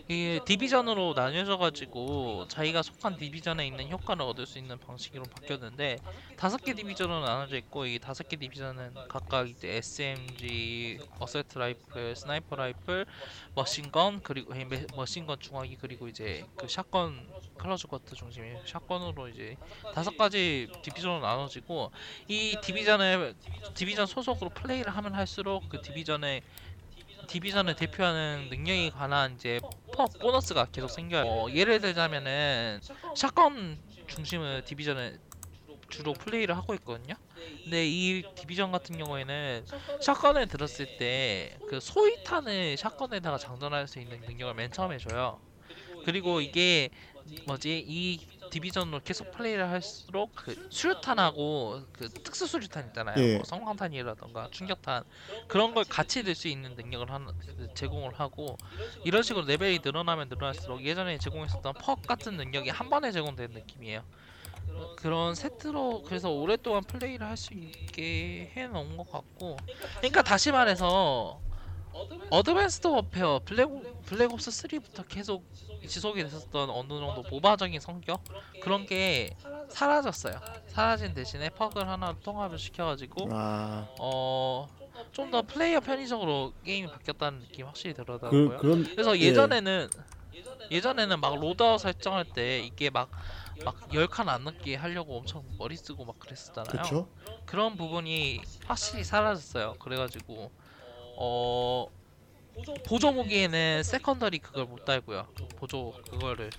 [0.07, 5.97] 이게 division으로 나뉘어져 가지고 자기가 속한 division에 있는 효과를 얻을 수 있는 방식으로 바뀌었는데
[6.37, 12.55] 다섯 개 division으로 나눠져 있고 이 다섯 개 division은 각각 이제 SMG, assault rifle, sniper
[12.55, 13.07] rifle,
[13.55, 14.53] machine gun 그리고
[14.95, 19.57] machine gun 중화기 그리고 이제 그 shotgun close quarter 중심의 shotgun으로 이제
[19.95, 21.93] 다섯 가지 division으로 나눠지고
[22.29, 23.35] 이 division을
[23.73, 26.43] division 소속으로 플레이를 하면 할수록 그 division의
[27.27, 29.61] division을 대표하는 능력에 관한 이제
[29.93, 31.25] 퍼 보너스가 계속 생겨요.
[31.25, 32.81] 어, 예를 들자면은
[33.15, 35.19] shotgun 중심의 division을
[35.91, 37.15] 주로 플레이를 하고 있거든요.
[37.63, 39.67] 근데 이 division 같은 경우에는
[40.01, 45.41] shotgun을 들었을 때 그 소이탄을 shotgun에다가 장전할 수 있는 능력을 맨 처음에 줘요.
[46.05, 46.91] 그리고 이게
[47.47, 48.21] 뭐지 이
[48.51, 53.17] 디비전으로 계속 플레이를 할수록 그 수류탄하고 그 특수 수류탄 있잖아요.
[53.19, 53.35] 예.
[53.37, 55.05] 뭐 성광탄이라던가 충격탄
[55.49, 58.57] 그런 걸 같이 들 수 있는 능력을 하나 그 제공을 하고
[59.05, 64.03] 이런 식으로 레벨이 늘어나면 늘어날수록 예전에 제공했었던 퍽 같은 능력이 한 번에 제공되는 느낌이에요.
[64.71, 69.57] 어, 그런 세트로 그래서 오랫동안 플레이를 할 수 있게 해놓은 것 같고
[69.99, 71.41] 그러니까 다시 말해서
[72.31, 73.69] Advanced Warfare Black
[74.05, 75.45] Black Ops 3부터 계속
[75.87, 78.23] 지속이 됐었던 어느 정도 MOBA적인 성격
[78.63, 79.37] 그런 게
[79.69, 80.41] 사라졌어요.
[80.69, 84.69] 사라진 대신에 perk을 하나 통합을 시켜가지고 아 어
[85.13, 88.57] 좀 더 플레이어 편의적으로 게임이 바뀌었다는 느낌 확실히 그, 들어가고요.
[88.59, 89.23] 그 런 그래서 예.
[89.27, 89.89] 예전에는
[90.71, 96.05] 예 전에는 막 loadout 설정할 때 이게 막막 10칸 안 넘게 하려고 엄청 머리 쓰고
[96.05, 96.71] 막 그랬었잖아요.
[96.71, 97.09] 그렇죠.
[97.45, 99.75] 그런 부분이 확실히 사라졌어요.
[99.81, 100.51] 그래가지고
[101.17, 101.87] 어
[102.87, 105.27] 보조 무기에는 secondary 그걸 못 달고요.
[105.35, 106.51] 그 보조 그거를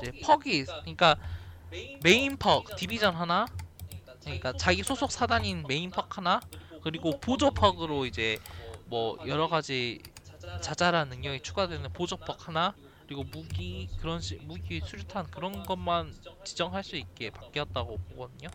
[0.00, 1.16] 이제 perk이 그러니까
[2.02, 3.46] 메인 perk division 하나
[4.22, 6.40] 그러니까 자기 소속 사단인 메인 perk 하나
[6.82, 8.38] 그리고 보조 perk으로 이제
[8.86, 10.00] 뭐 여러 가지
[10.60, 12.74] 자잘한 능력이 추가되는 보조 perk 하나
[13.06, 16.14] 그리고 무기 그런 식 무기 수류탄 그런 것만
[16.44, 18.48] 지정할 수 있게 바뀌었다고 보거든요.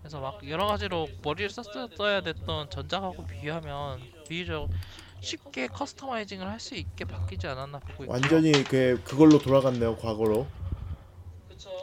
[0.00, 4.68] 그래서 막 여러 가지로 머리를 썼어야 됐던 전작하고 비교하면 비교적
[5.20, 8.10] 쉽게 customizing을 할 수 있게 바뀌지 않았나 보고 있고요.
[8.10, 10.46] 완전히 그 그걸로 돌아갔네요 과거로.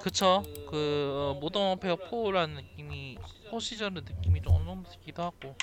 [0.02, 0.44] 그쵸?
[0.70, 3.18] 그 어, Modern Warfare 4라는 느낌이
[3.52, 5.56] 4 시절의 느낌이 좀 어느 정도 들기도 하고.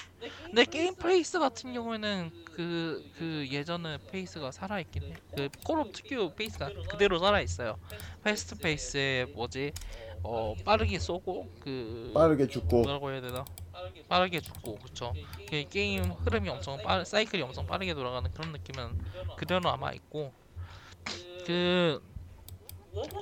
[0.45, 6.71] 근데 게임 페이스 같은 경우에는 그, 그 예전의 페이스가 살아있긴 해 그 콜옵 특유 페이스가
[6.91, 7.79] 그대로 살아있어요.
[8.25, 9.73] fast pace에 뭐지?
[10.25, 12.83] 어 빠르게 쏘고 그 빠르게 죽고.
[12.83, 13.45] 뭐라고 해야 되나
[14.09, 15.13] 빠르게 죽고 그쵸
[15.49, 18.99] 그 게임 흐름이 엄청 빠 사이클이 엄청 빠르게 돌아가는 그런 느낌은
[19.37, 20.33] 그대로 아마 있고
[21.47, 22.03] 그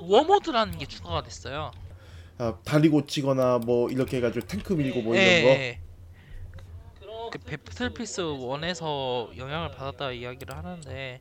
[0.01, 1.71] 워모드라는 게 추가가 됐어요
[2.39, 5.49] 아, 다리 고치거나 뭐 이렇게 해가지고 탱크 밀고 뭐 이런 예, 거.
[5.49, 5.79] 예.
[7.31, 11.19] 그 Battlefield 1에서 영향을 받았다 이야기를 하는데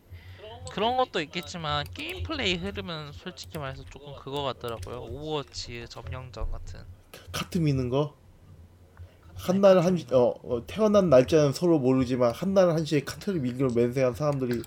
[0.70, 6.80] 그런 것도 있겠지만 게임 플레이 흐름은 솔직히 말해서 조금 그거 같더라고요 Overwatch 점령전 같은
[7.32, 8.14] 카트 미는 거.
[9.36, 14.62] 한날 한 어, 어, 태어난 날짜는 서로 모르지만 한날 한시에 카트를 밀기로 맹세한 사람들이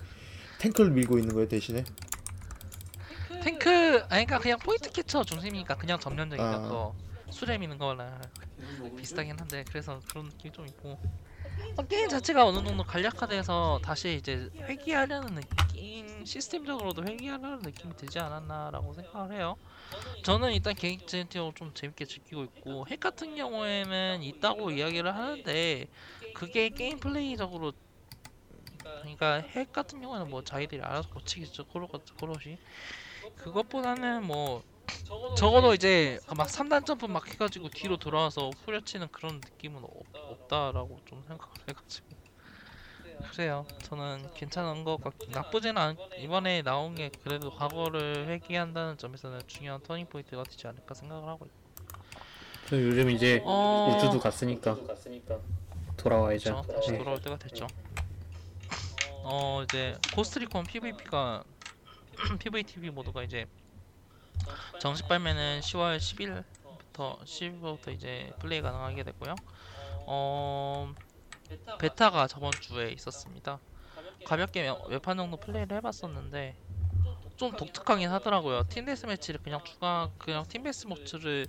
[0.60, 1.84] 탱크를 밀고 있는 거예요 대신에.
[3.42, 3.68] 탱크
[4.08, 6.68] 아니 그러니까 그냥 point capture 중심이니까 그냥 점령전이니까 아.
[6.68, 6.94] 또
[7.30, 8.20] 수레 미는 거랑
[8.96, 10.98] 비슷하긴 한데 그래서 그런 느낌이 좀 있고
[11.76, 18.94] 어, 게임 자체가 어느 정도 간략화돼서 다시 이제 회귀하려는 느낌 시스템적으로도 회귀하려는 느낌이 들지 않았나라고
[18.94, 19.56] 생각을 해요.
[20.22, 25.86] 저는 일단 개인적으로 좀 재밌게 즐기고 있고 핵 같은 경우에는 있다고 이야기를 하는데
[26.34, 27.72] 그게 게임 플레이적으로
[29.00, 32.58] 그러니까 핵 같은 경우에는 뭐 자기들이 알아서 고치겠죠 코로가 코로시
[33.36, 34.62] 그것보다는 뭐
[35.36, 41.22] 적어도 이제 막 3단 점프 막 해가지고 뒤로 돌아와서 후려치는 그런 느낌은 없, 없다라고 좀
[41.26, 42.06] 생각을 해가지고
[43.32, 43.66] 그래요.
[43.82, 45.96] 저는 괜찮은 것 같, 나쁘진 않.
[46.18, 51.60] 이번에 나온 게 그래도 과거를 회귀한다는 점에서는 중요한 터닝 포인트가 되지 않을까 생각을 하고 있고.
[52.68, 54.76] 저 요즘 이제 어, 우주도 갔으니까
[55.96, 56.62] 돌아와야죠.
[56.62, 56.72] 그렇죠.
[56.72, 56.98] 다시 네.
[56.98, 57.66] 돌아올 때가 됐죠.
[59.22, 61.44] 어 이제 Ghost Recon PVP가
[62.38, 63.46] PVP 모드가 이제
[64.78, 69.34] 정식 발매는 10월 10일부터 10일부터 이제 플레이 가능하게 됐고요.
[70.06, 70.92] 어
[71.78, 73.58] 베타가 저번 주에 있었습니다.
[74.24, 76.56] 가볍게 몇- 몇판 정도 플레이를 해봤었는데
[77.36, 78.64] 좀 독특하긴 하더라고요.
[78.68, 81.46] 팀 데스 매치를 그냥 추가 그냥 팀 데스매치를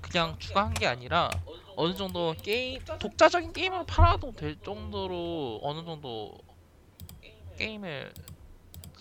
[0.00, 1.30] 그냥 추가한 게 아니라
[1.76, 6.36] 어느 정도 게임 독자적인 게임을 팔아도 될 정도로 어느 정도
[7.58, 8.12] 게임을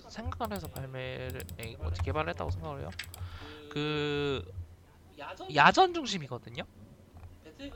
[0.10, 2.90] 생각을 해서 발매를 에, 뭐 개발을 했다고 생각을 해요.
[3.70, 4.44] 그
[5.54, 6.64] 야전 중심이거든요.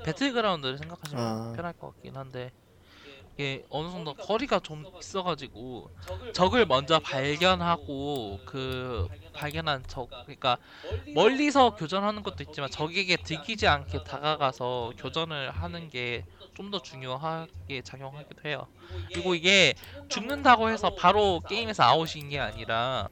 [0.03, 1.53] 배틀그라운드를 생각하시면 아.
[1.55, 2.51] 편할 것 같긴 한데
[3.33, 5.89] 이게 어느 정도 거리가 좀 있어가지고
[6.33, 10.57] 적을 먼저 발견하고 그 발견한 적 그러니까
[11.15, 18.47] 멀리서 교전하는 것도 있지만 적에게 들키지 않게 다가가서 교전을 하는 게 좀 더 중요하게 작용하기도
[18.47, 18.67] 해요.
[19.13, 19.75] 그리고 이게
[20.09, 23.09] 죽는다고 해서 바로 게임에서 아웃인 게 아니라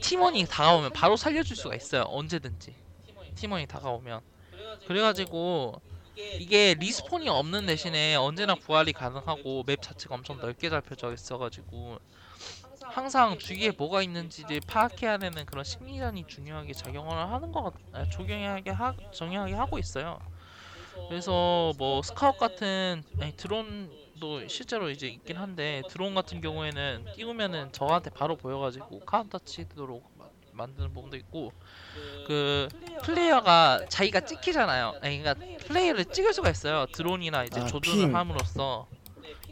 [0.00, 2.02] 팀원이 다가오면 바로 살려줄 수가 있어요.
[2.02, 2.74] 언제든지
[3.36, 4.20] 팀원이 다가오면
[4.86, 5.80] 그래가지고
[6.38, 11.98] 이게 respawn이 없는 대신에 언제나 부활이 가능하고 맵 자체가 엄청 넓게 잘 펴져 있어가지고
[12.82, 18.70] 항상 주위에 뭐가 있는지를 파악해야 되는 그런 심리전이 중요하게 작용을 하는 것 같, 아, 적용하게
[18.70, 20.18] 하, 정형하게 하고 있어요.
[21.08, 28.10] 그래서 뭐 스카웃 같은 아니, 드론도 실제로 이제 있긴 한데 드론 같은 경우에는 띄우면은 저한테
[28.10, 31.52] 바로 보여가지고 카운터 치도록 마- 만드는 부분도 있고
[32.26, 32.68] 그
[33.02, 34.94] 플레이어가 자기가 찍히잖아요.
[35.02, 36.86] 아니, 그러니까 플레이어를 찍을 수가 있어요.
[36.92, 38.16] 드론이나 이제 아, 조준을 핑.
[38.16, 38.86] 함으로써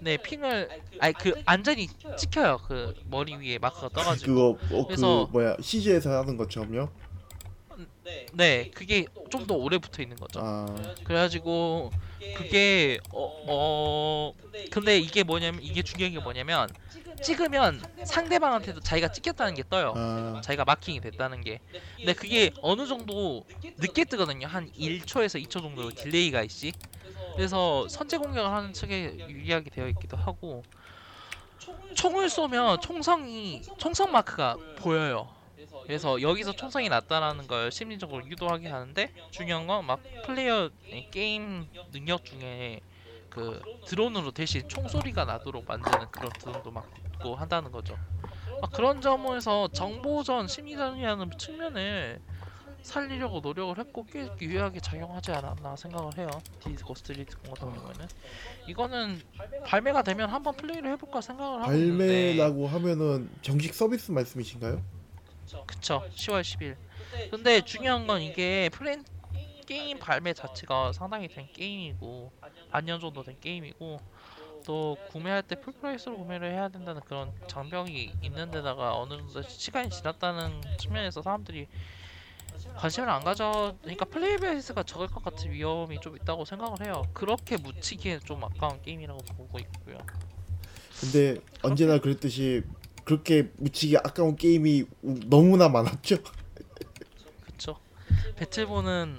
[0.00, 0.68] 네 핑을
[1.00, 2.58] 아니 그 안전히 찍혀요.
[2.68, 6.88] 그 머리 위에 마크가 떠가지고 그거 어, 그 그래서- 뭐야 CG에서 하는 것처럼요?
[8.34, 10.40] 네 그게 좀 더 오래 붙어 있는 거죠.
[10.42, 10.66] 아
[11.04, 11.90] 그래가지고
[12.36, 14.32] 그게 어, 어
[14.70, 16.68] 근데 이게 뭐냐면 이게 중요한 게 뭐냐면
[17.22, 19.92] 찍으면 상대방한테도 자기가 찍혔다는 게 떠요.
[19.96, 21.60] 아, 자기가 마킹이 됐다는 게.
[21.96, 23.44] 근데 그게 어느 정도
[23.78, 24.46] 늦게 뜨거든요.
[24.46, 26.72] 한 1초에서 2초 정도 딜레이가 있지.
[27.36, 30.62] 그래서 선제 공격을 하는 측에 유리하게 되어 있기도 하고
[31.94, 35.28] 총을 쏘면 총성이 총성 마크가 보여요.
[35.88, 40.68] 그래서 여기서 총성이 났다라는 걸 심리적으로 유도하게 하는데 중요한 건 막 플레이어
[41.10, 42.80] 게임 능력 중에
[43.30, 47.96] 그 드론으로 대신 총소리가 나도록 만드는 그런 드론도 막 있고 한다는 거죠.
[48.60, 52.20] 막 그런 점에서 정보전 심리전이라는 측면을
[52.82, 56.28] 살리려고 노력을 했고 꽤 유효하게 작용하지 않았나 생각을 해요.
[56.64, 58.08] 디스코스트 리트 같은 경우에는
[58.66, 59.22] 이거는
[59.64, 64.97] 발매가 되면 한번 플레이를 해볼까 생각을 하고 있는데 발매라고 하면은 정식 서비스 말씀이신가요?
[65.66, 66.04] 그쵸.
[66.14, 66.76] 10월 10일.
[67.30, 69.04] 근데 중요한 건 이게 플랜
[69.66, 72.32] 게임 발매 자체가 상당히 된 게임이고
[72.70, 74.00] 반년 정도 된 게임이고
[74.64, 79.90] 또 구매할 때 full price로 구매를 해야 된다는 그런 장벽이 있는 데다가 어느 정도 시간이
[79.90, 81.68] 지났다는 측면에서 사람들이
[82.76, 87.02] 관심을 안 가져 그러니까 플레이 베이스가 적을 것 같은 위험이 좀 있다고 생각을 해요.
[87.12, 89.98] 그렇게 묻히기엔 좀 아까운 게임이라고 보고 있고요.
[91.00, 92.62] 근데 언제나 그랬듯이
[93.12, 96.18] 그렇게 묻히기 아까운 게임이 우- 너무나 많았죠.
[97.46, 97.78] 그쵸
[98.36, 99.16] 배틀본은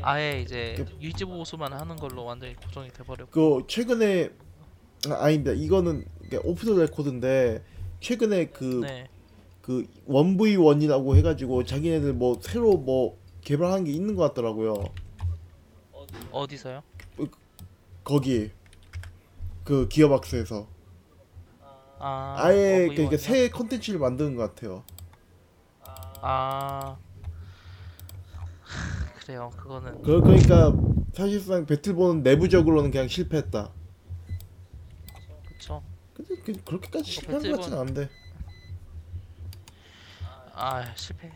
[0.00, 4.30] 아예 이제 유지 보수만 하는 걸로 완전히 고정이 돼버렸고 그 최근에
[5.10, 5.52] 아, 아닙니다.
[5.52, 6.06] 이거는
[6.44, 7.62] 오프 더 레코드인데
[8.00, 9.06] 최근에 그 네
[9.60, 14.82] 그 1v1이라고 해가지고 자기네들 뭐 새로 뭐 개발한 게 있는 것 같더라고요.
[16.30, 16.82] 어디서요?
[18.02, 18.50] 거기
[19.64, 20.68] 그 기어박스에서
[22.06, 23.16] 아 아예 어브이 그러니까 원이요?
[23.16, 24.84] 새 컨텐츠를 만드는 것 같아요.
[26.20, 26.96] 아
[29.20, 30.74] 그래요 그거는 그, 그러니까
[31.14, 33.70] 사실상 배틀본은 내부적으로는 그냥 실패했다.
[35.48, 35.82] 그쵸
[36.12, 38.10] 근데 그, 그렇게까지 실패한 것 배틀본- 같진 않은데.
[40.52, 41.32] 아 실패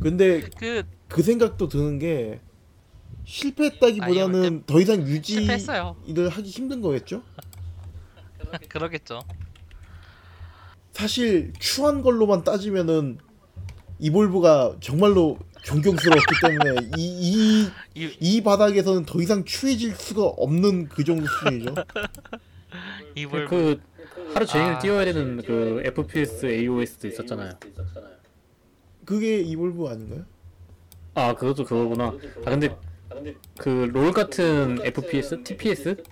[0.00, 2.40] 근데 그 그 생각도 드는 게
[3.24, 5.96] 실패했다기보다는 더 이상 유지를 실패했어요
[6.30, 7.22] 하기 힘든 거겠죠?
[8.68, 9.20] 그러겠죠
[10.98, 13.18] 사실 추한 걸로만 따지면은
[14.00, 21.04] 이볼브가 정말로 존경스러웠기 때문에 이, 이, 이, 이 바닥에서는 더 이상 추해질 수가 없는 그
[21.04, 21.74] 정도 수준이죠.
[23.14, 23.80] 이불 그
[24.34, 24.78] 하루 종일 아.
[24.80, 27.52] 띄워야 되는 그 FPS AOS도 있었잖아요.
[29.04, 30.24] 그게 이볼브 아닌가요?
[31.14, 32.06] 아 그것도 그거구나.
[32.44, 32.76] 아 근데
[33.56, 36.02] 그 롤 같은 FPS, TPS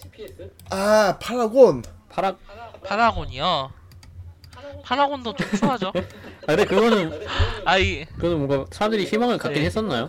[0.70, 2.36] 아 파라곤 파라
[2.84, 3.76] 파라곤이요.
[4.90, 5.88] 파라곤도 좀 추하죠.
[5.88, 7.26] 아 근데 그거는
[7.64, 9.66] 아이 그거는 뭔가 사람들이 희망을 갖긴 네.
[9.66, 10.08] 했었나요?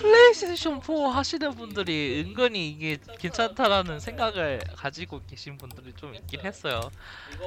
[0.00, 6.80] 플레이스테이션 4 하시는 분들이 은근히 이게 괜찮다라는 생각을 가지고 계신 분들이 좀 있긴 했어요.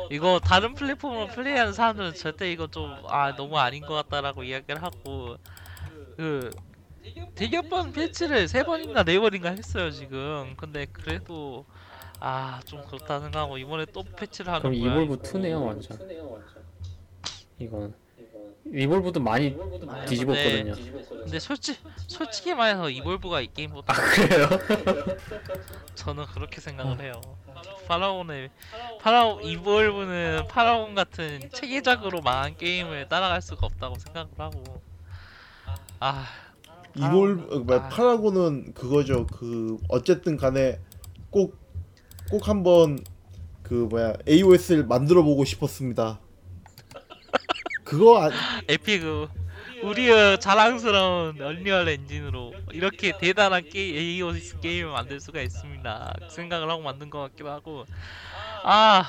[0.10, 5.38] 이거 다른 플랫폼으로 플레이하는 사람들은 절대 이거 좀 아 너무 아닌 것 같다라고 이야기를 하고
[6.18, 6.50] 그
[7.36, 10.56] 대격변 패치를 세 번인가 네 번인가 했어요 지금.
[10.58, 11.66] 근데 그래도
[12.28, 15.04] 아 좀 그렇다 생각하고 이번에 또 패치를 하는 그럼 거야.
[15.04, 16.00] 이볼브 2네요 완전.
[17.60, 17.94] 이건
[18.74, 19.56] 이볼브도 많이
[19.88, 20.74] 아, 뒤집었거든요.
[21.24, 21.78] 근데 솔직
[22.08, 24.50] 솔직히 말해서 이볼브가 이 게임보다 아 그래요?
[25.94, 27.22] 저는 그렇게 생각을 해요.
[27.88, 28.50] 파라곤의
[29.02, 34.64] 파라곤 이볼브는 파라곤 같은 체계적으로 망한 게임을 따라갈 수가 없다고 생각을 하고
[36.00, 36.26] 아
[36.96, 37.90] 이볼 어, 아.
[37.90, 39.28] 파라곤은 그거죠.
[39.28, 40.80] 그 어쨌든 간에
[41.30, 41.65] 꼭
[42.30, 43.00] 꼭 한번
[43.62, 46.20] 그 뭐야 AOS를 만들어 보고 싶었습니다.
[47.84, 48.32] 그거 아,
[48.68, 49.28] 에픽
[49.84, 56.16] 우리의 자랑스러운 언리얼 엔진으로 이렇게 대단한 게임 AOS 게임을 만들 수가 있습니다.
[56.20, 57.86] 그 생각을 하고 만든 것 같기도 하고
[58.64, 59.04] 아,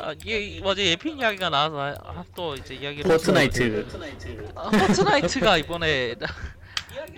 [0.00, 3.86] 아 이게 어제 에픽 이야기가 나와서 아, 또 이제 이야기를 포트나이트
[4.54, 6.14] 아, 포트나이트가 이번에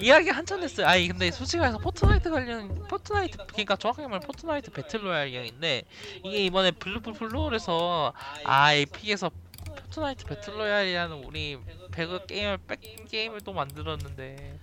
[0.00, 0.86] 이야기 한참 했어요.
[0.86, 5.82] 아니 근데 솔직히 말해서 포트나이트 관련 포트나이트 그러니까 정확하게 말하면 포트나이트 배틀로얄 이야기인데
[6.24, 8.12] 이게 이번에 블루블 블루홀에서
[8.44, 9.30] 아 에픽에서
[9.76, 11.58] 포트나이트 배틀로얄이라는 우리
[11.92, 14.58] 배그 게임을 뺏긴 게임을 또 만들었는데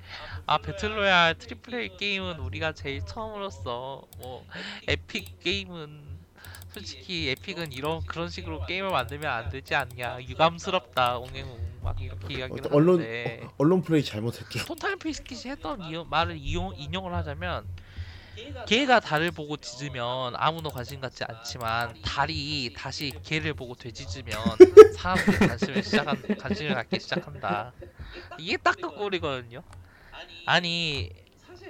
[0.45, 4.45] 아 배틀로얄 triple A 게임은 우리가 제일 처음으로써 뭐
[4.87, 6.12] 에픽 게임은
[6.73, 12.65] 솔직히 에픽은 이런 그런 식으로 게임을 만들면 안 되지 않냐 유감스럽다 옹행웅 막 이렇게 이야기를
[12.67, 14.65] 어, 언론 하는데 어, 언론 플레이 잘못했죠.
[14.65, 17.65] 토탈 피스킷이 했던 이유, 말을 이용, 인용을 하자면
[18.65, 24.33] 개가 달을 보고 짖으면 아무도 관심 갖지 않지만 달이 다시 개를 보고 되짖으면
[24.97, 27.73] 사람들이 관심을 시작한 관심을 갖기 시작한다.
[28.39, 29.61] 이게 딱 그 꼴이거든요.
[30.47, 31.09] 아니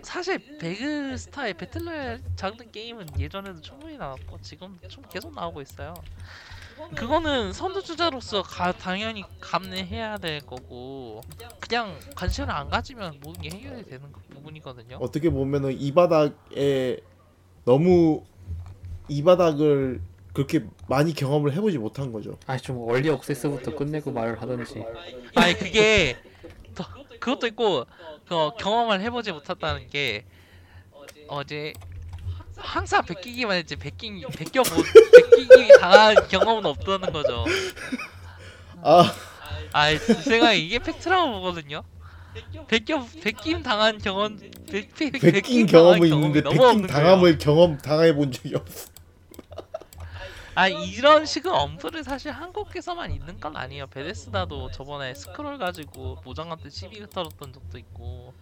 [0.03, 5.93] 사실 배그 스타의 배틀로얄 장르 게임은 예전에도 충분히 나왔고 지금 좀 계속 나오고 있어요.
[6.95, 11.21] 그거는 선두주자로서 가, 당연히 감내해야 될 거고
[11.59, 14.97] 그냥 관심을 안 가지면 모든 게 해결이 되는 그 부분이거든요.
[14.99, 16.99] 어떻게 보면은 이 바닥에
[17.63, 18.23] 너무
[19.07, 20.01] 이 바닥을
[20.33, 22.37] 그렇게 많이 경험을 해보지 못한 거죠.
[22.47, 24.83] 아좀 얼리 억세스부터 끝내고 말을 하던지
[25.35, 26.32] 아니 그게 더,
[27.23, 27.85] 그것도 있고
[28.27, 30.25] 그 경험을 해보지 못했다는 게
[31.29, 31.73] 어제
[32.57, 34.83] 항상 베끼기만 했지 베끼 베껴 못
[35.31, 37.45] 베끼기 당한 경험은 없다는 거죠.
[38.81, 39.13] 아
[39.71, 41.83] 아이 제 생각에 이게 팩트라고 보거든요.
[42.67, 44.37] 베껴 베김 당한 경험
[44.69, 46.87] 베, 베, 베낀 경험은 있는데 베낀 없는.
[46.87, 48.92] 당함을 경험 당해 본 적이 없어.
[50.55, 53.87] 아 이런 식의 엄프를 사실 한국에서만 있는 건 아니에요.
[53.87, 58.33] 베데스다도 저번에 스크롤 가지고 모장한테 시비 털었던 적도 있고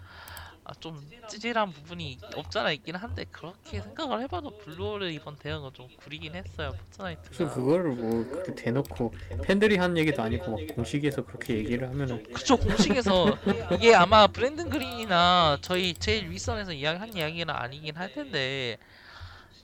[0.63, 6.35] 아, 좀 찌질한 부분이 없잖아 있긴 한데 그렇게 생각을 해봐도 블루홀을 이번 대응은 좀 구리긴
[6.35, 11.89] 했어요 그래서 포트나이트가 그거를 뭐 그렇게 대놓고 팬들이 한 얘기도 아니고 막 공식에서 그렇게 얘기를
[11.89, 13.37] 하면은 그쵸 공식에서
[13.73, 18.77] 이게 아마 브랜든 그린이나 저희 제일 윗선에서 이야기한 이야기는 아니긴 할 텐데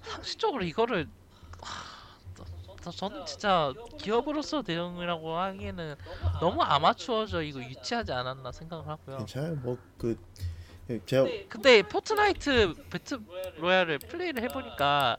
[0.02, 1.08] 상식적으로 이거를 하,
[2.92, 5.96] 저- 저는 진짜 기업으로서 대응이라고 하기에는
[6.40, 9.18] 너무 아마추어져 이거 유치하지 않았나 생각을 하고요.
[9.18, 9.56] 괜찮아요.
[9.56, 10.18] 뭐그
[11.06, 13.20] 제가 근데 포트나이트 배틀
[13.58, 15.18] 로얄을 플레이를 해보니까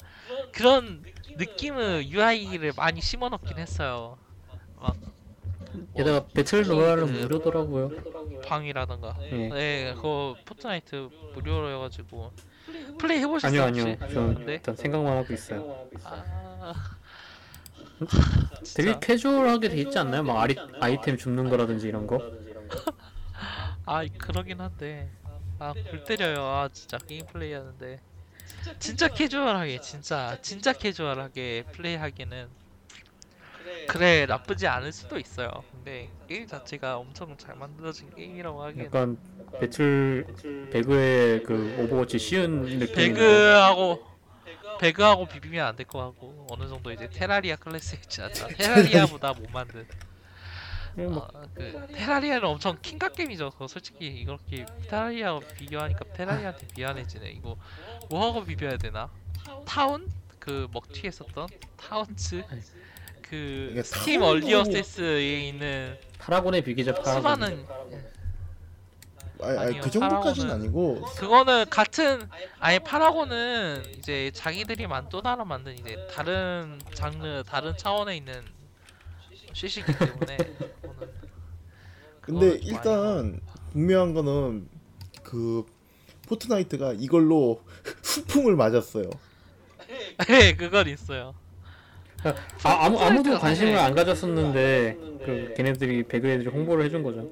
[0.53, 1.05] 그런
[1.37, 4.17] 느낌의 UI를 많이 심어넣긴 했어요.
[4.81, 4.97] 막
[5.95, 7.91] 게다가 배틀 로얄은 그- 무료더라고요
[8.47, 9.17] 방이라던가.
[9.23, 9.49] 예.
[9.49, 12.33] 네, 그거 포트나이트 무료여가지고
[12.99, 13.63] 플레이 해보셨어요?
[13.63, 13.99] 아니요 아니요?
[14.13, 14.53] 저는 네?
[14.55, 16.75] 일단 생각만 하고 있어요 아,
[18.77, 18.99] 되게 진짜.
[19.01, 20.23] 캐주얼하게 돼 있지 않나요?
[20.23, 22.21] 막 아리, 아이템 줍는 거라든지 이런 거?
[23.87, 25.11] 아 그러긴 한데.
[25.59, 26.41] 아 골 때려요.
[26.45, 27.99] 아 진짜 게임 플레이 하는데.
[28.79, 30.73] 진짜 캐주얼하게 진짜 진짜.
[30.73, 32.49] 캐주얼하게 플레이하기는.
[33.89, 34.27] 그래.
[34.27, 35.51] 나쁘지 않을 수도 있어요.
[35.73, 38.87] 근데 게임 자체가 엄청 잘 만들어진 게임이라고 하기에는.
[38.87, 39.19] 약간
[39.61, 40.27] 배틀
[40.71, 44.05] 배그의 그 오버워치 쉬운 느낌인데 배그하고
[44.79, 48.33] 배그하고 비비면 안 될거 같고 어느 정도 이제 테라리아 클래스 있지 않나.
[48.57, 49.87] 테라리아보다 못 만든.
[51.01, 53.51] 아, 그 테라리아는 엄청 킹갓 게임이죠.
[53.51, 57.31] 그거 솔직히 이렇게 테라리아하고 비교하니까 테라리아한테 미안해지네.
[57.31, 57.57] 이거
[58.11, 59.09] 뭐하고 비벼야 되나?
[59.65, 60.09] 타운?
[60.39, 61.47] 그 먹튀 했었던
[61.77, 62.43] 타운츠?
[63.23, 67.67] 그 이게 스팀 타운도- Early Access에 있는 파라곤의 비기적 파라곤 수많은
[69.41, 72.29] 아니, 아니 그 정도까지는 아니고 그거는 같은
[72.59, 78.43] 아예 파라곤은 이제 자기들이 만또 다른 만든 이제 다른 장르 다른 차원에 있는
[79.53, 81.09] CC기 때문에 그거는
[82.21, 83.41] 근데 그거는 일단
[83.73, 84.69] 분명한 거는
[85.23, 85.65] 그
[86.27, 87.63] 포트나이트가 이걸로
[88.03, 89.09] 후풍을 맞았어요.
[90.29, 91.35] 네 그건 있어요.
[92.65, 97.31] 아, 아무 아무도 관심을 안 가졌었는데 그 걔네들이 배그 애들이 홍보를 해준 거죠.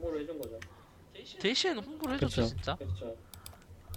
[1.38, 2.48] 대신 홍보를 해줬죠 그쵸.
[2.48, 2.76] 진짜.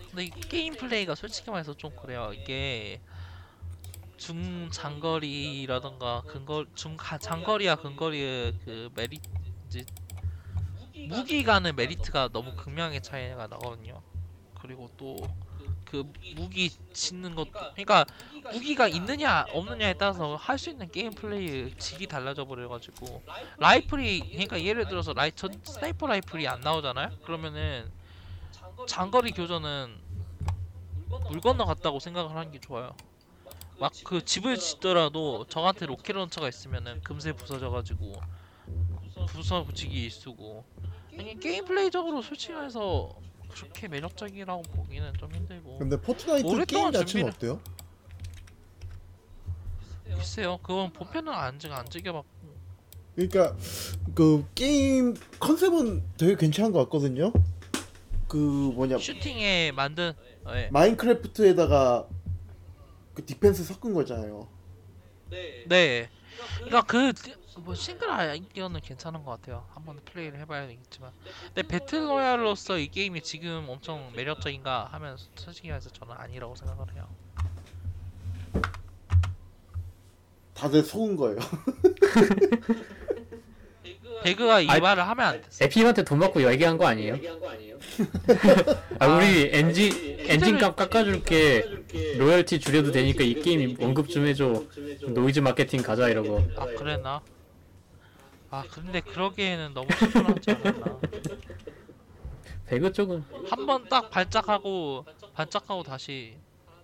[0.10, 2.32] 근데 이 게임 플레이가 솔직히 말해서 좀 그래요.
[2.34, 3.00] 이게
[4.18, 9.20] 중 장거리라던가 근거 중 가- 장거리와 근거리의 그 메리
[9.68, 9.86] 이제
[11.08, 14.02] 무기가는 메리트가 너무 극명하게 차이가 나거든요.
[14.62, 15.16] 그리고 또
[15.92, 18.06] 그 무기 집는 것 그러니까
[18.52, 23.24] 무기가 있느냐 없느냐에 따라서 할 수 있는 게임 플레이 질이 달라져 버려가지고
[23.58, 27.12] 라이플이 그러니까 예를 들어서 라이 전 sniper rifle이 안 나오잖아요.
[27.24, 27.90] 그러면은
[28.88, 29.98] 장거리 교전은
[31.30, 32.96] 물 건너 갔다고 생각을 하는 게 좋아요.
[33.80, 38.14] 막 그 집을 짓더라도 저한테 rocket launcher가 있으면은 금세 부서져가지고
[39.28, 40.66] 부서 붙이기 일쑤고
[41.18, 43.16] 아니 게임 플레이적으로 솔직히 말해서
[43.60, 47.62] 그렇게 매력적이라고 보기는 좀 힘들고 근데 포트나이트 게임 오랫동안 자체는 준비를- 어때요?
[50.06, 52.28] 글쎄요 그건 본편은 안, 즐- 안 즐겨봤고
[53.16, 53.56] 그러니까
[54.16, 57.34] 그 게임 컨셉은 되게 괜찮은 것 같거든요.
[58.30, 60.14] 그 뭐냐 슈팅에 만든
[60.46, 60.70] 네.
[60.72, 62.08] 마인크래프트에다가
[63.14, 64.48] 그 디펜스 섞은 거잖아요.
[65.68, 66.10] 네.
[66.58, 67.12] 그러니까 그
[67.60, 69.66] 뭐 싱글 아이디어는 괜찮은 것 같아요.
[69.74, 71.12] 한번 플레이를 해봐야 되겠지만,
[71.54, 77.08] 근데 battle royale로서 이 게임이 지금 엄청 매력적인가 하면 솔직히 말해서 저는 아니라고 생각을 해요.
[80.54, 81.40] 다들 속은 거예요.
[84.24, 85.64] 배그가 이 아이, 말을 하면 안 됐어.
[85.64, 87.16] 에픽한테 돈 받고 얘기한 거 아니에요?
[89.00, 91.86] 아 우리 엔진 엔진 값 깎아줄게
[92.18, 94.66] 로열티 줄여도 되니까 이 게임 언급 좀 해줘
[95.08, 97.22] 노이즈 마케팅 가자 이러고 아 그랬나?
[98.52, 101.00] 아 근데 그러기에는 너무 시원하지 않았나?
[102.66, 106.36] 배그 쪽은 한 번 딱 발작하고 반짝하고 다시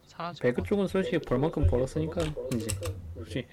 [0.08, 0.42] 사라져.
[0.42, 2.22] 배그 쪽은 솔직히 벌 만큼 벌었으니까
[2.56, 2.68] 이제
[3.16, 3.48] 혹시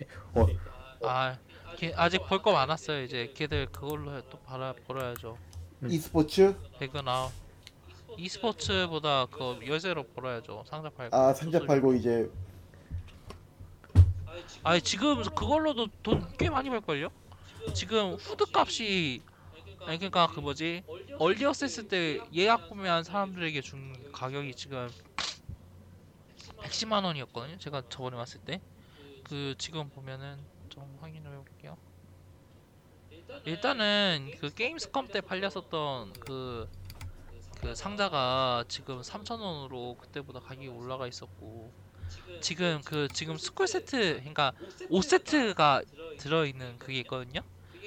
[1.02, 1.38] 어아
[1.76, 3.02] 걔- 아직 볼거 많았어요.
[3.02, 5.36] 이제 걔들 그걸로 또 벌어 벌어야죠.
[5.82, 5.90] 음.
[5.90, 7.28] e스포츠 배그 나
[8.16, 10.64] e스포츠보다 그 열쇠로 벌어야죠.
[10.66, 11.16] 상자 팔고.
[11.16, 12.30] 아 상자 팔고 이제
[14.62, 17.08] 아니 지금 그걸로도 돈 꽤 많이 벌걸요?
[17.74, 19.22] 지금 후드 값이
[19.80, 20.84] 아니 그러니까 그 뭐지
[21.18, 24.88] 얼리 어세스 때 예약 구매한 사람들에게 준 가격이 지금
[26.58, 27.58] 110만 원이었거든요.
[27.58, 28.60] 제가 저번에 왔을 때.
[29.24, 31.76] 그 지금 보면은 좀 확인을 해볼게요.
[33.44, 36.68] 일단은 그 게임스컴 때 팔렸었던 그,
[37.60, 41.72] 그 상자가 지금 3,000원으로 그때보다 가격이 올라가 있었고
[42.40, 44.52] 지금 그 지금 스쿨 세트 그러니까
[44.90, 45.84] 5세트가
[46.18, 47.40] 들어 있는 그게 있거든요.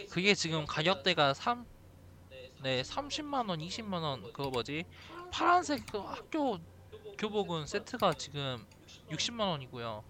[0.10, 1.66] 그게 지금 가격대가 3
[2.62, 4.86] 네, 30만 원, 20만 원 그거 뭐지?
[5.32, 6.60] 파란색 그 학교
[7.18, 8.66] 교복은 세트가 지금
[9.10, 10.04] 60만 원이고요.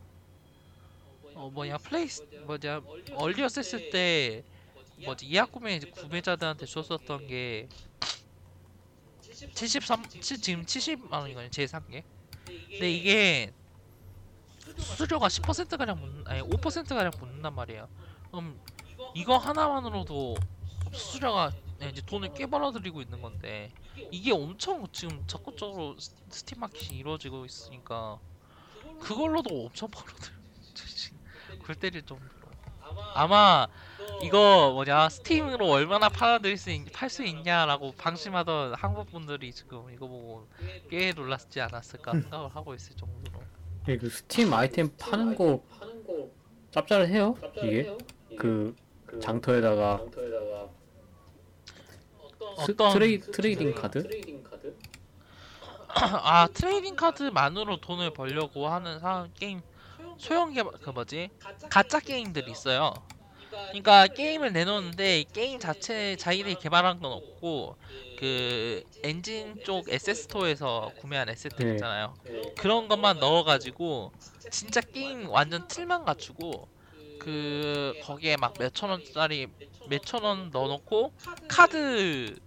[1.36, 2.82] 어 뭐냐 플레이스 뭐냐
[3.16, 4.44] 얼리어 셌을 때
[5.04, 7.68] 뭐지 예약 구매 이제 구매자들한테 줬었던 게
[9.54, 12.04] 73, 치- 지금 70만 원이거든요 제일 싼 게.
[12.46, 13.52] 근데 이게
[14.78, 17.88] 수수료가 10% 가량 묻 아니 5% 가량 붙는단 말이에요.
[18.32, 18.60] 그럼
[19.14, 20.36] 이거 하나만으로도
[20.94, 23.72] 수수료가 네, 이제 돈을 꽤 벌어들이고 있는 건데
[24.12, 28.20] 이게 엄청 지금 적극적으로 스- 스팀 마켓이 이루어지고 있으니까
[29.02, 30.34] 그걸로도 엄청 벌어들.
[31.66, 32.30] 골 때릴 정도로.
[33.14, 33.68] 아마
[34.22, 40.48] 이거 뭐냐 스팀으로 얼마나 팔아들일 수 팔수 있냐라고 방심하던 한국 분들이 지금 이거 보고
[40.90, 43.44] 꽤 놀랐지 않았을까 생각을 하고 있을 정도로.
[43.86, 45.62] 이게 그 스팀 아이템 파는 거
[46.72, 47.36] 짭짤해요?
[47.64, 47.96] 이게?
[48.36, 48.76] 그
[49.22, 50.02] 장터에다가
[52.66, 54.08] 스, 어떤 트레이 trading card?
[55.88, 59.62] 아 trading card만으로 돈을 벌려고 하는 사 게임
[60.18, 61.30] 소형 개발 그 뭐지?
[61.70, 62.94] 가짜 게임들이 있어요.
[63.70, 67.76] 그러니까 게임을 내놓는데 게임 자체 자기들이 개발한 건 없고
[68.18, 71.74] 그 엔진 쪽 에셋 스토어에서 구매한 asset들 네.
[71.74, 72.14] 있잖아요.
[72.58, 74.12] 그런 것만 넣어가지고
[74.52, 76.68] 진짜 게임 완전 틀만 갖추고
[77.20, 79.48] 그 거기에 막 몇천 원짜리
[79.90, 81.14] 몇천 원 넣어놓고
[81.48, 82.38] 카드를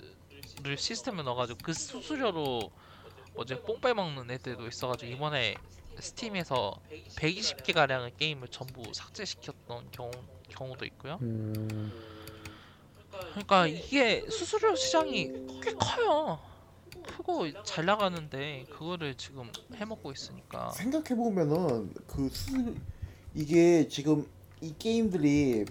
[0.76, 2.70] 시스템에 넣어가지고 그 수수료로
[3.35, 5.55] 어제 뽕 빼먹는 애들도 있어가지고 이번에
[6.01, 6.74] 스팀에서
[7.16, 10.10] 120개 가량의 게임을 전부 삭제시켰던 경우
[10.48, 11.18] 경우도 있고요.
[11.22, 11.92] 음,
[13.30, 16.40] 그러니까 이게 수수료 시장이 꽤 커요.
[17.06, 22.74] 크고 잘 나가는데 그거를 지금 해먹고 있으니까 생각해 보면은 그 수,
[23.34, 24.26] 이게 지금
[24.60, 25.64] 이 게임들이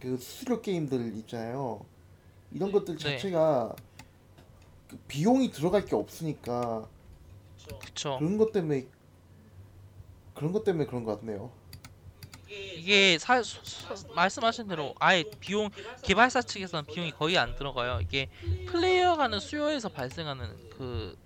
[0.00, 1.84] 그 수수료 게임들 있잖아요.
[2.52, 3.16] 이런 것들 네.
[3.16, 3.74] 자체가
[4.88, 6.88] 그 비용이 들어갈 게 없으니까
[7.80, 8.86] 그쵸 그런 것 때문에
[10.34, 11.50] 그런 것 때문에 그런 것 같네요.
[12.60, 15.70] 이게 사, 수- 수- 말씀하신 대로 아예 비용
[16.02, 18.00] 개발사 측에서는 비용이 거의 안 들어가요.
[18.00, 18.28] 이게
[18.66, 21.16] 플레이어 간의 수요에서 발생하는 그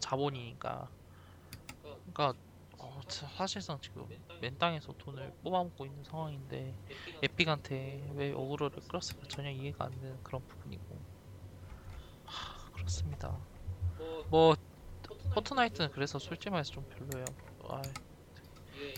[0.00, 0.88] 자본이니까.
[2.12, 2.34] 그러니까
[2.78, 4.06] 어, 자- 사실상 지금
[4.40, 6.74] 맨 땅에서 돈을 뽑아먹고 있는 상황인데
[7.22, 10.98] 에픽한테 왜 어그로를 끌었을까 전혀 이해가 안 되는 그런 부분이고.
[12.24, 13.36] 하, 그렇습니다.
[14.28, 14.54] 뭐
[15.34, 17.24] 포트나이트는 그래서 솔직히 말해서 좀 별로예요.
[17.68, 17.82] 아,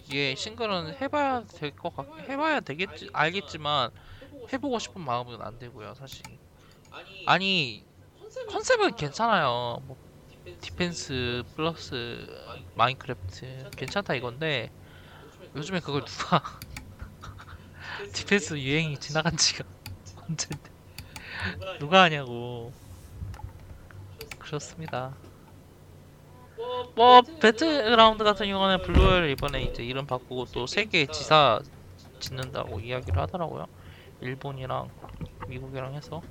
[0.07, 3.91] 이게 싱글은 해봐야 될 것 같, 해봐야 되겠지, 알겠지만
[4.53, 6.23] 해보고 싶은 마음은 안 되고요, 사실.
[7.27, 7.85] 아니
[8.49, 9.81] 컨셉은 괜찮아요.
[9.85, 9.97] 뭐
[10.61, 12.27] 디펜스 플러스
[12.75, 14.71] 마인크래프트 괜찮다 이건데
[15.55, 16.43] 요즘에 그걸 누가
[18.13, 19.65] 디펜스 유행이 지나간 지가
[20.29, 20.71] 언젠데
[21.79, 22.73] 누가 하냐고
[24.39, 25.15] 그렇습니다.
[26.95, 31.59] 뭐 배틀그라운드 같은 경우는 블루홀 이번에 이제 이름 바꾸고 또 세계 지사
[32.21, 33.67] 짓는다고 이야기를 하더라고요.
[34.21, 34.93] 일본이랑
[35.47, 36.25] 미국이랑 해서.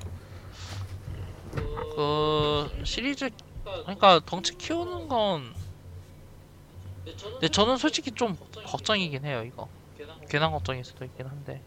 [1.90, 3.30] 그 시리즈
[3.84, 5.54] 그러니까 덩치 키우는 건
[7.40, 9.70] 근데 저는 솔직히 좀 걱정이긴 해요 이거.
[10.30, 11.64] 괜한 걱정일 수도 있긴 한데.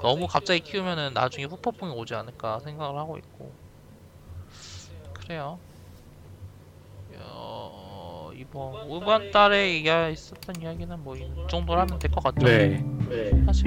[0.00, 3.56] 너무 갑자기 키우면은 나중에 후폭풍이 오지 않을까 생각을 하고 있고.
[5.12, 5.60] 그래요.
[5.66, 5.67] 어,
[8.38, 12.46] 이번 5번 달에 이야 있었던 이야기는 뭐 이 정도라면 될 것 같죠.
[12.46, 12.84] 네.
[13.46, 13.64] 사실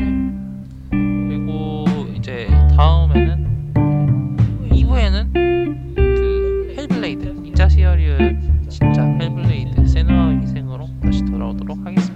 [0.89, 1.85] 그리고
[2.15, 3.73] 이제 다음에는
[4.73, 8.39] 이후에는 그 헬블레이드 인자 시어리얼
[8.69, 12.10] 진짜 헬블레이드 세누아 위생으로 다시 돌아오도록 하겠습니다.